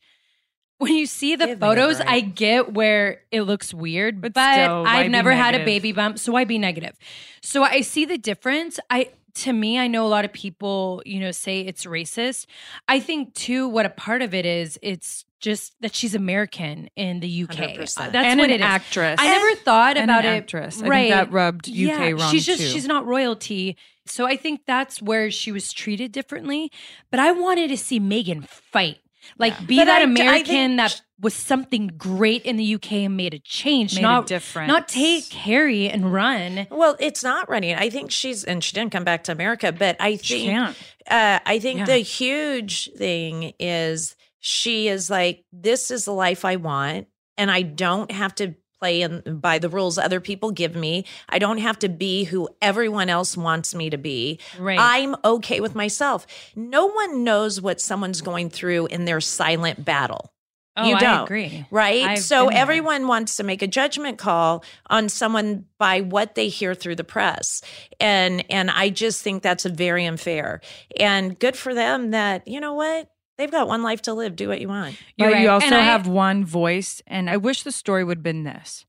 when 0.76 0.94
you 0.94 1.06
see 1.06 1.34
the 1.34 1.46
Give 1.46 1.58
photos. 1.58 2.00
I 2.00 2.20
get 2.20 2.72
where 2.74 3.22
it 3.32 3.42
looks 3.42 3.74
weird, 3.74 4.20
but, 4.20 4.34
But 4.34 4.52
still, 4.52 4.84
I've 4.86 5.10
never 5.10 5.32
had 5.32 5.56
a 5.56 5.64
baby 5.64 5.90
bump, 5.90 6.20
so 6.20 6.32
why 6.32 6.44
be 6.44 6.58
negative? 6.58 6.96
So 7.42 7.64
I 7.64 7.80
see 7.80 8.04
the 8.04 8.18
difference. 8.18 8.78
I 8.88 9.10
to 9.34 9.52
me, 9.52 9.78
I 9.78 9.86
know 9.86 10.06
a 10.06 10.08
lot 10.08 10.24
of 10.24 10.32
people, 10.32 11.02
you 11.06 11.20
know, 11.20 11.30
say 11.30 11.60
it's 11.60 11.84
racist. 11.84 12.46
I 12.88 13.00
think 13.00 13.34
too, 13.34 13.68
what 13.68 13.86
a 13.86 13.90
part 13.90 14.22
of 14.22 14.34
it 14.34 14.46
is, 14.46 14.78
it's 14.82 15.24
just 15.40 15.74
that 15.80 15.94
she's 15.94 16.14
American 16.16 16.88
in 16.96 17.20
the 17.20 17.44
UK. 17.44 17.50
100%. 17.50 18.12
That's 18.12 18.16
and 18.16 18.40
what 18.40 18.50
an 18.50 18.56
it 18.56 18.60
is. 18.60 18.66
actress. 18.66 19.16
I 19.20 19.26
never 19.28 19.54
thought 19.62 19.96
And 19.96 20.10
about 20.10 20.24
an 20.24 20.34
it. 20.34 20.38
actress. 20.38 20.82
I 20.82 20.86
right? 20.88 21.10
think 21.12 21.14
that 21.28 21.32
rubbed 21.32 21.68
UK 21.68 21.74
yeah, 21.76 22.08
wrong 22.10 22.30
She's 22.32 22.44
just 22.44 22.60
too. 22.60 22.66
she's 22.68 22.86
not 22.86 23.06
royalty. 23.06 23.76
So 24.06 24.26
I 24.26 24.36
think 24.36 24.62
that's 24.66 25.00
where 25.00 25.30
she 25.30 25.52
was 25.52 25.72
treated 25.72 26.10
differently. 26.12 26.72
But 27.10 27.20
I 27.20 27.30
wanted 27.32 27.68
to 27.68 27.76
see 27.76 28.00
Meghan 28.00 28.48
fight. 28.48 28.98
Like 29.38 29.66
be 29.66 29.76
But 29.76 29.86
that 29.86 29.98
I- 29.98 30.00
I 30.00 30.04
American 30.04 30.44
think- 30.44 30.76
that 30.78 31.00
was 31.20 31.34
something 31.34 31.88
great 31.96 32.44
in 32.44 32.56
the 32.56 32.74
UK 32.74 32.92
and 33.04 33.16
made 33.16 33.34
a 33.34 33.38
change. 33.40 33.94
Made 33.94 34.00
a 34.00 34.02
not 34.02 34.26
difference. 34.26 34.68
Not 34.68 34.86
take 34.88 35.32
Harry 35.32 35.88
and 35.88 36.12
run. 36.12 36.66
Well, 36.70 36.96
it's 37.00 37.22
not 37.24 37.48
running. 37.48 37.74
I 37.74 37.90
think 37.90 38.10
she's 38.10 38.44
and 38.44 38.62
she 38.62 38.72
didn't 38.72 38.92
come 38.92 39.04
back 39.04 39.24
to 39.24 39.32
America, 39.32 39.72
but 39.72 39.96
I 40.00 40.10
think 40.12 40.22
She 40.24 40.44
can't. 40.46 40.76
Uh, 41.10 41.40
I 41.44 41.58
think 41.58 41.80
Yeah. 41.80 41.84
the 41.86 41.98
huge 41.98 42.90
thing 42.96 43.52
is 43.58 44.14
she 44.40 44.86
is 44.88 45.10
like, 45.10 45.44
this 45.52 45.90
is 45.90 46.04
the 46.04 46.12
life 46.12 46.44
I 46.44 46.56
want, 46.56 47.08
and 47.36 47.50
I 47.50 47.62
don't 47.62 48.10
have 48.12 48.34
to 48.36 48.54
play 48.78 49.02
in, 49.02 49.38
by 49.40 49.58
the 49.58 49.68
rules 49.68 49.98
other 49.98 50.20
people 50.20 50.50
give 50.50 50.74
me. 50.74 51.04
I 51.28 51.38
don't 51.38 51.58
have 51.58 51.78
to 51.80 51.88
be 51.88 52.24
who 52.24 52.48
everyone 52.62 53.08
else 53.08 53.36
wants 53.36 53.74
me 53.74 53.90
to 53.90 53.98
be. 53.98 54.38
Right. 54.58 54.78
I'm 54.80 55.16
okay 55.24 55.60
with 55.60 55.74
myself. 55.74 56.26
No 56.54 56.86
one 56.86 57.24
knows 57.24 57.60
what 57.60 57.80
someone's 57.80 58.20
going 58.20 58.50
through 58.50 58.86
in 58.86 59.04
their 59.04 59.20
silent 59.20 59.84
battle. 59.84 60.32
Oh, 60.78 60.84
you 60.84 60.98
don't, 60.98 61.24
agree. 61.24 61.66
right? 61.72 62.04
I've 62.04 62.18
so 62.20 62.44
been 62.44 62.54
there. 62.54 62.62
everyone 62.62 63.08
wants 63.08 63.36
to 63.36 63.42
make 63.42 63.62
a 63.62 63.66
judgment 63.66 64.16
call 64.16 64.64
on 64.88 65.08
someone 65.08 65.64
by 65.76 66.02
what 66.02 66.36
they 66.36 66.48
hear 66.48 66.72
through 66.72 66.94
the 66.94 67.04
press, 67.04 67.62
and 67.98 68.44
and 68.48 68.70
I 68.70 68.90
just 68.90 69.20
think 69.20 69.42
that's 69.42 69.64
very 69.64 70.04
unfair. 70.04 70.60
And 71.00 71.36
good 71.36 71.56
for 71.56 71.74
them 71.74 72.12
that 72.12 72.46
you 72.46 72.60
know 72.60 72.74
what 72.74 73.10
they've 73.38 73.50
got 73.50 73.68
one 73.68 73.82
life 73.82 74.02
to 74.02 74.12
live. 74.12 74.36
Do 74.36 74.48
what 74.48 74.60
you 74.60 74.68
want. 74.68 74.96
You're 75.16 75.28
but 75.30 75.34
right. 75.34 75.42
you 75.42 75.48
also 75.50 75.66
And 75.66 75.74
I- 75.74 75.80
have 75.82 76.06
one 76.06 76.44
voice, 76.44 77.00
and 77.06 77.30
I 77.30 77.36
wish 77.38 77.62
the 77.62 77.72
story 77.72 78.04
would 78.04 78.18
have 78.18 78.22
been 78.22 78.44
this. 78.44 78.84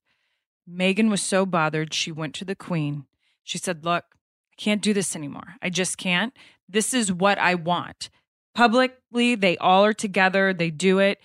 Meghan 0.69 1.09
was 1.09 1.21
so 1.23 1.45
bothered, 1.45 1.93
she 1.93 2.11
went 2.11 2.35
to 2.35 2.45
the 2.45 2.55
queen. 2.55 3.05
She 3.43 3.57
said, 3.57 3.85
Look, 3.85 4.03
I 4.11 4.55
can't 4.61 4.81
do 4.81 4.93
this 4.93 5.15
anymore. 5.15 5.55
I 5.61 5.69
just 5.69 5.97
can't. 5.97 6.33
This 6.67 6.93
is 6.93 7.11
what 7.11 7.39
I 7.39 7.55
want. 7.55 8.09
Publicly, 8.53 9.35
they 9.35 9.57
all 9.57 9.85
are 9.85 9.93
together, 9.93 10.53
they 10.53 10.69
do 10.69 10.99
it. 10.99 11.19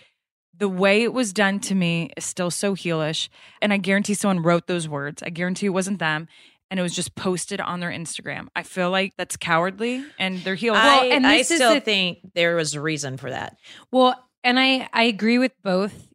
The 0.57 0.69
way 0.69 1.03
it 1.03 1.13
was 1.13 1.33
done 1.33 1.59
to 1.61 1.75
me 1.75 2.11
is 2.17 2.25
still 2.25 2.51
so 2.51 2.75
heelish. 2.77 3.29
And 3.61 3.73
I 3.73 3.77
guarantee 3.77 4.15
someone 4.15 4.43
wrote 4.45 4.67
those 4.69 4.89
words. 4.89 5.21
I 5.23 5.31
guarantee 5.31 5.67
it 5.67 5.71
wasn't 5.71 5.99
them. 5.99 6.29
And 6.75 6.81
it 6.81 6.83
was 6.83 6.97
just 6.97 7.15
posted 7.15 7.61
on 7.61 7.79
their 7.79 7.91
Instagram. 7.93 8.49
I 8.57 8.65
feel 8.65 8.91
like 8.91 9.13
that's 9.17 9.37
cowardly 9.37 10.05
and 10.19 10.41
they're 10.41 10.57
healed. 10.57 10.77
I, 10.77 11.05
and 11.05 11.25
I 11.25 11.43
still 11.43 11.75
the- 11.75 11.81
think 11.81 12.19
there 12.35 12.57
was 12.57 12.75
a 12.75 12.81
reason 12.81 13.17
for 13.17 13.31
that. 13.31 13.57
Well, 13.93 14.21
and 14.43 14.59
I 14.59 14.89
I 14.93 15.05
agree 15.05 15.39
with 15.39 15.53
both 15.63 16.09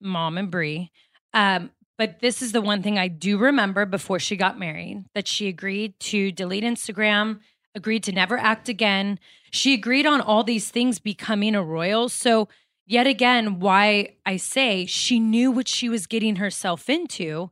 mom 0.00 0.38
and 0.38 0.52
Brie. 0.52 0.92
Um, 1.32 1.72
but 1.98 2.20
this 2.20 2.42
is 2.42 2.52
the 2.52 2.60
one 2.60 2.80
thing 2.80 2.96
I 2.96 3.08
do 3.08 3.38
remember 3.38 3.86
before 3.86 4.20
she 4.20 4.36
got 4.36 4.56
married 4.56 5.04
that 5.16 5.26
she 5.26 5.48
agreed 5.48 5.98
to 5.98 6.30
delete 6.30 6.62
Instagram, 6.62 7.40
agreed 7.74 8.04
to 8.04 8.12
never 8.12 8.38
act 8.38 8.68
again. 8.68 9.18
She 9.50 9.74
agreed 9.74 10.06
on 10.06 10.20
all 10.20 10.44
these 10.44 10.70
things 10.70 11.00
becoming 11.00 11.56
a 11.56 11.62
royal. 11.64 12.08
So 12.08 12.48
yet 12.86 13.08
again, 13.08 13.58
why 13.58 14.10
I 14.24 14.36
say 14.36 14.86
she 14.86 15.18
knew 15.18 15.50
what 15.50 15.66
she 15.66 15.88
was 15.88 16.06
getting 16.06 16.36
herself 16.36 16.88
into. 16.88 17.50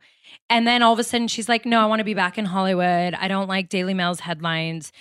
And 0.50 0.66
then 0.66 0.82
all 0.82 0.92
of 0.92 0.98
a 0.98 1.04
sudden 1.04 1.28
she's 1.28 1.48
like, 1.48 1.64
no, 1.66 1.80
I 1.80 1.86
want 1.86 2.00
to 2.00 2.04
be 2.04 2.14
back 2.14 2.38
in 2.38 2.44
Hollywood. 2.44 3.14
I 3.14 3.28
don't 3.28 3.48
like 3.48 3.68
Daily 3.68 3.94
Mail's 3.94 4.20
headlines. 4.20 4.92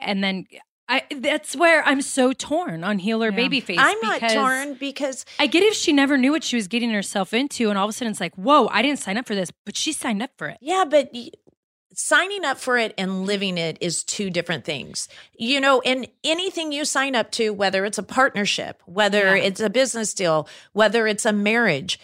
And 0.00 0.22
then 0.24 0.46
I 0.88 1.02
that's 1.14 1.54
where 1.54 1.82
I'm 1.84 2.00
so 2.00 2.32
torn 2.32 2.82
on 2.82 2.98
heel 2.98 3.22
or 3.22 3.30
Yeah. 3.30 3.38
babyface. 3.48 3.76
I'm 3.78 3.98
not 4.00 4.20
torn 4.30 4.74
because 4.74 5.24
I 5.38 5.46
get 5.46 5.62
if 5.62 5.74
she 5.74 5.92
never 5.92 6.16
knew 6.16 6.30
what 6.32 6.42
she 6.44 6.56
was 6.56 6.66
getting 6.66 6.90
herself 6.90 7.34
into, 7.34 7.68
and 7.68 7.78
all 7.78 7.84
of 7.84 7.90
a 7.90 7.92
sudden 7.92 8.10
it's 8.10 8.20
like, 8.20 8.34
whoa, 8.36 8.68
I 8.68 8.80
didn't 8.82 8.98
sign 8.98 9.18
up 9.18 9.26
for 9.26 9.34
this, 9.34 9.50
but 9.66 9.76
she 9.76 9.92
signed 9.92 10.22
up 10.22 10.30
for 10.38 10.48
it. 10.48 10.56
Yeah, 10.62 10.84
but 10.88 11.10
y- 11.12 11.30
signing 11.94 12.44
up 12.44 12.58
for 12.58 12.78
it 12.78 12.94
and 12.96 13.26
living 13.26 13.58
it 13.58 13.76
is 13.80 14.04
two 14.04 14.30
different 14.30 14.64
things. 14.64 15.08
You 15.36 15.60
know, 15.60 15.80
and 15.82 16.06
anything 16.24 16.70
you 16.72 16.84
sign 16.84 17.14
up 17.16 17.32
to, 17.32 17.50
whether 17.50 17.84
it's 17.84 17.98
a 17.98 18.02
partnership, 18.02 18.82
whether 18.86 19.36
Yeah. 19.36 19.44
it's 19.44 19.60
a 19.60 19.68
business 19.68 20.14
deal, 20.14 20.48
whether 20.72 21.06
it's 21.06 21.26
a 21.26 21.32
marriage, 21.32 21.98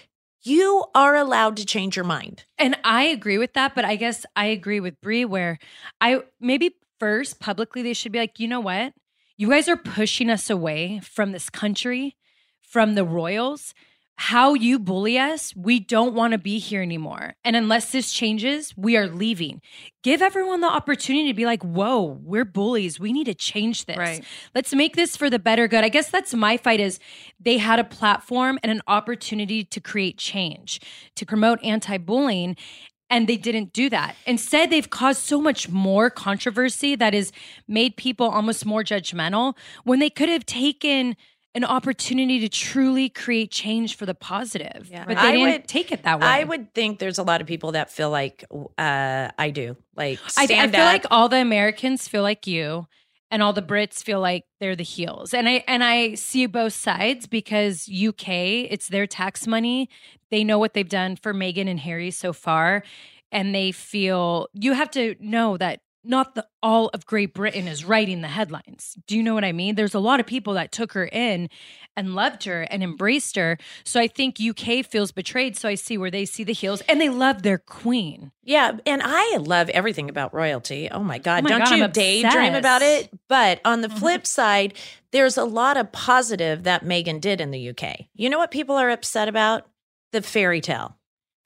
you 0.45 0.85
are 0.95 1.17
allowed 1.17 1.57
to 1.57 1.67
change 1.67 1.97
your 1.97 2.05
mind. 2.05 2.45
And 2.59 2.77
I 2.85 3.05
agree 3.05 3.39
with 3.39 3.55
that, 3.55 3.75
but 3.75 3.85
I 3.85 3.97
guess 3.97 4.27
I 4.37 4.47
agree 4.47 4.81
with 4.81 5.01
Brie 5.01 5.25
where 5.25 5.59
I 6.01 6.21
maybe 6.41 6.77
first 7.01 7.41
publicly 7.41 7.83
they 7.83 7.95
should 7.95 8.13
be 8.13 8.19
like, 8.19 8.39
you 8.39 8.49
know 8.49 8.61
what? 8.61 8.93
You 9.37 9.51
guys 9.51 9.69
are 9.69 9.77
pushing 9.77 10.31
us 10.31 10.49
away 10.51 11.01
from 11.03 11.33
this 11.33 11.51
country, 11.51 12.17
from 12.63 12.95
the 12.95 13.05
royals. 13.05 13.75
How 14.17 14.55
you 14.55 14.79
bully 14.79 15.19
us, 15.19 15.55
we 15.57 15.81
don't 15.81 16.15
want 16.15 16.33
to 16.33 16.39
be 16.39 16.59
here 16.59 16.81
anymore. 16.81 17.35
And 17.45 17.57
unless 17.57 17.91
this 17.91 18.13
changes, 18.13 18.73
we 18.77 18.97
are 18.97 19.09
leaving. 19.09 19.61
Give 20.03 20.23
everyone 20.23 20.61
the 20.61 20.69
opportunity 20.69 21.29
to 21.29 21.35
be 21.35 21.47
like, 21.47 21.65
whoa, 21.65 22.21
we're 22.23 22.45
bullies. 22.45 23.01
We 23.01 23.13
need 23.13 23.25
to 23.25 23.35
change 23.35 23.87
this. 23.87 23.97
Right. 23.97 24.25
Let's 24.55 24.73
make 24.73 24.95
this 24.95 25.17
for 25.17 25.29
the 25.29 25.41
better 25.41 25.67
good. 25.67 25.83
I 25.83 25.89
guess 25.89 26.11
that's 26.11 26.33
my 26.33 26.57
fight 26.57 26.79
is 26.79 27.01
they 27.41 27.59
had 27.59 27.81
a 27.81 27.85
platform 27.85 28.59
and 28.63 28.71
an 28.71 28.83
opportunity 28.87 29.65
to 29.65 29.81
create 29.81 30.17
change, 30.17 30.81
to 31.17 31.27
promote 31.27 31.63
anti-bullying 31.65 32.57
and 33.11 33.29
they 33.29 33.37
didn't 33.37 33.73
do 33.73 33.91
that. 33.91 34.17
Instead, 34.27 34.71
they've 34.71 34.89
caused 34.89 35.23
so 35.23 35.41
much 35.41 35.69
more 35.69 36.09
controversy 36.11 36.97
that 36.97 37.15
has 37.15 37.33
made 37.69 37.97
people 37.97 38.29
almost 38.29 38.65
more 38.65 38.83
judgmental 38.83 39.57
when 39.85 39.99
they 39.99 40.11
could 40.11 40.29
have 40.29 40.47
taken 40.47 41.17
an 41.55 41.65
opportunity 41.65 42.41
to 42.41 42.49
truly 42.49 43.09
create 43.09 43.51
change 43.51 43.97
for 43.97 44.07
the 44.07 44.15
positive. 44.15 44.89
Yeah. 44.91 45.05
But 45.07 45.17
they 45.17 45.23
I 45.23 45.33
didn't 45.33 45.53
would- 45.53 45.69
take 45.69 45.93
it 45.93 46.03
that 46.03 46.21
way. 46.21 46.27
I 46.27 46.45
would 46.45 46.75
think 46.75 46.99
there's 46.99 47.19
a 47.19 47.23
lot 47.23 47.41
of 47.41 47.47
people 47.47 47.73
that 47.73 47.91
feel 47.91 48.11
like 48.11 48.45
uh, 48.77 49.29
I 49.39 49.51
do. 49.51 49.77
Like, 49.97 50.19
I, 50.37 50.45
I 50.45 50.47
feel 50.47 50.61
up. 50.65 50.73
like 50.75 51.07
all 51.11 51.29
the 51.29 51.37
Americans 51.39 52.09
feel 52.09 52.23
like 52.23 52.47
you, 52.47 52.87
and 53.31 53.43
all 53.43 53.53
the 53.53 53.63
Brits 53.63 54.03
feel 54.03 54.21
like 54.21 54.45
they're 54.61 54.77
the 54.77 54.83
heels. 54.85 55.33
And 55.33 55.49
I 55.49 55.65
and 55.69 55.83
I 55.85 56.15
see 56.15 56.47
both 56.47 56.73
sides 56.73 57.27
because 57.27 57.89
UK, 57.89 58.29
it's 58.29 58.89
their 58.89 59.07
tax 59.07 59.47
money. 59.47 59.89
They 60.31 60.43
know 60.45 60.59
what 60.59 60.75
they've 60.75 60.89
done 60.89 61.15
for 61.17 61.33
Meghan 61.33 61.69
and 61.69 61.79
Harry 61.81 62.11
so 62.11 62.33
far, 62.33 62.83
and 63.31 63.55
they 63.55 63.71
feel 63.71 64.49
you 64.53 64.73
have 64.73 64.91
to 64.93 65.15
know 65.21 65.57
that 65.57 65.81
not 66.05 66.35
the 66.35 66.47
all 66.63 66.89
of 66.95 67.07
Great 67.07 67.35
Britain 67.35 67.67
is 67.69 67.85
writing 67.85 68.21
the 68.23 68.29
headlines. 68.29 68.97
Do 69.07 69.17
you 69.17 69.23
know 69.23 69.35
what 69.35 69.45
I 69.45 69.53
mean? 69.53 69.75
There's 69.75 69.95
a 69.95 69.99
lot 69.99 70.21
of 70.21 70.27
people 70.27 70.55
that 70.55 70.73
took 70.73 70.93
her 70.93 71.05
in 71.07 71.49
and 71.97 72.15
loved 72.15 72.45
her 72.45 72.63
and 72.63 72.83
embraced 72.83 73.37
her. 73.37 73.59
So 73.85 74.01
I 74.01 74.07
think 74.09 74.39
UK 74.41 74.85
feels 74.85 75.13
betrayed. 75.13 75.57
So 75.57 75.69
I 75.69 75.75
see 75.75 75.97
where 75.99 76.11
they 76.11 76.25
see 76.25 76.43
the 76.45 76.53
heels 76.53 76.81
and 76.89 77.01
they 77.01 77.09
love 77.09 77.43
their 77.43 77.59
queen. 77.59 78.33
Yeah, 78.43 78.79
and 78.87 79.03
I 79.05 79.37
love 79.39 79.69
everything 79.71 80.09
about 80.09 80.35
royalty. 80.35 80.89
Oh 80.91 81.03
my 81.05 81.19
God. 81.19 81.41
Oh 81.41 81.43
my 81.45 81.51
Don't 81.51 81.69
God, 81.69 81.79
you 81.79 81.89
daydream 81.89 82.55
about 82.55 82.83
it? 82.83 83.11
But 83.29 83.61
on 83.65 83.81
Mm-hmm. 83.81 83.95
the 83.95 84.01
flip 84.01 84.27
side, 84.27 84.75
there's 85.13 85.37
a 85.37 85.45
lot 85.45 85.77
of 85.77 85.93
positive 85.93 86.65
that 86.65 86.85
Meghan 86.85 87.21
did 87.21 87.41
in 87.41 87.51
the 87.51 87.69
UK. 87.71 88.07
You 88.15 88.31
know 88.31 88.39
what 88.39 88.51
people 88.51 88.77
are 88.77 88.91
upset 88.91 89.29
about? 89.29 89.67
The 90.13 90.23
fairy 90.23 90.61
tale. 90.61 90.97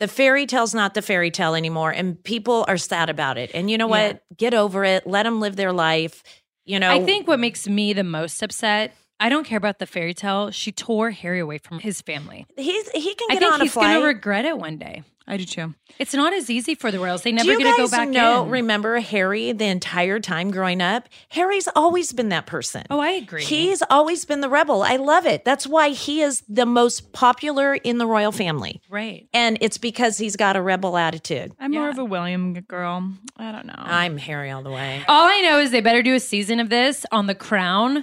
The 0.00 0.08
fairy 0.08 0.46
tale's 0.46 0.74
not 0.74 0.94
the 0.94 1.02
fairy 1.02 1.30
tale 1.30 1.54
anymore, 1.54 1.90
and 1.90 2.22
people 2.22 2.64
are 2.68 2.76
sad 2.78 3.10
about 3.10 3.36
it. 3.38 3.50
And 3.54 3.70
you 3.70 3.76
know 3.78 3.86
Yeah. 3.86 4.08
what? 4.08 4.22
Get 4.36 4.54
over 4.54 4.84
it. 4.84 5.06
Let 5.06 5.24
them 5.24 5.40
live 5.40 5.56
their 5.56 5.72
life. 5.72 6.22
You 6.64 6.78
know, 6.78 6.90
I 6.90 7.04
think 7.04 7.26
what 7.26 7.40
makes 7.40 7.66
me 7.66 7.92
the 7.94 8.04
most 8.04 8.42
upset, 8.42 8.94
I 9.18 9.28
don't 9.28 9.44
care 9.44 9.58
about 9.58 9.78
the 9.80 9.86
fairy 9.86 10.14
tale. 10.14 10.50
She 10.52 10.70
tore 10.70 11.10
Harry 11.10 11.40
away 11.40 11.58
from 11.58 11.80
his 11.80 12.00
family. 12.02 12.46
he's 12.56 12.88
he 12.90 13.14
can 13.14 13.26
I 13.30 13.34
get 13.34 13.40
think 13.40 13.52
on 13.54 13.60
a 13.60 13.64
he's 13.64 13.72
flight. 13.72 13.98
to 13.98 14.04
regret 14.06 14.44
it 14.44 14.56
one 14.58 14.76
day. 14.78 15.02
I 15.30 15.36
do 15.36 15.44
too. 15.44 15.74
It's 15.98 16.14
not 16.14 16.32
as 16.32 16.48
easy 16.48 16.74
for 16.74 16.90
the 16.90 16.98
royals. 16.98 17.22
They 17.22 17.32
never 17.32 17.50
get 17.50 17.58
to 17.58 17.64
go 17.64 17.76
guys 17.76 17.90
back 17.90 18.08
know? 18.08 18.46
Remember 18.46 18.98
Harry 18.98 19.52
the 19.52 19.66
entire 19.66 20.20
time 20.20 20.50
growing 20.50 20.80
up? 20.80 21.06
Harry's 21.28 21.68
always 21.76 22.12
been 22.12 22.30
that 22.30 22.46
person. 22.46 22.84
oh, 22.88 22.98
I 22.98 23.10
agree. 23.10 23.44
He's 23.44 23.82
always 23.90 24.24
been 24.24 24.40
the 24.40 24.48
rebel. 24.48 24.82
I 24.82 24.96
love 24.96 25.26
it. 25.26 25.44
That's 25.44 25.66
why 25.66 25.90
he 25.90 26.22
is 26.22 26.42
the 26.48 26.64
most 26.64 27.12
popular 27.12 27.74
in 27.74 27.98
the 27.98 28.06
royal 28.06 28.32
family. 28.32 28.80
right. 28.88 29.28
And 29.34 29.58
it's 29.60 29.76
because 29.76 30.16
he's 30.16 30.34
got 30.36 30.56
a 30.56 30.62
rebel 30.62 30.96
attitude. 30.96 31.52
I'm 31.60 31.72
more 31.72 31.90
of 31.90 31.98
a 31.98 32.04
William 32.06 32.54
girl. 32.62 33.12
I 33.36 33.52
don't 33.52 33.66
know. 33.66 33.74
I'm 33.76 34.16
Harry 34.16 34.50
all 34.50 34.62
the 34.62 34.70
way. 34.70 35.02
All 35.08 35.26
I 35.28 35.42
know 35.42 35.58
is 35.60 35.70
they 35.72 35.82
better 35.82 36.02
do 36.02 36.14
a 36.14 36.20
season 36.20 36.58
of 36.58 36.70
this 36.70 37.04
on 37.12 37.26
The 37.26 37.34
Crown, 37.34 38.02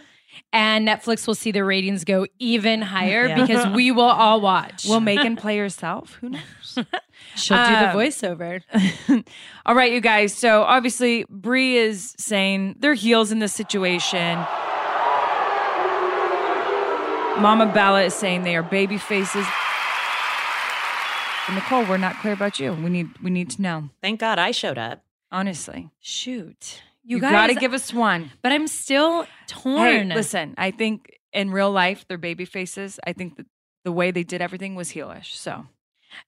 and 0.53 0.87
Netflix 0.87 1.27
will 1.27 1.35
see 1.35 1.51
the 1.51 1.63
ratings 1.63 2.03
go 2.03 2.27
even 2.39 2.81
higher 2.81 3.25
Yeah. 3.29 3.41
because 3.41 3.67
we 3.75 3.91
will 3.91 4.03
all 4.03 4.41
watch. 4.41 4.85
Will 4.85 4.99
Meghan 4.99 5.37
play 5.37 5.57
herself? 5.57 6.17
Who 6.21 6.29
knows? 6.29 6.77
She'll 7.35 7.57
do 7.57 7.63
the 7.71 7.89
Um, 7.89 7.95
voiceover. 7.95 8.61
All 9.65 9.75
right, 9.75 9.91
you 9.91 9.99
guys. 10.01 10.33
So 10.33 10.63
obviously, 10.63 11.25
Brie 11.29 11.77
is 11.77 12.13
saying 12.17 12.75
they're 12.79 12.93
heels 12.93 13.31
in 13.31 13.39
this 13.39 13.53
situation. 13.53 14.37
Mama 17.41 17.69
Bella 17.73 18.03
is 18.03 18.13
saying 18.13 18.43
they 18.43 18.55
are 18.55 18.63
baby 18.63 18.97
faces. 18.97 19.45
Nicole, 21.53 21.85
we're 21.85 21.97
not 21.97 22.15
clear 22.19 22.33
about 22.33 22.59
you. 22.59 22.73
We 22.73 22.89
need 22.89 23.09
we 23.21 23.29
need 23.29 23.49
to 23.51 23.61
know. 23.61 23.89
Thank 24.01 24.19
God 24.21 24.39
I 24.39 24.51
showed 24.51 24.77
up. 24.77 25.03
Honestly. 25.31 25.89
Shoot. 25.99 26.81
You, 27.03 27.17
You, 27.17 27.21
gotta 27.21 27.53
give 27.53 27.73
us 27.73 27.93
one. 27.93 28.31
but 28.41 28.51
I'm 28.51 28.67
still 28.67 29.23
Hey, 29.23 29.29
torn. 29.47 30.09
listen, 30.09 30.55
I 30.57 30.71
think 30.71 31.19
in 31.33 31.51
real 31.51 31.69
life 31.71 32.05
they're 32.07 32.17
baby 32.17 32.45
faces. 32.45 32.99
I 33.05 33.13
think 33.13 33.35
that 33.37 33.45
the 33.83 33.91
way 33.91 34.09
they 34.11 34.23
did 34.23 34.41
everything 34.41 34.73
was 34.75 34.91
heelish. 34.93 35.35
So 35.35 35.65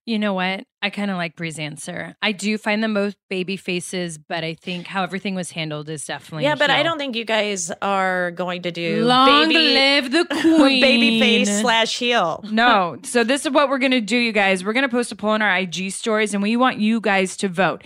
You 0.06 0.18
know 0.18 0.34
what? 0.34 0.64
I 0.80 0.90
kind 0.90 1.10
of 1.10 1.16
like 1.16 1.36
Brie's 1.36 1.58
answer. 1.58 2.16
I 2.22 2.32
do 2.32 2.56
find 2.56 2.82
them 2.82 2.94
both 2.94 3.16
baby 3.28 3.56
faces, 3.56 4.16
but 4.16 4.44
I 4.44 4.54
think 4.54 4.86
how 4.86 5.02
everything 5.02 5.34
was 5.34 5.50
handled 5.50 5.88
is 5.88 6.04
definitely 6.04 6.44
Yeah, 6.44 6.54
but 6.54 6.70
I 6.70 6.82
don't 6.82 6.98
think 6.98 7.16
you 7.16 7.24
guys 7.24 7.70
are 7.82 8.30
going 8.32 8.62
to 8.62 8.70
do 8.70 9.04
Long 9.04 9.48
baby, 9.48 9.74
live 9.74 10.12
the 10.12 10.24
queen. 10.24 10.80
baby 10.80 11.20
face 11.20 11.60
slash 11.60 11.98
heel. 11.98 12.44
No. 12.50 12.98
so 13.02 13.24
this 13.24 13.44
is 13.44 13.52
what 13.52 13.68
we're 13.68 13.78
gonna 13.78 14.00
do, 14.00 14.16
you 14.16 14.32
guys. 14.32 14.64
We're 14.64 14.72
gonna 14.72 14.88
post 14.88 15.12
a 15.12 15.16
poll 15.16 15.34
in 15.34 15.42
our 15.42 15.56
IG 15.58 15.90
stories, 15.92 16.32
and 16.34 16.42
we 16.42 16.56
want 16.56 16.78
you 16.78 17.00
guys 17.00 17.36
to 17.38 17.48
vote. 17.48 17.82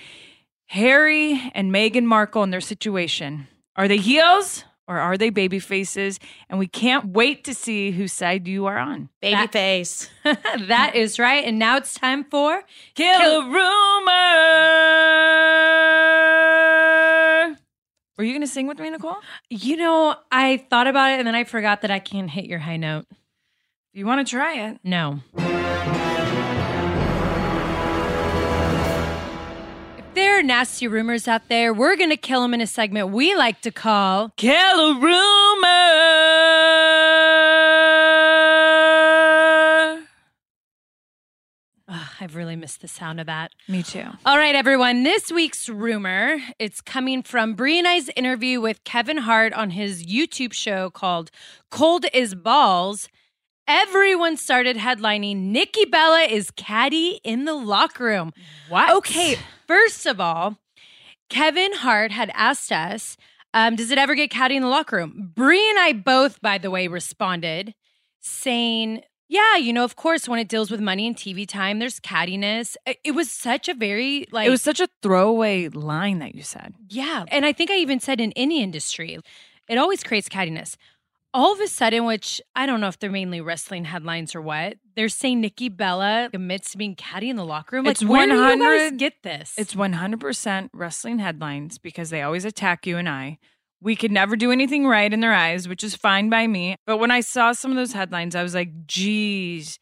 Harry 0.67 1.51
and 1.55 1.73
Meghan 1.73 2.05
Markle 2.05 2.43
and 2.43 2.53
their 2.53 2.61
situation. 2.61 3.49
Are 3.77 3.89
they 3.89 3.99
heels 3.99 4.65
or 4.93 5.01
are 5.01 5.17
they 5.19 5.31
baby 5.31 5.59
faces? 5.59 6.19
And 6.49 6.59
we 6.59 6.67
can't 6.67 7.07
wait 7.07 7.45
to 7.45 7.55
see 7.55 7.91
whose 7.91 8.13
side 8.13 8.47
you 8.47 8.67
are 8.67 8.79
on. 8.79 9.09
Baby 9.21 9.35
That- 9.37 9.53
face. 9.53 10.11
that 10.25 10.93
is 10.95 11.19
right. 11.19 11.45
And 11.45 11.59
now 11.59 11.77
it's 11.77 11.95
time 11.95 12.25
for 12.25 12.63
Kill, 12.95 13.41
a 13.41 13.45
rumor. 17.43 17.57
Were 18.19 18.25
you 18.25 18.33
gonna 18.35 18.47
sing 18.47 18.67
with 18.67 18.79
me, 18.79 18.91
Nicole? 18.91 19.17
You 19.51 19.77
know, 19.77 20.15
I 20.31 20.59
thought 20.71 20.87
about 20.87 21.11
it 21.13 21.19
and 21.19 21.27
then 21.27 21.35
I 21.35 21.45
forgot 21.45 21.81
that 21.83 21.91
I 21.91 21.99
can't 21.99 22.31
hit 22.31 22.45
your 22.45 22.59
high 22.61 22.77
note. 22.77 23.07
Do 23.11 23.99
you 23.99 24.07
want 24.07 24.27
to 24.27 24.31
try 24.31 24.69
it? 24.69 24.79
No. 24.85 25.21
There 30.15 30.39
are 30.39 30.43
nasty 30.43 30.87
rumors 30.87 31.27
out 31.27 31.49
there, 31.49 31.73
we're 31.73 31.97
going 31.97 32.11
to 32.11 32.19
kill 32.19 32.43
them 32.43 32.53
in 32.53 32.61
a 32.61 32.67
segment 32.67 33.09
we 33.13 33.35
like 33.35 33.63
to 33.63 33.71
call 33.71 34.31
Kill 34.37 34.91
a 34.91 34.95
rumor. 35.01 35.67
Ugh, 41.89 42.09
I've 42.21 42.37
really 42.37 42.57
missed 42.57 42.83
the 42.83 42.89
sound 42.89 43.21
of 43.21 43.27
that. 43.27 43.53
Me 43.69 43.83
too. 43.83 44.05
All 44.27 44.37
right, 44.37 44.55
everyone. 44.55 45.03
This 45.03 45.33
week's 45.33 45.71
rumor, 45.71 46.37
it's 46.59 46.83
coming 46.83 47.23
from 47.23 47.55
Brie 47.55 47.79
and 47.79 47.89
I's 47.89 48.11
interview 48.11 48.61
with 48.61 48.85
Kevin 48.85 49.17
Hart 49.19 49.55
on 49.55 49.71
his 49.71 50.05
YouTube 50.05 50.53
show 50.53 50.91
called 50.91 51.31
Cold 51.71 52.05
as 52.13 52.35
Balls. 52.35 53.09
Everyone 53.69 54.37
started 54.37 54.77
headlining 54.77 55.37
Nikki 55.37 55.85
Bella 55.85 56.23
is 56.23 56.51
catty 56.53 57.21
in 57.23 57.45
the 57.45 57.55
locker 57.55 58.05
room. 58.05 58.33
What? 58.69 58.91
Okay, 58.99 59.37
first 59.67 60.05
of 60.07 60.21
all, 60.21 60.59
Kevin 61.29 61.73
Hart 61.75 62.11
had 62.11 62.31
asked 62.35 62.73
us, 62.73 63.17
um, 63.55 63.77
does 63.77 63.91
it 63.91 63.99
ever 63.99 64.15
get 64.15 64.31
catty 64.31 64.57
in 64.57 64.63
the 64.63 64.69
locker 64.69 64.97
room? 64.97 65.33
Brie 65.35 65.69
and 65.71 65.79
I 65.79 65.93
both, 65.93 66.41
by 66.41 66.59
the 66.59 66.71
way, 66.71 66.89
responded 66.89 67.75
saying, 68.21 69.03
yeah, 69.29 69.57
you 69.57 69.73
know, 69.73 69.85
of 69.85 69.97
course, 69.97 70.29
when 70.29 70.39
it 70.39 70.49
deals 70.49 70.71
with 70.71 70.81
money 70.81 71.07
and 71.07 71.17
TV 71.17 71.47
time, 71.47 71.79
there's 71.79 72.01
cattiness. 72.01 72.77
It 73.05 73.15
was 73.15 73.31
such 73.31 73.69
a 73.69 73.75
very 73.75 74.27
like 74.31 74.47
it 74.47 74.51
was 74.51 74.61
such 74.61 74.81
a 74.81 74.89
throwaway 75.03 75.69
line 75.69 76.19
that 76.19 76.35
you 76.35 76.43
said. 76.43 76.75
yeah. 76.89 77.25
And 77.29 77.47
I 77.47 77.53
think 77.53 77.71
I 77.71 77.77
even 77.77 78.01
said 78.01 78.21
in 78.21 78.33
any 78.33 78.63
industry, 78.63 79.19
it 79.69 79.79
always 79.79 80.03
creates 80.03 80.29
cattiness. 80.29 80.77
All 81.35 81.53
of 81.53 81.61
a 81.61 81.67
sudden, 81.67 82.05
which 82.05 82.43
I 82.55 82.67
don't 82.67 82.81
know 82.81 82.89
if 82.89 82.99
they're 82.99 83.11
mainly 83.11 83.41
wrestling 83.41 83.87
headlines 83.87 84.35
or 84.35 84.43
what, 84.43 84.77
they're 84.97 85.09
saying 85.09 85.41
Nikki 85.41 85.71
Bella 85.71 86.29
admits 86.33 86.73
to 86.73 86.79
being 86.79 86.95
catty 86.95 87.31
in 87.31 87.37
the 87.37 87.45
locker 87.45 87.77
room. 87.77 87.87
It's 87.87 88.03
like, 88.03 88.11
where 88.11 88.27
do 88.27 88.35
you 88.35 88.41
guys 88.41 88.59
100 88.59 88.99
get 88.99 89.15
this? 89.23 89.55
It's 89.57 89.75
100% 89.75 90.69
wrestling 90.75 91.19
headlines 91.21 91.79
because 91.79 92.11
they 92.11 92.21
always 92.21 92.45
attack 92.45 92.87
you 92.87 92.99
and 92.99 93.09
I. 93.09 93.39
We 93.81 93.97
could 93.97 94.13
never 94.13 94.37
do 94.37 94.53
anything 94.53 94.87
right 94.87 95.13
in 95.13 95.21
their 95.21 95.33
eyes, 95.33 95.67
which 95.67 95.83
is 95.83 95.97
fine 95.97 96.29
by 96.29 96.47
me. 96.47 96.77
But 96.87 96.99
when 96.99 97.11
I 97.11 97.21
saw 97.21 97.53
some 97.53 97.71
of 97.71 97.77
those 97.79 97.93
headlines, 97.95 98.37
I 98.37 98.43
was 98.43 98.55
like, 98.55 98.87
geez, 98.87 99.79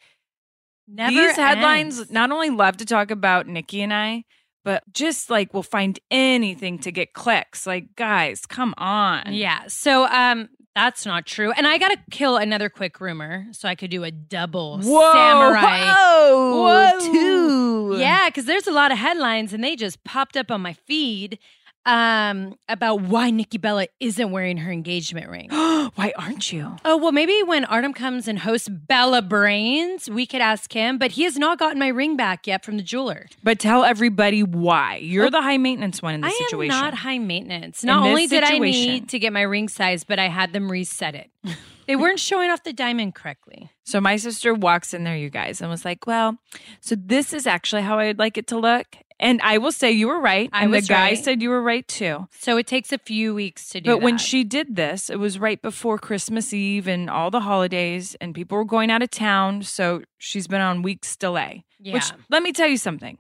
Never 0.86 1.10
these 1.10 1.36
headlines 1.36 1.98
ends. 1.98 2.10
not 2.10 2.30
only 2.30 2.50
love 2.50 2.76
to 2.78 2.84
talk 2.84 3.10
about 3.10 3.46
Nikki 3.46 3.82
and 3.82 3.92
I, 3.92 4.24
but 4.64 4.82
just 4.92 5.30
like 5.30 5.52
we'll 5.52 5.62
find 5.62 5.98
anything 6.10 6.78
to 6.80 6.92
get 6.92 7.12
clicks. 7.12 7.66
Like, 7.66 7.94
guys, 7.96 8.46
come 8.46 8.74
on. 8.78 9.32
Yeah. 9.32 9.64
So 9.68 10.06
um 10.06 10.48
that's 10.74 11.04
not 11.04 11.26
true. 11.26 11.52
And 11.52 11.66
I 11.66 11.78
gotta 11.78 11.98
kill 12.10 12.36
another 12.36 12.68
quick 12.68 13.00
rumor 13.00 13.46
so 13.52 13.68
I 13.68 13.74
could 13.74 13.90
do 13.90 14.04
a 14.04 14.10
double 14.10 14.78
Whoa. 14.78 15.12
samurai. 15.12 15.92
Whoa. 15.92 16.62
Whoa. 16.62 17.12
Two. 17.12 17.96
Yeah, 17.98 18.28
because 18.28 18.44
there's 18.44 18.66
a 18.66 18.72
lot 18.72 18.92
of 18.92 18.98
headlines 18.98 19.52
and 19.52 19.62
they 19.64 19.74
just 19.76 20.04
popped 20.04 20.36
up 20.36 20.50
on 20.50 20.60
my 20.60 20.72
feed 20.72 21.38
um 21.86 22.56
about 22.68 23.00
why 23.02 23.30
Nikki 23.30 23.58
Bella 23.58 23.86
isn't 24.00 24.30
wearing 24.30 24.58
her 24.58 24.70
engagement 24.70 25.28
ring. 25.28 25.48
Why 25.94 26.12
aren't 26.16 26.52
you? 26.52 26.76
Oh, 26.84 26.96
well, 26.98 27.10
maybe 27.10 27.42
when 27.42 27.64
Artem 27.64 27.92
comes 27.94 28.28
and 28.28 28.38
hosts 28.38 28.68
Bella 28.68 29.22
Brains, 29.22 30.08
we 30.08 30.24
could 30.26 30.40
ask 30.40 30.72
him, 30.72 30.98
but 30.98 31.12
he 31.12 31.24
has 31.24 31.36
not 31.36 31.58
gotten 31.58 31.78
my 31.78 31.88
ring 31.88 32.16
back 32.16 32.46
yet 32.46 32.64
from 32.64 32.76
the 32.76 32.82
jeweler. 32.82 33.26
But 33.42 33.58
tell 33.58 33.82
everybody 33.82 34.42
why. 34.42 34.96
You're 34.96 35.26
Oh, 35.26 35.30
the 35.30 35.42
high 35.42 35.56
maintenance 35.56 36.00
one 36.00 36.14
in 36.14 36.20
this 36.20 36.32
I 36.34 36.44
situation. 36.44 36.74
am 36.74 36.80
not 36.84 36.94
high 36.94 37.18
maintenance. 37.18 37.82
Not 37.82 38.06
only 38.06 38.26
did 38.26 38.44
I 38.44 38.58
need 38.58 39.08
to 39.08 39.18
get 39.18 39.32
my 39.32 39.42
ring 39.42 39.68
size, 39.68 40.04
but 40.04 40.18
I 40.18 40.28
had 40.28 40.52
them 40.52 40.70
reset 40.70 41.14
it. 41.14 41.30
they 41.86 41.96
weren't 41.96 42.20
showing 42.20 42.50
off 42.50 42.62
the 42.62 42.72
diamond 42.74 43.14
correctly. 43.14 43.70
So 43.84 44.00
my 44.00 44.16
sister 44.16 44.54
walks 44.54 44.94
in 44.94 45.02
there, 45.04 45.16
you 45.16 45.30
guys, 45.30 45.60
and 45.60 45.68
was 45.70 45.84
like, 45.84 46.06
"Well, 46.06 46.38
so 46.80 46.94
this 46.94 47.32
is 47.32 47.46
actually 47.46 47.82
how 47.82 47.98
I'd 47.98 48.18
like 48.18 48.38
it 48.38 48.46
to 48.48 48.58
look." 48.58 48.86
And 49.22 49.38
I 49.42 49.58
will 49.58 49.70
say 49.70 49.92
you 49.92 50.08
were 50.08 50.18
right, 50.18 50.48
I 50.50 50.64
and 50.64 50.72
the 50.72 50.80
guy 50.80 51.10
right. 51.10 51.24
said 51.24 51.42
you 51.42 51.50
were 51.50 51.62
right 51.62 51.86
too. 51.86 52.26
So 52.32 52.56
it 52.56 52.66
takes 52.66 52.90
a 52.90 52.96
few 52.96 53.34
weeks 53.34 53.68
to 53.68 53.80
do 53.80 53.90
But 53.90 54.00
when 54.00 54.16
she 54.16 54.44
did 54.44 54.76
this, 54.76 55.10
it 55.10 55.18
was 55.18 55.38
right 55.38 55.60
before 55.60 55.98
Christmas 55.98 56.54
Eve 56.54 56.88
and 56.88 57.10
all 57.10 57.30
the 57.30 57.40
holidays, 57.40 58.16
and 58.18 58.34
people 58.34 58.56
were 58.56 58.64
going 58.64 58.90
out 58.90 59.02
of 59.02 59.10
town. 59.10 59.62
So 59.62 60.02
she's 60.16 60.46
been 60.46 60.62
on 60.62 60.80
weeks 60.80 61.16
delay. 61.16 61.64
yeah. 61.78 61.92
Which 61.92 62.10
let 62.30 62.42
me 62.42 62.52
tell 62.52 62.66
you 62.66 62.78
something. 62.78 63.18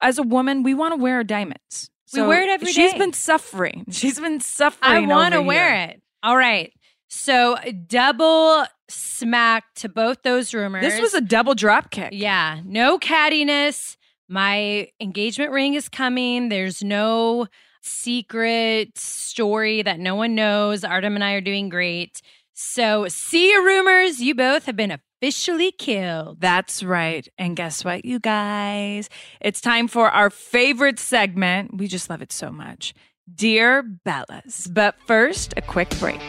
As 0.00 0.18
a 0.18 0.22
woman, 0.22 0.62
we 0.62 0.72
want 0.72 0.94
to 0.94 1.02
wear 1.02 1.24
diamonds. 1.24 1.90
We 2.14 2.22
wear 2.22 2.42
it 2.42 2.48
every 2.48 2.66
day. 2.66 2.72
She's 2.90 2.94
been 2.94 3.12
suffering. 3.12 3.84
She's 3.90 4.18
been 4.18 4.40
suffering. 4.40 5.04
I 5.04 5.06
want 5.06 5.34
to 5.34 5.42
wear 5.42 5.74
here. 5.74 5.90
it. 5.90 6.02
All 6.22 6.36
right. 6.36 6.72
So 7.08 7.56
double 7.86 8.64
smack 8.88 9.64
to 9.76 9.88
both 9.88 10.22
those 10.22 10.54
rumors. 10.54 10.82
This 10.82 11.00
was 11.00 11.14
a 11.14 11.20
double 11.20 11.54
drop 11.54 11.90
kick. 11.90 12.10
Yeah, 12.12 12.60
no 12.64 12.98
cattiness. 12.98 13.96
My 14.30 14.88
engagement 15.00 15.50
ring 15.50 15.74
is 15.74 15.88
coming. 15.88 16.50
There's 16.50 16.84
no 16.84 17.48
secret 17.82 18.96
story 18.96 19.82
that 19.82 19.98
no 19.98 20.14
one 20.14 20.36
knows. 20.36 20.84
Artem 20.84 21.16
and 21.16 21.24
I 21.24 21.32
are 21.32 21.40
doing 21.40 21.68
great. 21.68 22.22
So, 22.54 23.08
see 23.08 23.50
your 23.50 23.64
rumors. 23.64 24.20
You 24.20 24.36
both 24.36 24.66
have 24.66 24.76
been 24.76 24.92
officially 24.92 25.72
killed. 25.72 26.40
That's 26.40 26.84
right. 26.84 27.26
And 27.38 27.56
guess 27.56 27.84
what, 27.84 28.04
you 28.04 28.20
guys? 28.20 29.08
It's 29.40 29.60
time 29.60 29.88
for 29.88 30.08
our 30.10 30.30
favorite 30.30 31.00
segment. 31.00 31.76
We 31.76 31.88
just 31.88 32.08
love 32.08 32.22
it 32.22 32.30
so 32.30 32.52
much. 32.52 32.94
Dear 33.34 33.82
Bellas. 33.82 34.72
But 34.72 34.94
first, 35.06 35.54
a 35.56 35.62
quick 35.62 35.90
break. 35.98 36.20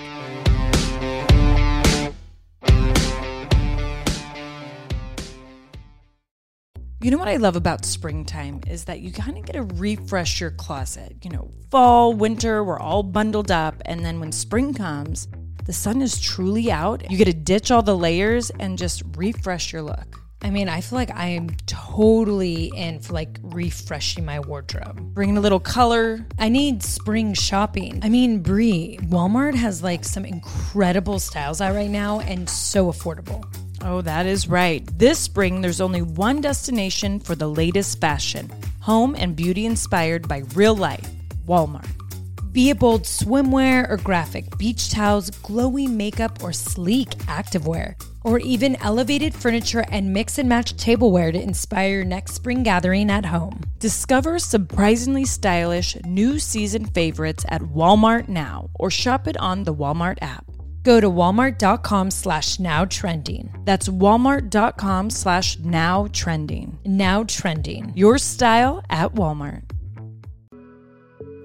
You 7.04 7.10
know 7.10 7.18
what 7.18 7.30
I 7.30 7.38
love 7.38 7.56
about 7.56 7.84
springtime 7.84 8.62
is 8.68 8.86
that 8.86 9.00
you 9.00 9.12
kind 9.12 9.36
of 9.36 9.44
get 9.44 9.54
to 9.54 9.64
refresh 9.64 10.40
your 10.40 10.52
closet. 10.52 11.16
You 11.24 11.32
know, 11.32 11.52
fall, 11.72 12.14
winter, 12.14 12.64
we're 12.64 12.80
all 12.80 13.02
bundled 13.02 13.50
up. 13.50 13.82
And 13.86 14.06
then 14.06 14.20
when 14.20 14.32
spring 14.32 14.76
comes, 14.76 15.28
the 15.66 15.74
sun 15.74 16.04
is 16.04 16.22
truly 16.22 16.72
out. 16.72 17.10
You 17.10 17.18
get 17.18 17.26
to 17.26 17.34
ditch 17.34 17.72
all 17.72 17.82
the 17.82 17.98
layers 17.98 18.52
and 18.52 18.78
just 18.78 19.02
refresh 19.16 19.74
your 19.74 19.82
look. 19.82 20.20
I 20.44 20.52
mean, 20.52 20.70
I 20.70 20.82
feel 20.82 21.00
like 21.00 21.10
I 21.10 21.30
am 21.30 21.50
totally 21.66 22.72
in 22.76 23.00
for 23.00 23.14
like 23.14 23.40
refreshing 23.42 24.24
my 24.24 24.40
wardrobe. 24.40 25.00
Bringing 25.16 25.38
a 25.38 25.42
little 25.42 25.60
color. 25.60 26.24
I 26.38 26.50
need 26.50 26.84
spring 26.84 27.34
shopping. 27.34 28.00
I 28.04 28.10
mean, 28.10 28.44
Brie, 28.44 29.00
Walmart 29.04 29.56
has 29.56 29.82
like 29.82 30.06
some 30.06 30.26
incredible 30.26 31.18
styles 31.18 31.62
out 31.62 31.74
right 31.74 31.90
now 31.90 32.20
and 32.20 32.48
so 32.48 32.92
affordable. 32.92 33.44
Oh, 33.84 34.02
that 34.02 34.26
is 34.28 34.48
right. 34.48 34.88
This 34.98 35.18
spring, 35.18 35.62
there's 35.62 35.82
only 35.82 36.02
one 36.02 36.40
destination 36.40 37.20
for 37.20 37.36
the 37.36 37.50
latest 37.50 38.00
fashion 38.00 38.52
home 38.82 39.16
and 39.16 39.36
beauty 39.36 39.66
inspired 39.66 40.28
by 40.28 40.40
real 40.56 40.76
life 40.76 41.08
Walmart. 41.48 41.88
Be 42.52 42.70
it 42.70 42.80
bold 42.80 43.04
swimwear 43.04 43.90
or 43.90 43.98
graphic 43.98 44.58
beach 44.58 44.90
towels, 44.92 45.32
glowy 45.32 45.88
makeup 45.88 46.44
or 46.44 46.52
sleek 46.52 47.10
activewear, 47.28 47.96
or 48.24 48.40
even 48.40 48.76
elevated 48.82 49.34
furniture 49.34 49.86
and 49.90 50.12
mix 50.12 50.38
and 50.38 50.50
match 50.50 50.76
tableware 50.76 51.32
to 51.32 51.42
inspire 51.42 51.90
your 51.90 52.04
next 52.04 52.34
spring 52.34 52.64
gathering 52.64 53.10
at 53.10 53.26
home. 53.26 53.62
Discover 53.80 54.40
surprisingly 54.40 55.26
stylish 55.26 55.96
new 56.04 56.40
season 56.40 56.86
favorites 56.86 57.46
at 57.48 57.62
Walmart 57.62 58.28
now 58.28 58.70
or 58.76 58.92
shop 58.92 59.28
it 59.28 59.38
on 59.38 59.64
the 59.64 59.74
Walmart 59.74 60.18
app. 60.22 60.46
Go 60.84 61.00
to 61.00 61.10
walmart.com 61.10 62.10
slash 62.10 62.60
now 62.60 62.86
trending. 62.86 63.54
That's 63.66 63.88
walmart.com 63.88 65.12
slash 65.12 65.60
now 65.60 66.08
trending. 66.12 66.80
Now 66.86 67.24
trending. 67.24 67.94
Your 67.96 68.18
style 68.18 68.84
at 68.90 69.14
Walmart. 69.14 69.64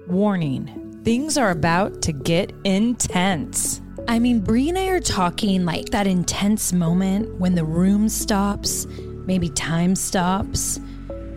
Warning 0.07 1.01
things 1.03 1.37
are 1.37 1.51
about 1.51 2.01
to 2.01 2.11
get 2.11 2.51
intense. 2.63 3.81
I 4.07 4.19
mean, 4.19 4.41
Brie 4.41 4.69
and 4.69 4.77
I 4.77 4.87
are 4.87 4.99
talking 4.99 5.65
like 5.65 5.89
that 5.89 6.07
intense 6.07 6.73
moment 6.73 7.33
when 7.39 7.55
the 7.55 7.63
room 7.63 8.09
stops, 8.09 8.85
maybe 9.25 9.49
time 9.49 9.95
stops, 9.95 10.79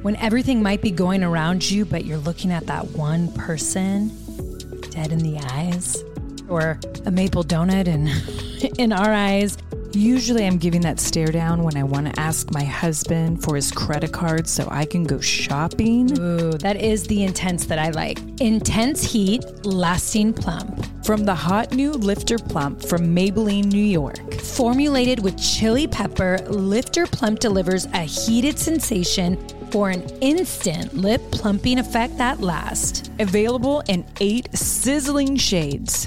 when 0.02 0.16
everything 0.16 0.62
might 0.62 0.82
be 0.82 0.90
going 0.90 1.22
around 1.22 1.70
you, 1.70 1.84
but 1.84 2.04
you're 2.04 2.18
looking 2.18 2.50
at 2.50 2.66
that 2.66 2.84
one 2.92 3.30
person 3.32 4.08
dead 4.90 5.12
in 5.12 5.18
the 5.18 5.38
eyes 5.52 6.02
or 6.50 6.78
a 7.06 7.10
maple 7.10 7.44
donut 7.44 7.86
in 7.86 8.08
in 8.78 8.92
our 8.92 9.12
eyes. 9.12 9.56
Usually, 9.92 10.46
I'm 10.46 10.58
giving 10.58 10.82
that 10.82 11.00
stare 11.00 11.32
down 11.32 11.64
when 11.64 11.76
I 11.76 11.82
want 11.82 12.06
to 12.06 12.20
ask 12.20 12.52
my 12.52 12.62
husband 12.62 13.42
for 13.42 13.56
his 13.56 13.72
credit 13.72 14.12
card 14.12 14.46
so 14.46 14.68
I 14.70 14.84
can 14.84 15.02
go 15.02 15.20
shopping. 15.20 16.16
Ooh, 16.16 16.52
that 16.52 16.76
is 16.76 17.02
the 17.04 17.24
intense 17.24 17.66
that 17.66 17.80
I 17.80 17.90
like. 17.90 18.20
Intense 18.40 19.02
heat, 19.02 19.44
lasting 19.66 20.34
plump. 20.34 20.86
From 21.04 21.24
the 21.24 21.34
hot 21.34 21.72
new 21.72 21.90
Lifter 21.90 22.38
Plump 22.38 22.84
from 22.84 23.14
Maybelline, 23.16 23.64
New 23.64 23.78
York. 23.82 24.32
Formulated 24.34 25.24
with 25.24 25.36
chili 25.36 25.88
pepper, 25.88 26.38
Lifter 26.48 27.06
Plump 27.06 27.40
delivers 27.40 27.86
a 27.86 28.02
heated 28.02 28.60
sensation 28.60 29.44
for 29.72 29.90
an 29.90 30.02
instant 30.20 30.94
lip 30.94 31.20
plumping 31.32 31.80
effect 31.80 32.16
that 32.18 32.40
lasts. 32.40 33.10
Available 33.18 33.82
in 33.88 34.04
eight 34.20 34.56
sizzling 34.56 35.34
shades 35.34 36.06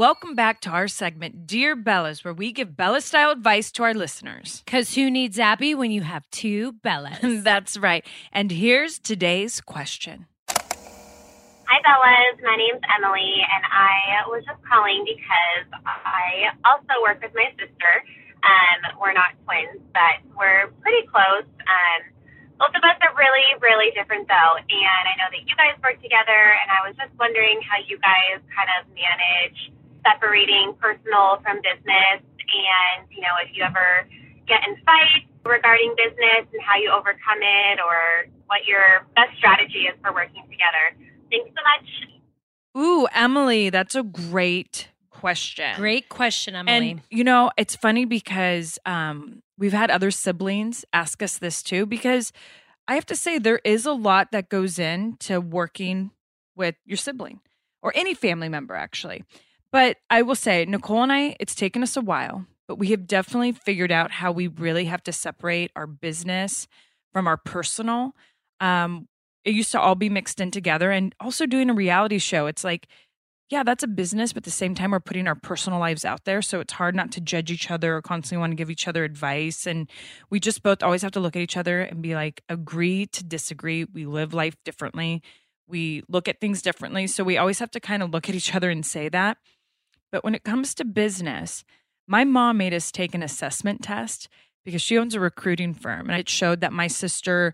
Welcome 0.00 0.32
back 0.32 0.62
to 0.62 0.70
our 0.70 0.88
segment, 0.88 1.46
Dear 1.46 1.76
Bellas, 1.76 2.24
where 2.24 2.32
we 2.32 2.56
give 2.56 2.72
Bella 2.72 3.04
style 3.04 3.36
advice 3.36 3.68
to 3.72 3.82
our 3.82 3.92
listeners. 3.92 4.62
Because 4.64 4.94
who 4.94 5.10
needs 5.10 5.38
Abby 5.38 5.76
when 5.76 5.90
you 5.90 6.00
have 6.00 6.24
two 6.30 6.72
Bellas? 6.80 7.20
That's 7.44 7.76
right. 7.76 8.00
And 8.32 8.48
here's 8.50 8.96
today's 8.96 9.60
question. 9.60 10.24
Hi, 10.48 11.78
Bellas. 11.84 12.40
My 12.40 12.56
name's 12.56 12.80
Emily, 12.96 13.44
and 13.44 13.62
I 13.68 14.24
was 14.32 14.40
just 14.48 14.64
calling 14.64 15.04
because 15.04 15.68
I 15.84 16.48
also 16.64 16.96
work 17.04 17.20
with 17.20 17.36
my 17.36 17.52
sister. 17.60 17.92
Um, 18.40 18.96
we're 19.04 19.12
not 19.12 19.36
twins, 19.44 19.84
but 19.92 20.24
we're 20.32 20.72
pretty 20.80 21.04
close. 21.12 21.44
Um, 21.44 22.00
both 22.56 22.72
of 22.72 22.80
us 22.88 22.96
are 23.04 23.12
really, 23.20 23.48
really 23.60 23.92
different, 23.92 24.32
though. 24.32 24.52
And 24.64 25.04
I 25.04 25.12
know 25.20 25.28
that 25.28 25.44
you 25.44 25.52
guys 25.60 25.76
work 25.84 26.00
together, 26.00 26.56
and 26.56 26.72
I 26.72 26.88
was 26.88 26.96
just 26.96 27.12
wondering 27.20 27.60
how 27.68 27.84
you 27.84 28.00
guys 28.00 28.40
kind 28.48 28.70
of 28.80 28.88
manage 28.96 29.76
separating 30.02 30.74
personal 30.80 31.40
from 31.42 31.60
business, 31.62 32.20
and 32.20 33.06
you 33.10 33.20
know, 33.20 33.34
if 33.44 33.54
you 33.56 33.62
ever 33.62 34.08
get 34.46 34.60
in 34.66 34.74
fights 34.84 35.28
regarding 35.44 35.94
business 35.96 36.46
and 36.52 36.60
how 36.62 36.76
you 36.76 36.90
overcome 36.90 37.40
it, 37.40 37.78
or 37.78 38.26
what 38.46 38.66
your 38.66 39.06
best 39.14 39.36
strategy 39.38 39.86
is 39.86 39.94
for 40.02 40.12
working 40.12 40.42
together. 40.50 40.96
Thanks 41.30 41.50
so 41.54 41.62
much. 41.62 41.88
Ooh, 42.76 43.06
Emily, 43.14 43.70
that's 43.70 43.94
a 43.94 44.02
great 44.02 44.88
question. 45.10 45.76
Great 45.76 46.08
question, 46.08 46.54
Emily. 46.54 46.90
And 46.90 47.02
you 47.10 47.24
know, 47.24 47.50
it's 47.56 47.76
funny 47.76 48.04
because 48.04 48.78
um, 48.86 49.42
we've 49.58 49.72
had 49.72 49.90
other 49.90 50.10
siblings 50.10 50.84
ask 50.92 51.22
us 51.22 51.38
this 51.38 51.62
too. 51.62 51.86
Because 51.86 52.32
I 52.88 52.94
have 52.94 53.06
to 53.06 53.16
say, 53.16 53.38
there 53.38 53.60
is 53.64 53.86
a 53.86 53.92
lot 53.92 54.32
that 54.32 54.48
goes 54.48 54.78
into 54.78 55.40
working 55.40 56.10
with 56.56 56.74
your 56.84 56.96
sibling 56.96 57.40
or 57.82 57.92
any 57.94 58.14
family 58.14 58.48
member, 58.48 58.74
actually. 58.74 59.24
But 59.72 59.98
I 60.08 60.22
will 60.22 60.34
say, 60.34 60.64
Nicole 60.64 61.02
and 61.02 61.12
I, 61.12 61.36
it's 61.38 61.54
taken 61.54 61.82
us 61.82 61.96
a 61.96 62.00
while, 62.00 62.46
but 62.66 62.78
we 62.78 62.88
have 62.88 63.06
definitely 63.06 63.52
figured 63.52 63.92
out 63.92 64.10
how 64.10 64.32
we 64.32 64.48
really 64.48 64.86
have 64.86 65.02
to 65.04 65.12
separate 65.12 65.70
our 65.76 65.86
business 65.86 66.66
from 67.12 67.26
our 67.26 67.36
personal. 67.36 68.14
Um, 68.58 69.08
it 69.44 69.54
used 69.54 69.72
to 69.72 69.80
all 69.80 69.94
be 69.94 70.08
mixed 70.08 70.40
in 70.40 70.50
together, 70.50 70.90
and 70.90 71.14
also 71.20 71.46
doing 71.46 71.70
a 71.70 71.74
reality 71.74 72.18
show. 72.18 72.46
It's 72.46 72.64
like 72.64 72.88
yeah, 73.50 73.64
that's 73.64 73.82
a 73.82 73.88
business, 73.88 74.32
but 74.32 74.42
at 74.42 74.44
the 74.44 74.50
same 74.52 74.76
time, 74.76 74.92
we're 74.92 75.00
putting 75.00 75.26
our 75.26 75.34
personal 75.34 75.80
lives 75.80 76.04
out 76.04 76.24
there. 76.24 76.40
So 76.40 76.60
it's 76.60 76.72
hard 76.72 76.94
not 76.94 77.10
to 77.12 77.20
judge 77.20 77.50
each 77.50 77.68
other 77.68 77.96
or 77.96 78.02
constantly 78.02 78.40
want 78.40 78.52
to 78.52 78.56
give 78.56 78.70
each 78.70 78.86
other 78.86 79.02
advice. 79.02 79.66
And 79.66 79.90
we 80.30 80.38
just 80.38 80.62
both 80.62 80.84
always 80.84 81.02
have 81.02 81.10
to 81.12 81.20
look 81.20 81.34
at 81.34 81.42
each 81.42 81.56
other 81.56 81.80
and 81.80 82.00
be 82.00 82.14
like, 82.14 82.42
agree 82.48 83.06
to 83.06 83.24
disagree. 83.24 83.84
We 83.84 84.06
live 84.06 84.32
life 84.32 84.54
differently, 84.64 85.22
we 85.66 86.04
look 86.08 86.28
at 86.28 86.40
things 86.40 86.62
differently. 86.62 87.08
So 87.08 87.24
we 87.24 87.38
always 87.38 87.58
have 87.58 87.72
to 87.72 87.80
kind 87.80 88.04
of 88.04 88.10
look 88.10 88.28
at 88.28 88.36
each 88.36 88.54
other 88.54 88.70
and 88.70 88.86
say 88.86 89.08
that. 89.08 89.36
But 90.10 90.24
when 90.24 90.34
it 90.34 90.44
comes 90.44 90.74
to 90.74 90.84
business, 90.84 91.64
my 92.06 92.24
mom 92.24 92.58
made 92.58 92.74
us 92.74 92.90
take 92.90 93.14
an 93.14 93.22
assessment 93.22 93.82
test 93.82 94.28
because 94.64 94.82
she 94.82 94.98
owns 94.98 95.14
a 95.14 95.20
recruiting 95.20 95.74
firm 95.74 96.10
and 96.10 96.18
it 96.18 96.28
showed 96.28 96.60
that 96.60 96.72
my 96.72 96.86
sister's 96.86 97.52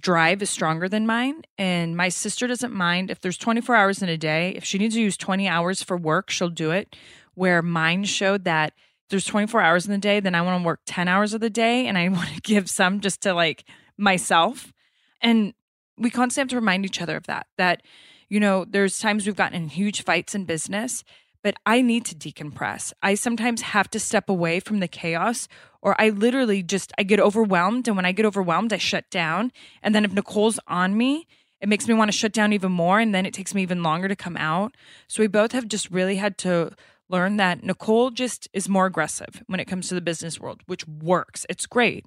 drive 0.00 0.42
is 0.42 0.50
stronger 0.50 0.88
than 0.88 1.06
mine. 1.06 1.42
And 1.58 1.96
my 1.96 2.08
sister 2.08 2.46
doesn't 2.46 2.72
mind 2.72 3.10
if 3.10 3.20
there's 3.20 3.36
24 3.36 3.74
hours 3.74 4.02
in 4.02 4.08
a 4.08 4.16
day. 4.16 4.54
If 4.56 4.64
she 4.64 4.78
needs 4.78 4.94
to 4.94 5.00
use 5.00 5.16
20 5.16 5.48
hours 5.48 5.82
for 5.82 5.96
work, 5.96 6.30
she'll 6.30 6.48
do 6.48 6.70
it. 6.70 6.96
Where 7.34 7.62
mine 7.62 8.04
showed 8.04 8.44
that 8.44 8.74
there's 9.10 9.24
24 9.26 9.60
hours 9.60 9.86
in 9.86 9.92
the 9.92 9.98
day, 9.98 10.20
then 10.20 10.34
I 10.34 10.42
want 10.42 10.62
to 10.62 10.66
work 10.66 10.80
10 10.86 11.06
hours 11.06 11.34
of 11.34 11.40
the 11.40 11.50
day 11.50 11.86
and 11.86 11.98
I 11.98 12.08
want 12.10 12.30
to 12.30 12.40
give 12.40 12.70
some 12.70 13.00
just 13.00 13.20
to 13.22 13.34
like 13.34 13.64
myself. 13.98 14.72
And 15.20 15.54
we 15.98 16.10
constantly 16.10 16.42
have 16.42 16.50
to 16.50 16.56
remind 16.56 16.84
each 16.84 17.00
other 17.00 17.16
of 17.16 17.26
that, 17.26 17.46
that, 17.58 17.82
you 18.28 18.40
know, 18.40 18.64
there's 18.64 18.98
times 18.98 19.26
we've 19.26 19.36
gotten 19.36 19.62
in 19.62 19.68
huge 19.68 20.02
fights 20.02 20.34
in 20.34 20.44
business, 20.44 21.04
but 21.42 21.56
I 21.66 21.82
need 21.82 22.04
to 22.06 22.14
decompress. 22.14 22.92
I 23.02 23.14
sometimes 23.14 23.62
have 23.62 23.90
to 23.90 24.00
step 24.00 24.28
away 24.28 24.60
from 24.60 24.80
the 24.80 24.88
chaos 24.88 25.48
or 25.80 26.00
I 26.00 26.10
literally 26.10 26.62
just 26.62 26.92
I 26.96 27.02
get 27.02 27.20
overwhelmed 27.20 27.88
and 27.88 27.96
when 27.96 28.06
I 28.06 28.12
get 28.12 28.26
overwhelmed 28.26 28.72
I 28.72 28.78
shut 28.78 29.10
down 29.10 29.52
and 29.82 29.94
then 29.94 30.04
if 30.04 30.12
Nicole's 30.12 30.60
on 30.68 30.96
me 30.96 31.26
it 31.60 31.68
makes 31.68 31.86
me 31.86 31.94
want 31.94 32.10
to 32.10 32.16
shut 32.16 32.32
down 32.32 32.52
even 32.52 32.72
more 32.72 32.98
and 32.98 33.14
then 33.14 33.24
it 33.24 33.32
takes 33.32 33.54
me 33.54 33.62
even 33.62 33.82
longer 33.84 34.08
to 34.08 34.16
come 34.16 34.36
out. 34.36 34.76
So 35.06 35.22
we 35.22 35.28
both 35.28 35.52
have 35.52 35.68
just 35.68 35.90
really 35.90 36.16
had 36.16 36.36
to 36.38 36.72
learn 37.08 37.36
that 37.36 37.62
Nicole 37.62 38.10
just 38.10 38.48
is 38.52 38.68
more 38.68 38.86
aggressive 38.86 39.44
when 39.46 39.60
it 39.60 39.66
comes 39.66 39.88
to 39.88 39.94
the 39.94 40.00
business 40.00 40.40
world, 40.40 40.62
which 40.66 40.88
works. 40.88 41.46
It's 41.48 41.66
great. 41.66 42.04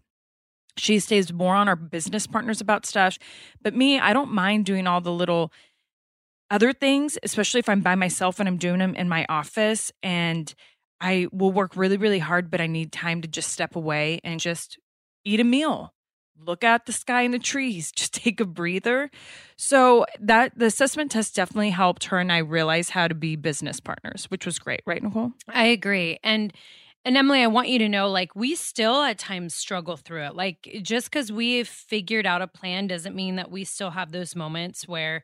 She 0.78 1.00
stays 1.00 1.32
more 1.32 1.56
on 1.56 1.70
our 1.70 1.78
business 1.78 2.28
partners 2.28 2.60
about 2.60 2.86
stuff. 2.86 3.18
But 3.62 3.74
me, 3.74 3.98
I 3.98 4.12
don't 4.12 4.32
mind 4.32 4.66
doing 4.66 4.88
all 4.88 5.00
the 5.00 5.12
little 5.12 5.54
other 6.52 6.74
things, 6.74 7.18
especially 7.24 7.60
if 7.60 7.70
I'm 7.70 7.82
by 7.82 7.96
myself 7.96 8.40
and 8.40 8.48
I'm 8.48 8.58
doing 8.58 8.80
them 8.80 8.96
in 8.96 9.10
my 9.10 9.26
office. 9.30 9.92
And 10.04 10.54
I 11.02 11.28
will 11.32 11.52
work 11.52 11.76
really, 11.76 11.98
really 11.98 12.20
hard, 12.20 12.50
but 12.50 12.62
I 12.62 12.68
need 12.68 12.92
time 12.92 13.22
to 13.22 13.28
just 13.28 13.52
step 13.52 13.76
away 13.76 14.20
and 14.24 14.40
just 14.40 14.78
eat 15.26 15.40
a 15.40 15.44
meal, 15.44 15.94
look 16.40 16.64
at 16.64 16.86
the 16.86 16.94
sky 16.94 17.24
and 17.24 17.34
the 17.34 17.40
trees, 17.40 17.92
just 17.96 18.14
take 18.14 18.40
a 18.40 18.46
breather. 18.46 19.10
So 19.58 20.06
that 20.20 20.58
the 20.58 20.66
assessment 20.68 21.12
test 21.12 21.36
definitely 21.36 21.72
helped 21.72 22.06
her 22.06 22.20
and 22.20 22.32
I 22.32 22.38
realize 22.40 22.90
how 22.90 23.08
to 23.08 23.16
be 23.16 23.36
business 23.36 23.80
partners, 23.80 24.26
which 24.30 24.46
was 24.46 24.60
great, 24.60 24.82
right, 24.86 25.02
Nicole? 25.04 25.34
I 25.48 25.66
agree. 25.66 26.20
And 26.24 26.54
and 27.08 27.16
Emily, 27.18 27.44
I 27.44 27.48
want 27.48 27.70
you 27.70 27.78
to 27.80 27.90
know 27.90 28.10
like 28.10 28.36
we 28.36 28.56
still 28.56 29.04
at 29.04 29.20
times 29.20 29.54
struggle 29.54 29.96
through 29.96 30.24
it. 30.24 30.36
Like 30.36 30.80
just 30.82 31.12
cuz 31.12 31.32
we've 31.32 31.68
figured 31.68 32.26
out 32.26 32.42
a 32.42 32.48
plan 32.48 32.88
doesn't 32.88 33.16
mean 33.16 33.36
that 33.36 33.52
we 33.52 33.64
still 33.64 33.92
have 33.92 34.12
those 34.12 34.36
moments 34.36 34.88
where 34.88 35.24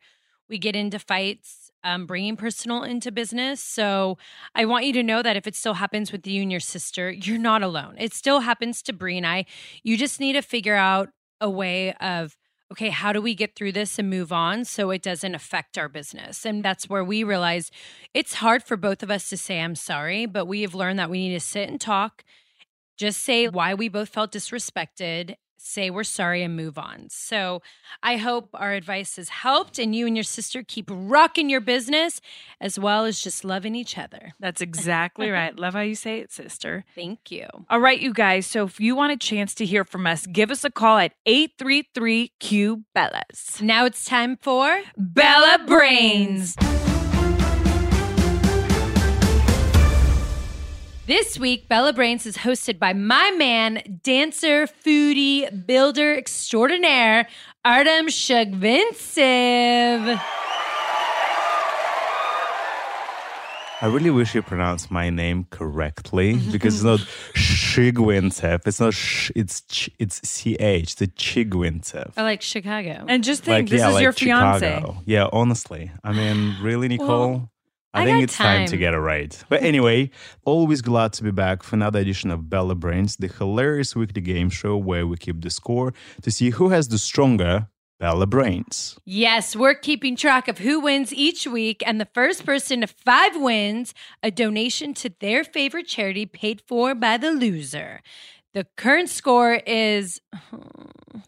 we 0.52 0.60
get 0.60 0.76
into 0.76 1.00
fights, 1.00 1.72
um, 1.84 2.06
bringing 2.06 2.36
personal 2.36 2.84
into 2.84 3.12
business. 3.12 3.64
So 3.64 4.18
I 4.54 4.66
want 4.66 4.86
you 4.86 4.94
to 4.94 5.04
know 5.04 5.24
that 5.24 5.36
if 5.36 5.48
it 5.48 5.56
still 5.56 5.76
happens 5.76 6.12
with 6.12 6.28
you 6.28 6.44
and 6.44 6.52
your 6.52 6.60
sister, 6.60 7.10
you're 7.10 7.40
not 7.40 7.64
alone. 7.64 7.96
It 7.98 8.14
still 8.14 8.42
happens 8.42 8.84
to 8.84 8.94
Brie 8.94 9.18
and 9.18 9.26
I. 9.26 9.46
You 9.82 9.98
just 9.98 10.20
need 10.20 10.34
to 10.34 10.42
figure 10.44 10.76
out 10.76 11.10
a 11.40 11.50
way 11.50 11.94
of 11.94 12.38
okay, 12.72 12.90
how 12.90 13.12
do 13.12 13.22
we 13.22 13.36
get 13.36 13.54
through 13.54 13.74
this 13.74 14.00
and 14.00 14.10
move 14.10 14.32
on 14.32 14.64
so 14.64 14.92
it 14.92 15.02
doesn't 15.02 15.36
affect 15.36 15.78
our 15.78 15.90
business? 15.90 16.46
And 16.46 16.64
that's 16.64 16.88
where 16.88 17.04
we 17.04 17.22
realize 17.22 17.70
it's 18.14 18.36
hard 18.36 18.64
for 18.64 18.78
both 18.78 19.04
of 19.04 19.12
us 19.12 19.28
to 19.30 19.36
say, 19.36 19.60
I'm 19.60 19.76
sorry, 19.76 20.26
but 20.26 20.46
we 20.46 20.62
have 20.62 20.74
learned 20.74 20.98
that 20.98 21.10
we 21.10 21.28
need 21.28 21.34
to 21.34 21.42
sit 21.42 21.68
and 21.68 21.82
talk, 21.82 22.24
just 22.96 23.24
say 23.24 23.50
why 23.50 23.74
we 23.74 23.90
both 23.90 24.08
felt 24.08 24.32
disrespected, 24.32 25.36
say 25.64 25.90
we're 25.90 26.04
sorry 26.04 26.44
and 26.44 26.56
move 26.56 26.78
on. 26.78 27.08
So 27.10 27.62
I 28.02 28.18
hope 28.18 28.50
our 28.54 28.74
advice 28.74 29.16
has 29.16 29.30
helped 29.30 29.80
and 29.80 29.96
you 29.96 30.08
and 30.08 30.16
your 30.16 30.24
sister 30.24 30.64
keep 30.68 30.90
rocking 30.92 31.50
your 31.50 31.62
business 31.62 32.22
as 32.60 32.80
well 32.80 33.06
as 33.06 33.22
just 33.22 33.44
loving 33.46 33.76
each 33.76 33.98
other. 33.98 34.34
That's 34.40 34.62
exactly 34.70 35.30
right. 35.30 35.58
Love 35.58 35.74
how 35.74 35.82
you 35.82 35.96
say 35.96 36.20
it, 36.20 36.32
sister. 36.32 36.86
Thank 36.96 37.32
you. 37.32 37.48
All 37.70 37.80
right, 37.80 38.00
you 38.00 38.14
guys. 38.14 38.46
So 38.46 38.66
if 38.66 38.80
you 38.80 38.96
want 38.96 39.14
a 39.14 39.18
chance 39.18 39.54
to 39.56 39.66
hear 39.66 39.86
from 39.86 40.08
us, 40.08 40.26
give 40.26 40.52
us 40.52 40.64
a 40.64 40.72
call 40.72 40.98
at 40.98 41.14
833 41.26 42.32
Q 42.40 42.84
Bellas. 42.96 43.62
Now 43.62 43.86
it's 43.86 44.06
time 44.06 44.38
for 44.42 44.82
Bella 44.98 45.64
Brains. 45.66 46.56
This 51.08 51.40
week, 51.40 51.68
Bella 51.68 51.94
Brains 51.94 52.28
is 52.28 52.38
hosted 52.38 52.78
by 52.78 52.94
my 52.94 53.32
man, 53.32 54.00
dancer, 54.04 54.68
foodie, 54.68 55.66
builder 55.66 56.16
extraordinaire, 56.16 57.28
Artem 57.66 58.06
Shugvintsev. 58.08 60.22
I 63.84 63.88
really 63.88 64.12
wish 64.12 64.36
you 64.36 64.44
pronounced 64.44 64.92
my 64.92 65.10
name 65.10 65.48
correctly 65.50 66.38
because 66.52 66.76
it's 66.76 66.84
not 66.84 67.00
Shigwintsev. 67.34 68.62
It's 68.68 68.80
not 68.80 68.94
sh, 68.94 69.32
it's 69.36 69.62
ch, 69.62 69.90
it's 69.98 70.20
ch. 70.22 70.54
The 70.54 71.08
Chigvintsev. 71.18 72.12
I 72.16 72.22
like 72.22 72.44
Chicago. 72.44 73.06
And 73.08 73.24
just 73.24 73.44
think, 73.44 73.54
Like 73.54 73.70
this 73.70 73.80
yeah, 73.80 73.88
is 73.88 73.94
like 73.96 74.04
your 74.04 74.14
fiance. 74.14 74.76
Chicago. 74.76 74.98
Yeah, 75.08 75.30
honestly. 75.34 75.92
I 76.04 76.12
mean, 76.12 76.58
really, 76.62 76.90
Nicole. 76.90 77.50
I 77.94 78.04
I 78.04 78.06
think 78.06 78.24
it's 78.24 78.38
time. 78.38 78.68
to 78.68 78.78
get 78.78 78.94
it 78.94 79.00
right. 79.00 79.44
But 79.50 79.64
anyway, 79.64 80.12
always 80.46 80.82
glad 80.82 81.12
to 81.14 81.24
be 81.24 81.32
back 81.32 81.62
for 81.62 81.76
another 81.76 82.00
edition 82.00 82.32
of 82.32 82.50
Bella 82.50 82.76
Brains, 82.76 83.18
the 83.18 83.28
hilarious 83.28 83.96
weekly 83.96 84.22
game 84.22 84.50
show 84.50 84.78
where 84.78 85.06
we 85.06 85.18
keep 85.18 85.42
the 85.42 85.50
score 85.50 85.94
to 86.22 86.32
see 86.32 86.52
who 86.52 86.70
has 86.70 86.88
the 86.88 86.98
stronger 86.98 87.68
Bella 88.00 88.26
Brains. 88.26 88.98
Yes, 89.06 89.56
we're 89.56 89.76
keeping 89.76 90.16
track 90.16 90.48
of 90.48 90.58
who 90.60 90.80
wins 90.80 91.14
each 91.14 91.46
week, 91.46 91.84
and 91.86 92.00
the 92.02 92.08
first 92.14 92.46
person 92.46 92.82
to 92.82 92.88
five 92.88 93.36
wins 93.36 93.94
a 94.24 94.32
donation 94.32 94.94
to 94.96 95.12
their 95.20 95.44
favorite 95.44 95.88
charity 95.88 96.26
paid 96.26 96.62
for 96.66 96.96
by 96.96 97.18
the 97.18 97.30
loser. 97.32 98.02
The 98.54 98.66
current 98.76 99.10
score 99.10 99.54
is 99.66 100.20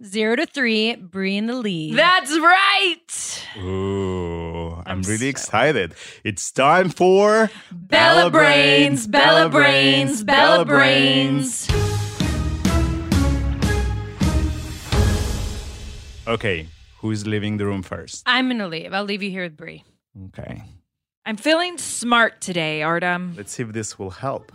zero 0.04 0.36
to 0.36 0.46
three, 0.46 0.96
Brie 0.98 1.38
in 1.38 1.46
the 1.48 1.56
lead. 1.56 1.96
That's 1.98 2.38
right. 2.38 3.48
Ooh, 3.60 4.74
I'm, 4.74 4.84
I'm 4.86 5.02
really 5.04 5.18
so- 5.20 5.28
excited. 5.28 5.94
It's 6.26 6.52
time 6.52 6.90
for 6.90 7.50
Bella 7.72 8.30
Brains, 8.30 9.08
Bella 9.08 9.48
Brains, 9.48 10.22
Bella 10.24 10.66
Brains. 10.66 11.70
Okay, 16.28 16.68
who's 17.00 17.26
leaving 17.28 17.58
the 17.58 17.66
room 17.66 17.84
first? 17.84 18.24
I'm 18.26 18.48
gonna 18.50 18.68
leave. 18.68 18.94
I'll 18.94 19.04
leave 19.04 19.24
you 19.24 19.30
here 19.30 19.44
with 19.44 19.58
Brie. 19.58 19.84
Okay, 20.28 20.62
I'm 21.26 21.38
feeling 21.38 21.78
smart 21.78 22.42
today, 22.42 22.82
Artem. 22.82 23.34
let's 23.38 23.52
see 23.54 23.64
if 23.64 23.72
this 23.74 23.98
will 24.00 24.12
help. 24.12 24.52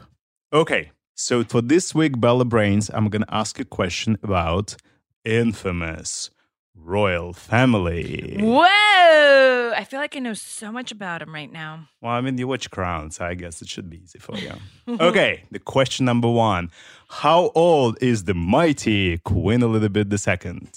Okay, 0.53 0.93
so 1.19 1.43
for 1.43 1.61
this 1.61 1.97
week, 1.97 2.21
Bella 2.21 2.45
Brains, 2.45 2.91
I'm 2.95 3.09
gonna 3.09 3.27
ask 3.29 3.59
a 3.59 3.64
question 3.64 4.19
about 4.23 4.77
infamous 5.25 6.31
royal 6.77 7.33
family. 7.33 8.37
Whoa! 8.39 9.73
I 9.77 9.85
feel 9.85 9.99
like 9.99 10.14
I 10.14 10.21
know 10.21 10.35
so 10.35 10.71
much 10.71 10.93
about 10.93 11.21
him 11.21 11.35
right 11.35 11.51
now. 11.51 11.89
Well, 12.01 12.12
I 12.12 12.21
mean, 12.21 12.39
you 12.39 12.47
watch 12.47 12.71
Crown, 12.71 13.11
so 13.11 13.25
I 13.25 13.35
guess 13.35 13.61
it 13.61 13.69
should 13.69 13.91
be 13.91 14.01
easy 14.01 14.21
for 14.21 14.37
you. 14.37 14.53
okay, 15.01 15.43
the 15.51 15.59
question 15.59 16.07
number 16.07 16.31
one 16.31 16.71
How 17.09 17.51
old 17.57 17.99
is 18.01 18.25
the 18.25 18.35
mighty 18.35 19.19
Queen 19.19 19.62
Elizabeth 19.62 20.29
II? 20.29 20.69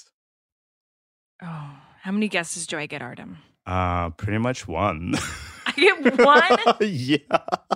Oh, 1.44 1.72
how 2.02 2.12
many 2.12 2.28
guesses 2.28 2.66
do 2.66 2.80
I 2.80 2.88
get, 2.88 3.04
Artem? 3.04 3.38
Uh, 3.66 4.09
pretty 4.12 4.38
much 4.39 4.68
one. 4.68 5.14
I 5.66 5.72
get 5.74 6.18
one. 6.26 6.57
yeah. 6.89 7.18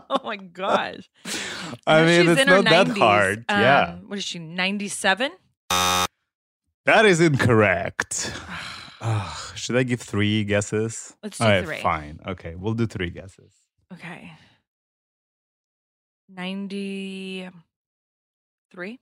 oh 0.10 0.20
my 0.24 0.38
gosh! 0.38 1.08
I 1.86 2.04
mean, 2.04 2.22
she's 2.22 2.30
it's 2.32 2.42
in 2.42 2.48
her 2.48 2.62
that 2.64 2.88
90s. 2.88 2.98
hard. 2.98 3.46
yeah. 3.50 3.98
Um, 4.00 4.10
What 4.10 4.18
is 4.18 4.24
she? 4.24 4.40
Ninety-seven. 4.40 5.32
That 5.70 7.06
is 7.06 7.22
incorrect. 7.22 8.34
Should 9.56 9.76
I 9.78 9.84
give 9.84 10.02
three 10.02 10.44
guesses? 10.44 11.16
Let's 11.24 11.38
do 11.38 11.44
All 11.44 11.50
right, 11.52 11.66
three. 11.66 11.80
Fine. 11.82 12.20
Okay, 12.28 12.56
we'll 12.56 12.74
do 12.74 12.88
three 12.88 13.10
guesses. 13.12 13.54
Okay. 13.94 14.32
Ninety-three. 16.30 19.00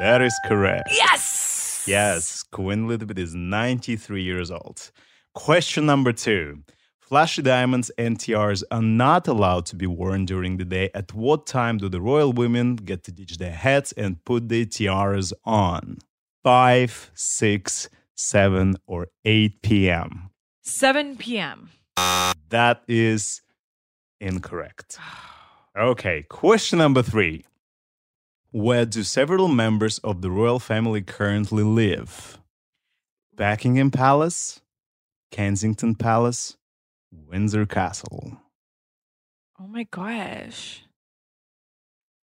That 0.00 0.22
is 0.22 0.38
correct. 0.46 0.88
Yes. 0.92 1.84
Yes, 1.86 2.42
Queen 2.42 2.84
Elizabeth 2.84 3.18
is 3.18 3.34
93 3.34 4.22
years 4.22 4.50
old. 4.50 4.90
Question 5.34 5.86
number 5.86 6.12
two. 6.12 6.64
Flashy 7.00 7.42
diamonds 7.42 7.90
and 7.98 8.18
tiaras 8.18 8.64
are 8.70 8.82
not 8.82 9.28
allowed 9.28 9.66
to 9.66 9.76
be 9.76 9.86
worn 9.86 10.24
during 10.24 10.56
the 10.56 10.64
day. 10.64 10.90
At 10.94 11.12
what 11.12 11.46
time 11.46 11.78
do 11.78 11.88
the 11.88 12.00
royal 12.00 12.32
women 12.32 12.76
get 12.76 13.04
to 13.04 13.12
ditch 13.12 13.38
their 13.38 13.52
hats 13.52 13.92
and 13.92 14.24
put 14.24 14.48
their 14.48 14.64
tiaras 14.64 15.32
on? 15.44 15.98
5, 16.44 17.10
6, 17.14 17.88
7, 18.14 18.76
or 18.86 19.08
8 19.24 19.62
p.m.? 19.62 20.30
Seven 20.62 21.16
p.m. 21.16 21.70
That 22.48 22.82
is 22.86 23.42
incorrect. 24.20 24.98
Okay, 25.76 26.24
question 26.28 26.78
number 26.78 27.02
three. 27.02 27.44
Where 28.52 28.84
do 28.84 29.02
several 29.02 29.48
members 29.48 29.98
of 29.98 30.22
the 30.22 30.30
royal 30.30 30.58
family 30.58 31.02
currently 31.02 31.62
live? 31.62 32.38
Buckingham 33.36 33.90
Palace, 33.90 34.60
Kensington 35.30 35.94
Palace, 35.94 36.56
Windsor 37.12 37.66
Castle. 37.66 38.38
Oh 39.60 39.66
my 39.66 39.84
gosh. 39.84 40.84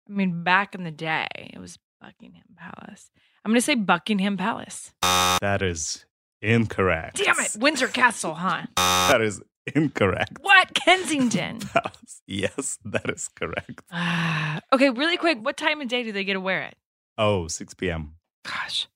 I 0.09 0.13
mean, 0.13 0.43
back 0.43 0.75
in 0.75 0.83
the 0.83 0.91
day, 0.91 1.27
it 1.53 1.59
was 1.59 1.77
Buckingham 2.01 2.43
Palace. 2.57 3.11
I'm 3.43 3.51
going 3.51 3.57
to 3.57 3.65
say 3.65 3.75
Buckingham 3.75 4.37
Palace. 4.37 4.91
That 5.01 5.61
is 5.61 6.05
incorrect. 6.41 7.17
Damn 7.17 7.39
it. 7.39 7.55
Windsor 7.59 7.87
Castle, 7.87 8.33
huh? 8.33 8.63
That 8.75 9.21
is 9.21 9.41
incorrect. 9.75 10.37
What? 10.41 10.73
Kensington. 10.73 11.59
Palace. 11.73 12.21
Yes, 12.25 12.79
that 12.85 13.09
is 13.09 13.29
correct. 13.29 13.81
Okay, 14.73 14.89
really 14.89 15.15
quick. 15.17 15.37
What 15.41 15.55
time 15.55 15.79
of 15.79 15.87
day 15.87 16.03
do 16.03 16.11
they 16.11 16.23
get 16.25 16.33
to 16.33 16.41
wear 16.41 16.63
it? 16.63 16.75
Oh, 17.17 17.47
6 17.47 17.73
p.m. 17.75 18.15
Gosh, 18.43 18.87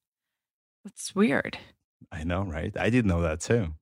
that's 0.83 1.15
weird. 1.15 1.57
I 2.11 2.23
know, 2.25 2.41
right? 2.41 2.75
I 2.77 2.89
didn't 2.89 3.07
know 3.07 3.21
that 3.21 3.39
too. 3.39 3.73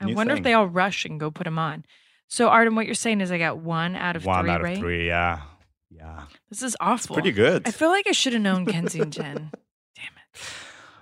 It's 0.00 0.10
I 0.10 0.14
wonder 0.14 0.34
if 0.34 0.42
they 0.42 0.54
all 0.54 0.66
rush 0.66 1.04
and 1.04 1.18
go 1.20 1.30
put 1.30 1.44
them 1.44 1.58
on. 1.58 1.84
So, 2.28 2.48
Artem, 2.48 2.74
what 2.76 2.86
you're 2.86 2.94
saying 2.94 3.20
is 3.20 3.30
I 3.30 3.38
got 3.38 3.58
one 3.58 3.94
out 3.94 4.16
of 4.16 4.24
One 4.24 4.44
three, 4.44 4.50
out 4.50 4.64
of 4.64 4.78
three, 4.78 5.06
yeah. 5.06 5.40
Yeah. 5.90 6.22
This 6.48 6.62
is 6.62 6.74
awful. 6.80 7.14
Pretty 7.14 7.32
good. 7.32 7.68
I 7.68 7.70
feel 7.70 7.90
like 7.90 8.06
I 8.06 8.12
should 8.12 8.32
have 8.32 8.40
known 8.42 8.64
Kensington. 8.64 9.50
Damn 9.96 10.06
it. 10.34 10.40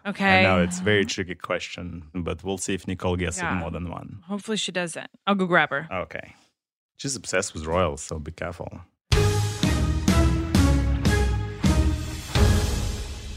Okay. 0.09 0.41
I 0.41 0.43
know 0.43 0.62
it's 0.62 0.80
a 0.80 0.82
very 0.82 1.05
tricky 1.05 1.36
question, 1.36 2.05
but 2.14 2.43
we'll 2.43 2.59
see 2.59 2.74
if 2.74 2.88
Nicole 2.88 3.14
gets 3.16 3.38
Yeah. 3.38 3.57
it 3.57 3.61
more 3.61 3.70
than 3.70 3.88
one. 3.91 4.24
Hopefully 4.26 4.57
she 4.57 4.72
doesn't. 4.72 5.09
I'll 5.26 5.36
go 5.36 5.47
grab 5.47 5.70
her. 5.70 5.86
Okay. 5.93 6.34
She's 6.97 7.14
obsessed 7.14 7.55
with 7.55 7.64
royals, 7.66 8.01
so 8.03 8.18
be 8.18 8.32
careful. 8.32 8.80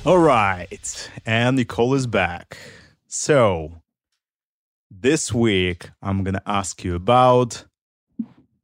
All 0.06 0.18
right. 0.18 1.12
And 1.26 1.56
Nicole 1.56 1.94
is 1.94 2.08
back. 2.08 2.58
So, 3.08 3.83
this 5.02 5.34
week, 5.34 5.90
I'm 6.02 6.24
going 6.24 6.36
to 6.36 6.42
ask 6.46 6.84
you 6.84 6.96
about 6.96 7.66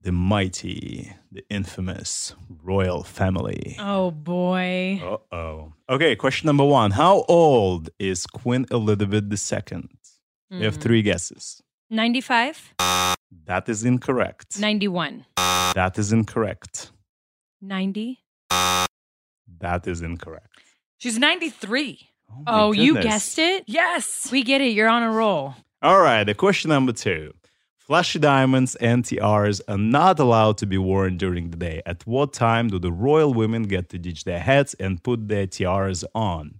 the 0.01 0.11
mighty, 0.11 1.11
the 1.31 1.43
infamous 1.49 2.35
royal 2.63 3.03
family. 3.03 3.75
Oh 3.79 4.11
boy. 4.11 5.01
Uh 5.03 5.35
oh. 5.35 5.73
Okay, 5.89 6.15
question 6.15 6.47
number 6.47 6.63
one 6.65 6.91
How 6.91 7.23
old 7.27 7.89
is 7.99 8.25
Queen 8.25 8.65
Elizabeth 8.71 9.25
II? 9.31 9.89
You 10.51 10.65
have 10.65 10.77
three 10.77 11.01
guesses. 11.03 11.61
95, 11.91 12.73
That 13.45 13.67
is 13.69 13.83
incorrect. 13.83 14.59
91, 14.59 15.25
That 15.75 15.97
is 15.97 16.11
incorrect. 16.13 16.91
90. 17.61 18.19
That 19.59 19.87
is 19.87 20.01
incorrect. 20.01 20.59
She's 20.97 21.17
93. 21.19 21.99
my 22.29 22.43
Oh, 22.47 22.71
you 22.71 22.93
guessed 23.01 23.37
it? 23.39 23.63
Yes. 23.67 24.29
We 24.31 24.43
get 24.43 24.61
it. 24.61 24.71
You're 24.73 24.87
on 24.89 25.03
a 25.03 25.11
roll. 25.11 25.55
All 25.81 26.01
right, 26.01 26.25
the 26.25 26.33
question 26.33 26.69
number 26.69 26.91
two. 26.91 27.33
Flashy 27.77 28.19
diamonds 28.19 28.75
and 28.75 29.05
tiaras 29.05 29.61
are 29.69 29.77
not 29.77 30.19
allowed 30.19 30.57
to 30.57 30.65
be 30.65 30.77
worn 30.77 31.17
during 31.17 31.51
the 31.51 31.57
day. 31.57 31.81
At 31.85 32.05
what 32.05 32.33
time 32.33 32.67
do 32.67 32.79
the 32.79 32.91
royal 32.91 33.33
women 33.33 33.63
get 33.63 33.87
to 33.89 33.97
ditch 33.97 34.25
their 34.25 34.41
hats 34.41 34.73
and 34.73 35.01
put 35.01 35.29
their 35.29 35.47
tiaras 35.47 36.03
on? 36.13 36.59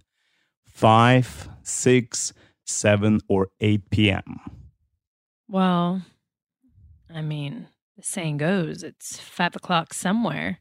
5, 0.64 1.48
6, 1.62 2.32
7, 2.64 3.20
or 3.28 3.48
8 3.60 3.90
p.m.? 3.90 4.40
Well, 5.46 6.02
I 7.14 7.20
mean, 7.20 7.68
the 7.98 8.02
saying 8.02 8.38
goes 8.38 8.82
it's 8.82 9.20
five 9.20 9.54
o'clock 9.54 9.92
somewhere. 9.92 10.60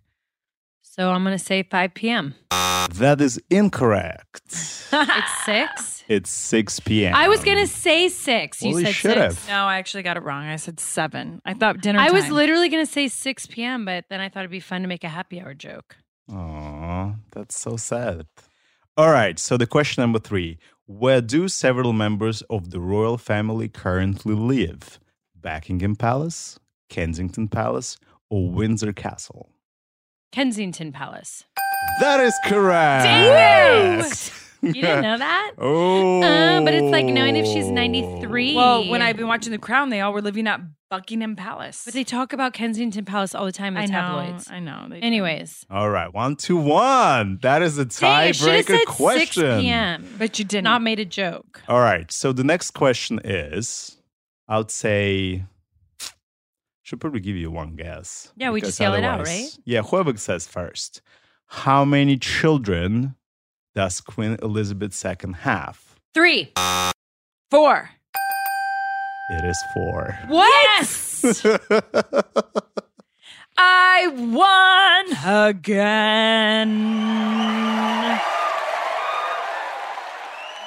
So 1.00 1.10
I'm 1.12 1.24
going 1.24 1.38
to 1.38 1.42
say 1.42 1.64
5 1.64 1.94
p.m. 1.94 2.36
That 2.50 3.22
is 3.22 3.42
incorrect. 3.50 4.42
It's 4.92 5.46
six. 5.46 6.04
it's 6.10 6.30
6 6.30 6.80
p.m. 6.82 7.16
I 7.16 7.30
was 7.30 7.42
going 7.42 7.58
to 7.60 7.68
say 7.68 8.10
six. 8.10 8.62
You 8.62 8.72
Well, 8.72 8.80
you 8.82 8.86
said 8.88 8.96
should 8.96 9.14
six. 9.14 9.46
have. 9.46 9.48
No, 9.48 9.64
I 9.64 9.78
actually 9.78 10.04
got 10.04 10.18
it 10.18 10.24
wrong. 10.24 10.44
I 10.44 10.58
said 10.58 10.78
seven. 10.80 11.42
I 11.46 11.54
thought 11.54 11.80
dinner 11.80 12.00
I 12.00 12.12
was 12.12 12.30
literally 12.30 12.68
going 12.68 12.86
to 12.86 12.92
say 12.92 13.08
6 13.08 13.46
p.m., 13.48 13.86
but 13.86 14.06
then 14.10 14.20
I 14.20 14.28
thought 14.28 14.40
it'd 14.42 14.52
be 14.52 14.60
fun 14.60 14.82
to 14.82 14.90
make 14.90 15.06
a 15.06 15.10
happy 15.10 15.40
hour 15.40 15.54
joke. 15.54 15.96
Aw, 16.34 17.14
that's 17.32 17.58
so 17.58 17.78
sad. 17.78 18.28
All 18.98 19.12
right, 19.12 19.40
so 19.40 19.56
the 19.56 19.68
question 19.68 20.02
number 20.02 20.20
three 20.20 20.58
Where 20.86 21.22
do 21.22 21.48
several 21.48 21.94
members 21.94 22.42
of 22.50 22.72
the 22.72 22.82
royal 22.82 23.18
family 23.18 23.70
currently 23.70 24.36
live? 24.36 25.00
Buckingham 25.40 25.96
Palace, 25.96 26.60
Kensington 26.90 27.48
Palace, 27.48 27.96
or 28.30 28.50
Windsor 28.50 28.92
Castle? 28.92 29.50
Kensington 30.32 30.92
Palace. 30.92 31.44
That 32.02 32.20
is 32.20 32.34
correct. 32.46 33.06
Dang 33.06 34.00
it! 34.02 34.32
You 34.62 34.74
didn't 34.74 35.02
know 35.04 35.18
that? 35.18 35.52
oh. 35.58 36.22
Uh, 36.22 36.62
but 36.62 36.74
it's 36.74 36.92
like 36.92 37.06
knowing 37.06 37.36
if 37.38 37.46
she's 37.46 37.70
93. 37.70 38.56
Well, 38.56 38.88
when 38.90 39.02
I've 39.02 39.16
been 39.16 39.28
watching 39.28 39.52
The 39.52 39.58
Crown, 39.58 39.90
they 39.90 40.02
all 40.02 40.12
were 40.12 40.22
living 40.22 40.48
at 40.48 40.60
Buckingham 40.90 41.36
Palace. 41.36 41.84
But 41.86 41.94
they 41.94 42.04
talk 42.04 42.34
about 42.34 42.54
Kensington 42.54 43.06
Palace 43.06 43.34
all 43.34 43.46
the 43.46 43.52
time 43.54 43.78
in 43.78 43.84
I 43.84 43.86
the 43.86 43.92
know. 43.94 44.00
tabloids. 44.00 44.52
I 44.52 44.60
know. 44.60 44.88
they 44.90 45.00
do. 45.00 45.06
Anyways. 45.06 45.66
All 45.70 45.90
right, 45.90 46.14
one 46.14 46.36
to 46.38 46.58
one. 46.58 47.40
That 47.42 47.62
is 47.62 47.78
a 47.78 47.86
Dang, 47.86 48.10
I 48.12 48.32
should 48.32 48.50
have 48.50 48.66
tiebreaker 48.66 48.86
question. 48.86 49.44
6 49.44 49.62
p.m. 49.62 50.16
But 50.18 50.40
you 50.40 50.46
didn't. 50.46 50.66
Not 50.66 50.82
made 50.82 51.00
a 51.00 51.06
joke. 51.06 51.62
All 51.70 51.80
right. 51.80 52.12
So 52.12 52.34
the 52.34 52.44
next 52.44 52.72
question 52.72 53.22
is 53.24 53.98
I 54.48 54.58
would 54.58 54.72
say, 54.72 55.46
should 56.90 57.00
probably 57.00 57.20
give 57.20 57.36
you 57.36 57.52
one 57.52 57.76
guess. 57.76 58.34
Yeah, 58.36 58.50
we 58.50 58.62
just 58.62 58.80
yell 58.80 58.96
it 58.96 59.04
out, 59.04 59.24
right? 59.24 59.48
Yeah, 59.64 59.84
whoever 59.84 60.18
says 60.18 60.48
first. 60.48 61.04
How 61.46 61.86
many 61.86 62.18
children 62.18 63.14
does 63.76 64.02
Queen 64.02 64.38
Elizabeth 64.42 65.06
II 65.06 65.34
have? 65.42 66.00
Three. 66.16 66.52
Four. 67.52 67.92
It 69.30 69.46
is 69.46 69.64
four. 69.76 70.18
What? 70.30 70.52
Yes. 70.80 71.46
I 73.56 74.08
won 74.08 75.46
again. 75.48 76.70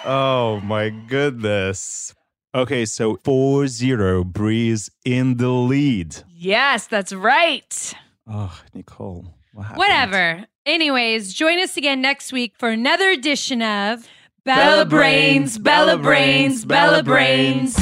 oh 0.04 0.60
my 0.62 0.90
goodness. 0.90 2.14
Okay, 2.54 2.84
so 2.84 3.16
4 3.24 3.66
0 3.66 4.24
Brie's 4.24 4.90
in 5.06 5.38
the 5.38 5.48
lead. 5.48 6.16
Yes, 6.36 6.86
that's 6.86 7.10
right. 7.12 7.94
Oh, 8.30 8.60
Nicole. 8.74 9.34
What 9.54 9.62
happened? 9.62 9.78
Whatever. 9.78 10.44
Anyways, 10.66 11.32
join 11.32 11.58
us 11.58 11.78
again 11.78 12.02
next 12.02 12.30
week 12.30 12.52
for 12.58 12.68
another 12.68 13.08
edition 13.08 13.62
of 13.62 14.06
Bella 14.44 14.84
Brains, 14.84 15.56
Bella 15.56 15.96
Brains, 15.96 16.66
Bella 16.66 17.02
Brains. 17.02 17.74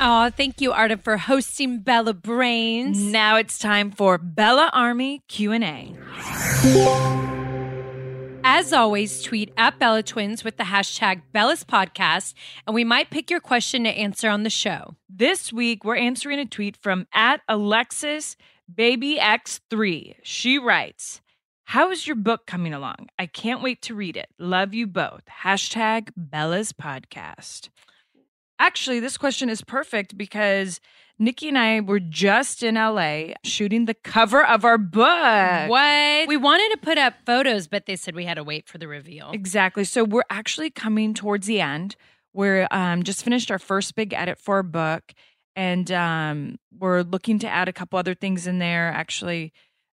Oh, 0.00 0.30
thank 0.36 0.60
you, 0.60 0.72
Artem, 0.72 0.98
for 0.98 1.16
hosting 1.16 1.78
Bella 1.78 2.12
Brains. 2.12 3.00
Now 3.00 3.36
it's 3.36 3.56
time 3.56 3.92
for 3.92 4.18
Bella 4.18 4.68
Army 4.72 5.22
Q&A. 5.28 5.94
As 8.46 8.74
always, 8.74 9.22
tweet 9.22 9.54
at 9.56 9.78
Bella 9.78 10.02
Twins 10.02 10.44
with 10.44 10.58
the 10.58 10.64
hashtag 10.64 11.22
Bella's 11.32 11.64
Podcast, 11.64 12.34
and 12.66 12.74
we 12.74 12.84
might 12.84 13.08
pick 13.08 13.30
your 13.30 13.40
question 13.40 13.84
to 13.84 13.90
answer 13.90 14.28
on 14.28 14.42
the 14.42 14.50
show. 14.50 14.96
This 15.08 15.50
week, 15.50 15.82
we're 15.82 15.96
answering 15.96 16.38
a 16.38 16.44
tweet 16.44 16.76
from 16.76 17.06
at 17.14 17.40
Alexis 17.48 18.36
Baby 18.72 19.16
X3. 19.18 20.16
She 20.22 20.58
writes, 20.58 21.22
How 21.64 21.90
is 21.90 22.06
your 22.06 22.16
book 22.16 22.46
coming 22.46 22.74
along? 22.74 23.08
I 23.18 23.24
can't 23.24 23.62
wait 23.62 23.80
to 23.82 23.94
read 23.94 24.14
it. 24.14 24.28
Love 24.38 24.74
you 24.74 24.86
both. 24.86 25.22
Hashtag 25.42 26.10
Bella's 26.14 26.74
Podcast. 26.74 27.70
Actually, 28.58 29.00
this 29.00 29.16
question 29.16 29.48
is 29.48 29.62
perfect 29.62 30.16
because 30.16 30.80
Nikki 31.18 31.48
and 31.48 31.58
I 31.58 31.80
were 31.80 32.00
just 32.00 32.62
in 32.62 32.74
LA 32.74 33.34
shooting 33.44 33.84
the 33.84 33.94
cover 33.94 34.44
of 34.44 34.64
our 34.64 34.78
book. 34.78 35.68
What? 35.68 36.28
We 36.28 36.36
wanted 36.36 36.70
to 36.72 36.78
put 36.82 36.98
up 36.98 37.14
photos, 37.24 37.68
but 37.68 37.86
they 37.86 37.96
said 37.96 38.14
we 38.14 38.24
had 38.24 38.34
to 38.34 38.44
wait 38.44 38.68
for 38.68 38.78
the 38.78 38.88
reveal. 38.88 39.30
Exactly. 39.32 39.84
So 39.84 40.04
we're 40.04 40.22
actually 40.30 40.70
coming 40.70 41.14
towards 41.14 41.46
the 41.46 41.60
end. 41.60 41.96
We're 42.32 42.66
um, 42.70 43.04
just 43.04 43.24
finished 43.24 43.50
our 43.50 43.60
first 43.60 43.94
big 43.94 44.12
edit 44.12 44.38
for 44.38 44.56
our 44.56 44.62
book, 44.64 45.12
and 45.54 45.90
um, 45.92 46.56
we're 46.76 47.02
looking 47.02 47.38
to 47.40 47.48
add 47.48 47.68
a 47.68 47.72
couple 47.72 47.96
other 47.96 48.14
things 48.14 48.48
in 48.48 48.58
there. 48.58 48.88
Actually, 48.88 49.52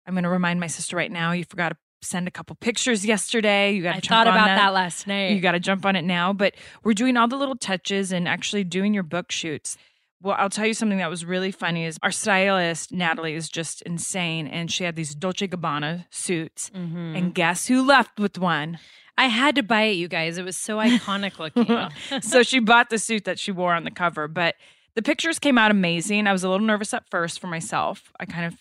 I'm 0.05 0.13
going 0.13 0.23
to 0.23 0.29
remind 0.29 0.59
my 0.59 0.67
sister 0.67 0.95
right 0.95 1.11
now. 1.11 1.31
You 1.31 1.45
forgot 1.45 1.69
to 1.69 1.77
send 2.01 2.27
a 2.27 2.31
couple 2.31 2.55
pictures 2.55 3.05
yesterday. 3.05 3.71
You 3.73 3.81
got 3.83 4.01
to 4.01 4.07
thought 4.09 4.27
about 4.27 4.45
that 4.47 4.73
last 4.73 5.07
night. 5.07 5.31
You 5.31 5.41
got 5.41 5.53
to 5.53 5.59
jump 5.59 5.85
on 5.85 5.95
it 5.95 6.03
now. 6.03 6.33
But 6.33 6.55
we're 6.83 6.93
doing 6.93 7.17
all 7.17 7.27
the 7.27 7.35
little 7.37 7.55
touches 7.55 8.11
and 8.11 8.27
actually 8.27 8.63
doing 8.63 8.93
your 8.93 9.03
book 9.03 9.31
shoots. 9.31 9.77
Well, 10.21 10.35
I'll 10.39 10.49
tell 10.49 10.65
you 10.65 10.73
something 10.73 10.97
that 10.97 11.09
was 11.11 11.25
really 11.25 11.51
funny 11.51 11.85
is 11.85 11.99
our 12.01 12.11
stylist 12.11 12.91
Natalie 12.91 13.35
is 13.35 13.49
just 13.49 13.81
insane, 13.83 14.47
and 14.47 14.71
she 14.71 14.83
had 14.83 14.95
these 14.95 15.13
Dolce 15.13 15.47
Gabbana 15.47 16.05
suits, 16.09 16.71
Mhm. 16.75 17.15
and 17.17 17.35
guess 17.35 17.67
who 17.67 17.83
left 17.85 18.19
with 18.19 18.39
one? 18.39 18.79
I 19.15 19.27
had 19.27 19.53
to 19.55 19.63
buy 19.63 19.83
it, 19.83 19.91
you 19.93 20.07
guys. 20.07 20.37
It 20.39 20.43
was 20.45 20.57
so 20.57 20.77
iconic 20.79 21.37
looking. 21.37 22.21
so 22.21 22.41
she 22.41 22.57
bought 22.59 22.89
the 22.89 22.97
suit 22.97 23.25
that 23.25 23.37
she 23.37 23.51
wore 23.51 23.73
on 23.75 23.83
the 23.83 23.91
cover, 23.91 24.27
but 24.27 24.55
the 24.95 25.03
pictures 25.03 25.37
came 25.37 25.57
out 25.59 25.69
amazing. 25.69 26.25
I 26.25 26.31
was 26.31 26.43
a 26.43 26.49
little 26.49 26.65
nervous 26.65 26.95
at 26.95 27.07
first 27.11 27.39
for 27.39 27.45
myself. 27.47 28.11
I 28.19 28.25
kind 28.25 28.45
of 28.51 28.57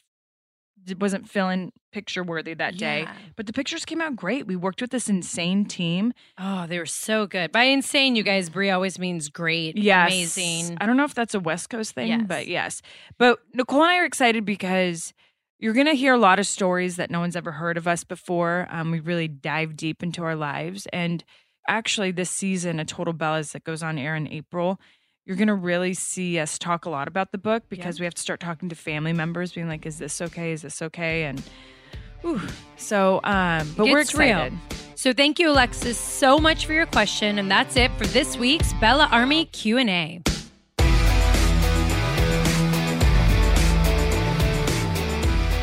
wasn't 0.94 1.28
feeling 1.28 1.72
picture 1.92 2.22
worthy 2.22 2.54
that 2.54 2.76
day, 2.76 3.00
Yeah. 3.02 3.14
but 3.36 3.46
the 3.46 3.52
pictures 3.52 3.84
came 3.84 4.00
out 4.00 4.16
great. 4.16 4.46
We 4.46 4.54
worked 4.56 4.80
with 4.80 4.90
this 4.90 5.08
insane 5.08 5.64
team. 5.64 6.12
oh, 6.38 6.66
they 6.66 6.78
were 6.78 6.86
so 6.86 7.26
good. 7.26 7.52
By 7.52 7.64
insane, 7.64 8.16
you 8.16 8.22
guys, 8.22 8.50
Brie 8.50 8.70
always 8.70 8.98
means 8.98 9.28
great, 9.28 9.76
Yes. 9.76 10.08
amazing. 10.12 10.78
I 10.80 10.86
don't 10.86 10.96
know 10.96 11.04
if 11.04 11.14
that's 11.14 11.34
a 11.34 11.40
West 11.40 11.70
Coast 11.70 11.94
thing, 11.94 12.08
Yes. 12.08 12.22
but 12.26 12.46
yes. 12.46 12.82
But 13.18 13.38
Nicole 13.54 13.82
and 13.82 13.90
I 13.90 13.96
are 13.98 14.04
excited 14.04 14.44
because 14.44 15.12
you're 15.58 15.72
going 15.72 15.86
to 15.86 15.94
hear 15.94 16.12
a 16.14 16.18
lot 16.18 16.38
of 16.38 16.46
stories 16.46 16.96
that 16.96 17.10
no 17.10 17.20
one's 17.20 17.34
ever 17.36 17.52
heard 17.52 17.78
of 17.78 17.88
us 17.88 18.04
before. 18.04 18.66
Um, 18.70 18.90
we 18.90 19.00
really 19.00 19.26
dive 19.28 19.74
deep 19.76 20.02
into 20.02 20.22
our 20.22 20.36
lives. 20.36 20.86
And 20.92 21.24
actually, 21.66 22.10
this 22.12 22.30
season, 22.30 22.78
A 22.78 22.84
Total 22.84 23.14
Bellas, 23.14 23.52
that 23.52 23.64
goes 23.64 23.82
on 23.82 23.96
air 23.98 24.14
in 24.14 24.28
April, 24.28 24.78
you're 25.26 25.36
going 25.36 25.48
to 25.48 25.54
really 25.54 25.92
see 25.92 26.38
us 26.38 26.56
talk 26.56 26.84
a 26.84 26.90
lot 26.90 27.08
about 27.08 27.32
the 27.32 27.38
book 27.38 27.64
because 27.68 27.98
we 27.98 28.04
have 28.04 28.14
to 28.14 28.22
start 28.22 28.38
talking 28.38 28.68
to 28.68 28.76
family 28.76 29.12
members, 29.12 29.52
being 29.52 29.68
like, 29.68 29.84
is 29.84 29.98
this 29.98 30.20
okay? 30.22 30.52
Is 30.52 30.62
this 30.62 30.80
okay? 30.80 31.24
And 31.24 31.42
whew. 32.20 32.40
so, 32.76 33.20
um, 33.24 33.74
but 33.76 33.86
we're 33.86 33.98
It's 33.98 34.14
real. 34.14 34.38
excited. 34.38 34.58
So 34.94 35.12
thank 35.12 35.38
you, 35.38 35.50
Alexis, 35.50 35.98
so 35.98 36.38
much 36.38 36.64
for 36.64 36.72
your 36.72 36.86
question, 36.86 37.38
and 37.38 37.50
that's 37.50 37.76
it 37.76 37.90
for 37.98 38.06
this 38.06 38.38
week's 38.38 38.72
Bella 38.74 39.08
Army 39.10 39.46
Q 39.46 39.78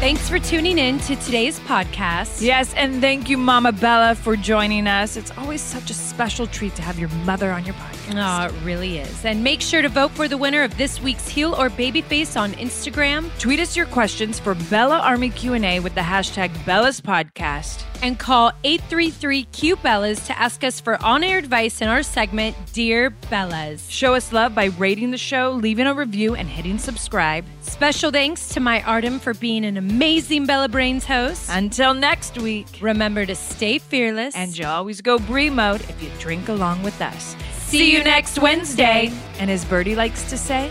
Thanks 0.04 0.28
for 0.28 0.38
tuning 0.38 0.80
in 0.80 1.00
to 1.00 1.16
today's 1.16 1.62
podcast. 1.62 2.42
Yes, 2.42 2.74
and 2.74 3.00
thank 3.00 3.30
you, 3.30 3.38
Mama 3.38 3.72
Bella, 3.72 4.16
for 4.16 4.36
joining 4.36 4.86
us. 4.86 5.16
It's 5.16 5.32
always 5.38 5.62
such 5.62 5.90
a 5.90 5.94
special 5.94 6.46
treat 6.46 6.76
to 6.76 6.82
have 6.82 7.00
your 7.00 7.08
mother 7.24 7.52
on 7.52 7.64
your 7.64 7.74
podcast. 7.76 8.52
Oh, 8.52 8.54
it 8.54 8.66
really 8.66 8.98
is. 8.98 9.24
And 9.24 9.42
make 9.42 9.62
sure 9.62 9.82
to 9.82 9.88
vote 9.88 10.12
for 10.12 10.28
the 10.28 10.38
winner 10.38 10.62
of 10.62 10.76
this 10.76 11.00
week's 11.00 11.30
Heel 11.30 11.54
or 11.54 11.70
Babyface 11.70 12.38
on 12.38 12.52
Instagram 12.56 13.32
Tweet 13.40 13.62
us 13.62 13.78
your 13.78 13.86
questions 13.86 14.42
for 14.42 14.56
Bella 14.70 15.00
Army 15.00 15.30
Q&A 15.30 15.80
with 15.80 15.96
the 15.96 16.02
hashtag 16.02 16.52
Bella's 16.66 17.00
Podcast. 17.00 17.86
And 18.04 18.20
call 18.20 18.52
833 18.66 19.46
Q 19.46 19.78
Bellas 19.78 20.28
to 20.28 20.38
ask 20.38 20.64
us 20.64 20.80
for 20.80 21.02
on 21.04 21.24
air 21.24 21.38
advice 21.38 21.82
in 21.82 21.88
our 21.88 22.04
segment, 22.04 22.56
Dear 22.74 23.12
Bellas. 23.32 23.90
Show 23.90 24.14
us 24.14 24.34
love 24.34 24.54
by 24.54 24.66
rating 24.66 25.12
the 25.12 25.18
show, 25.18 25.52
leaving 25.52 25.88
a 25.88 25.94
review, 25.94 26.36
and 26.36 26.48
hitting 26.48 26.78
subscribe. 26.78 27.46
Special 27.62 28.12
thanks 28.12 28.50
to 28.50 28.60
my 28.60 28.84
Artem 28.84 29.20
for 29.20 29.34
being 29.34 29.64
an 29.66 29.78
amazing 29.78 30.46
Bella 30.46 30.68
Brains 30.68 31.06
host. 31.06 31.50
Until 31.50 31.94
next 31.94 32.38
week. 32.38 32.68
Remember 32.82 33.26
to 33.26 33.36
stay 33.36 33.80
fearless. 33.80 34.36
And 34.36 34.56
you 34.56 34.66
always 34.66 35.02
go 35.02 35.18
Brie 35.18 35.50
mode 35.50 35.82
if 35.82 36.04
you 36.04 36.10
drink 36.20 36.50
along 36.50 36.84
with 36.84 37.02
us. 37.02 37.36
See 37.54 37.92
you 37.92 38.04
next 38.04 38.38
Wednesday. 38.38 39.12
And 39.40 39.50
as 39.50 39.64
Birdie 39.64 39.96
likes 39.96 40.30
to 40.30 40.38
say, 40.38 40.70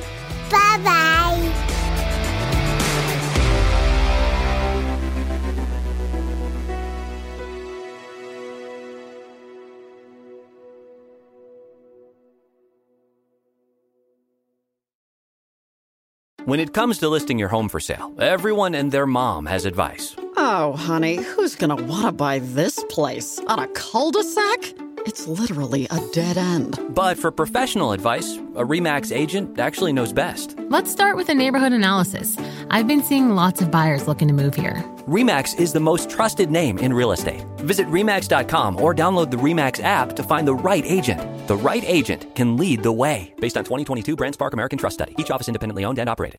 Bye 0.51 0.81
bye. 0.85 1.72
When 16.53 16.61
it 16.61 16.75
comes 16.75 16.99
to 16.99 17.09
listing 17.09 17.39
your 17.39 17.49
home 17.49 17.71
for 17.71 17.81
sale, 17.81 18.13
everyone 18.19 18.75
and 18.75 18.93
their 18.93 19.07
mom 19.07 19.47
has 19.47 19.65
advice. 19.65 20.15
Oh, 20.37 20.75
honey, 20.75 21.17
who's 21.17 21.55
gonna 21.55 21.77
want 21.77 22.05
to 22.05 22.13
buy 22.13 22.41
this 22.41 22.85
place? 22.91 23.41
On 23.47 23.59
a 23.59 23.67
cul 23.69 24.11
de 24.11 24.23
sac? 24.23 24.75
It's 25.07 25.27
literally 25.27 25.87
a 25.91 25.99
dead 26.13 26.37
end. 26.37 26.79
But 26.91 27.17
for 27.17 27.31
professional 27.31 27.93
advice, 27.93 28.37
a 28.55 28.63
REMAX 28.63 29.17
agent 29.17 29.59
actually 29.59 29.95
knows 29.95 30.13
best. 30.13 30.55
Let's 30.69 30.93
start 30.93 31.17
with 31.17 31.31
a 31.31 31.35
neighborhood 31.35 31.73
analysis. 31.73 32.37
I've 32.71 32.87
been 32.87 33.03
seeing 33.03 33.31
lots 33.31 33.63
of 33.63 33.71
buyers 33.71 34.07
looking 34.07 34.29
to 34.29 34.35
move 34.35 34.55
here. 34.55 34.85
REMAX 35.09 35.59
is 35.59 35.73
the 35.73 35.81
most 35.81 36.11
trusted 36.11 36.51
name 36.51 36.79
in 36.79 36.93
real 36.93 37.13
estate. 37.13 37.45
Visit 37.61 37.87
REMAX.com 37.89 38.81
or 38.81 38.95
download 38.95 39.31
the 39.31 39.39
REMAX 39.39 39.83
app 39.83 40.15
to 40.17 40.23
find 40.23 40.47
the 40.47 40.55
right 40.55 40.85
agent. 40.85 41.19
The 41.49 41.57
right 41.57 41.83
agent 41.85 42.35
can 42.37 42.57
lead 42.57 42.83
the 42.83 42.93
way. 42.93 43.33
Based 43.41 43.57
on 43.57 43.65
2022 43.65 44.17
BrandSpark 44.17 44.53
American 44.53 44.79
Trust 44.79 44.95
Study, 44.95 45.15
each 45.19 45.31
office 45.31 45.49
independently 45.49 45.85
owned 45.85 45.99
and 45.99 46.09
operated. 46.09 46.39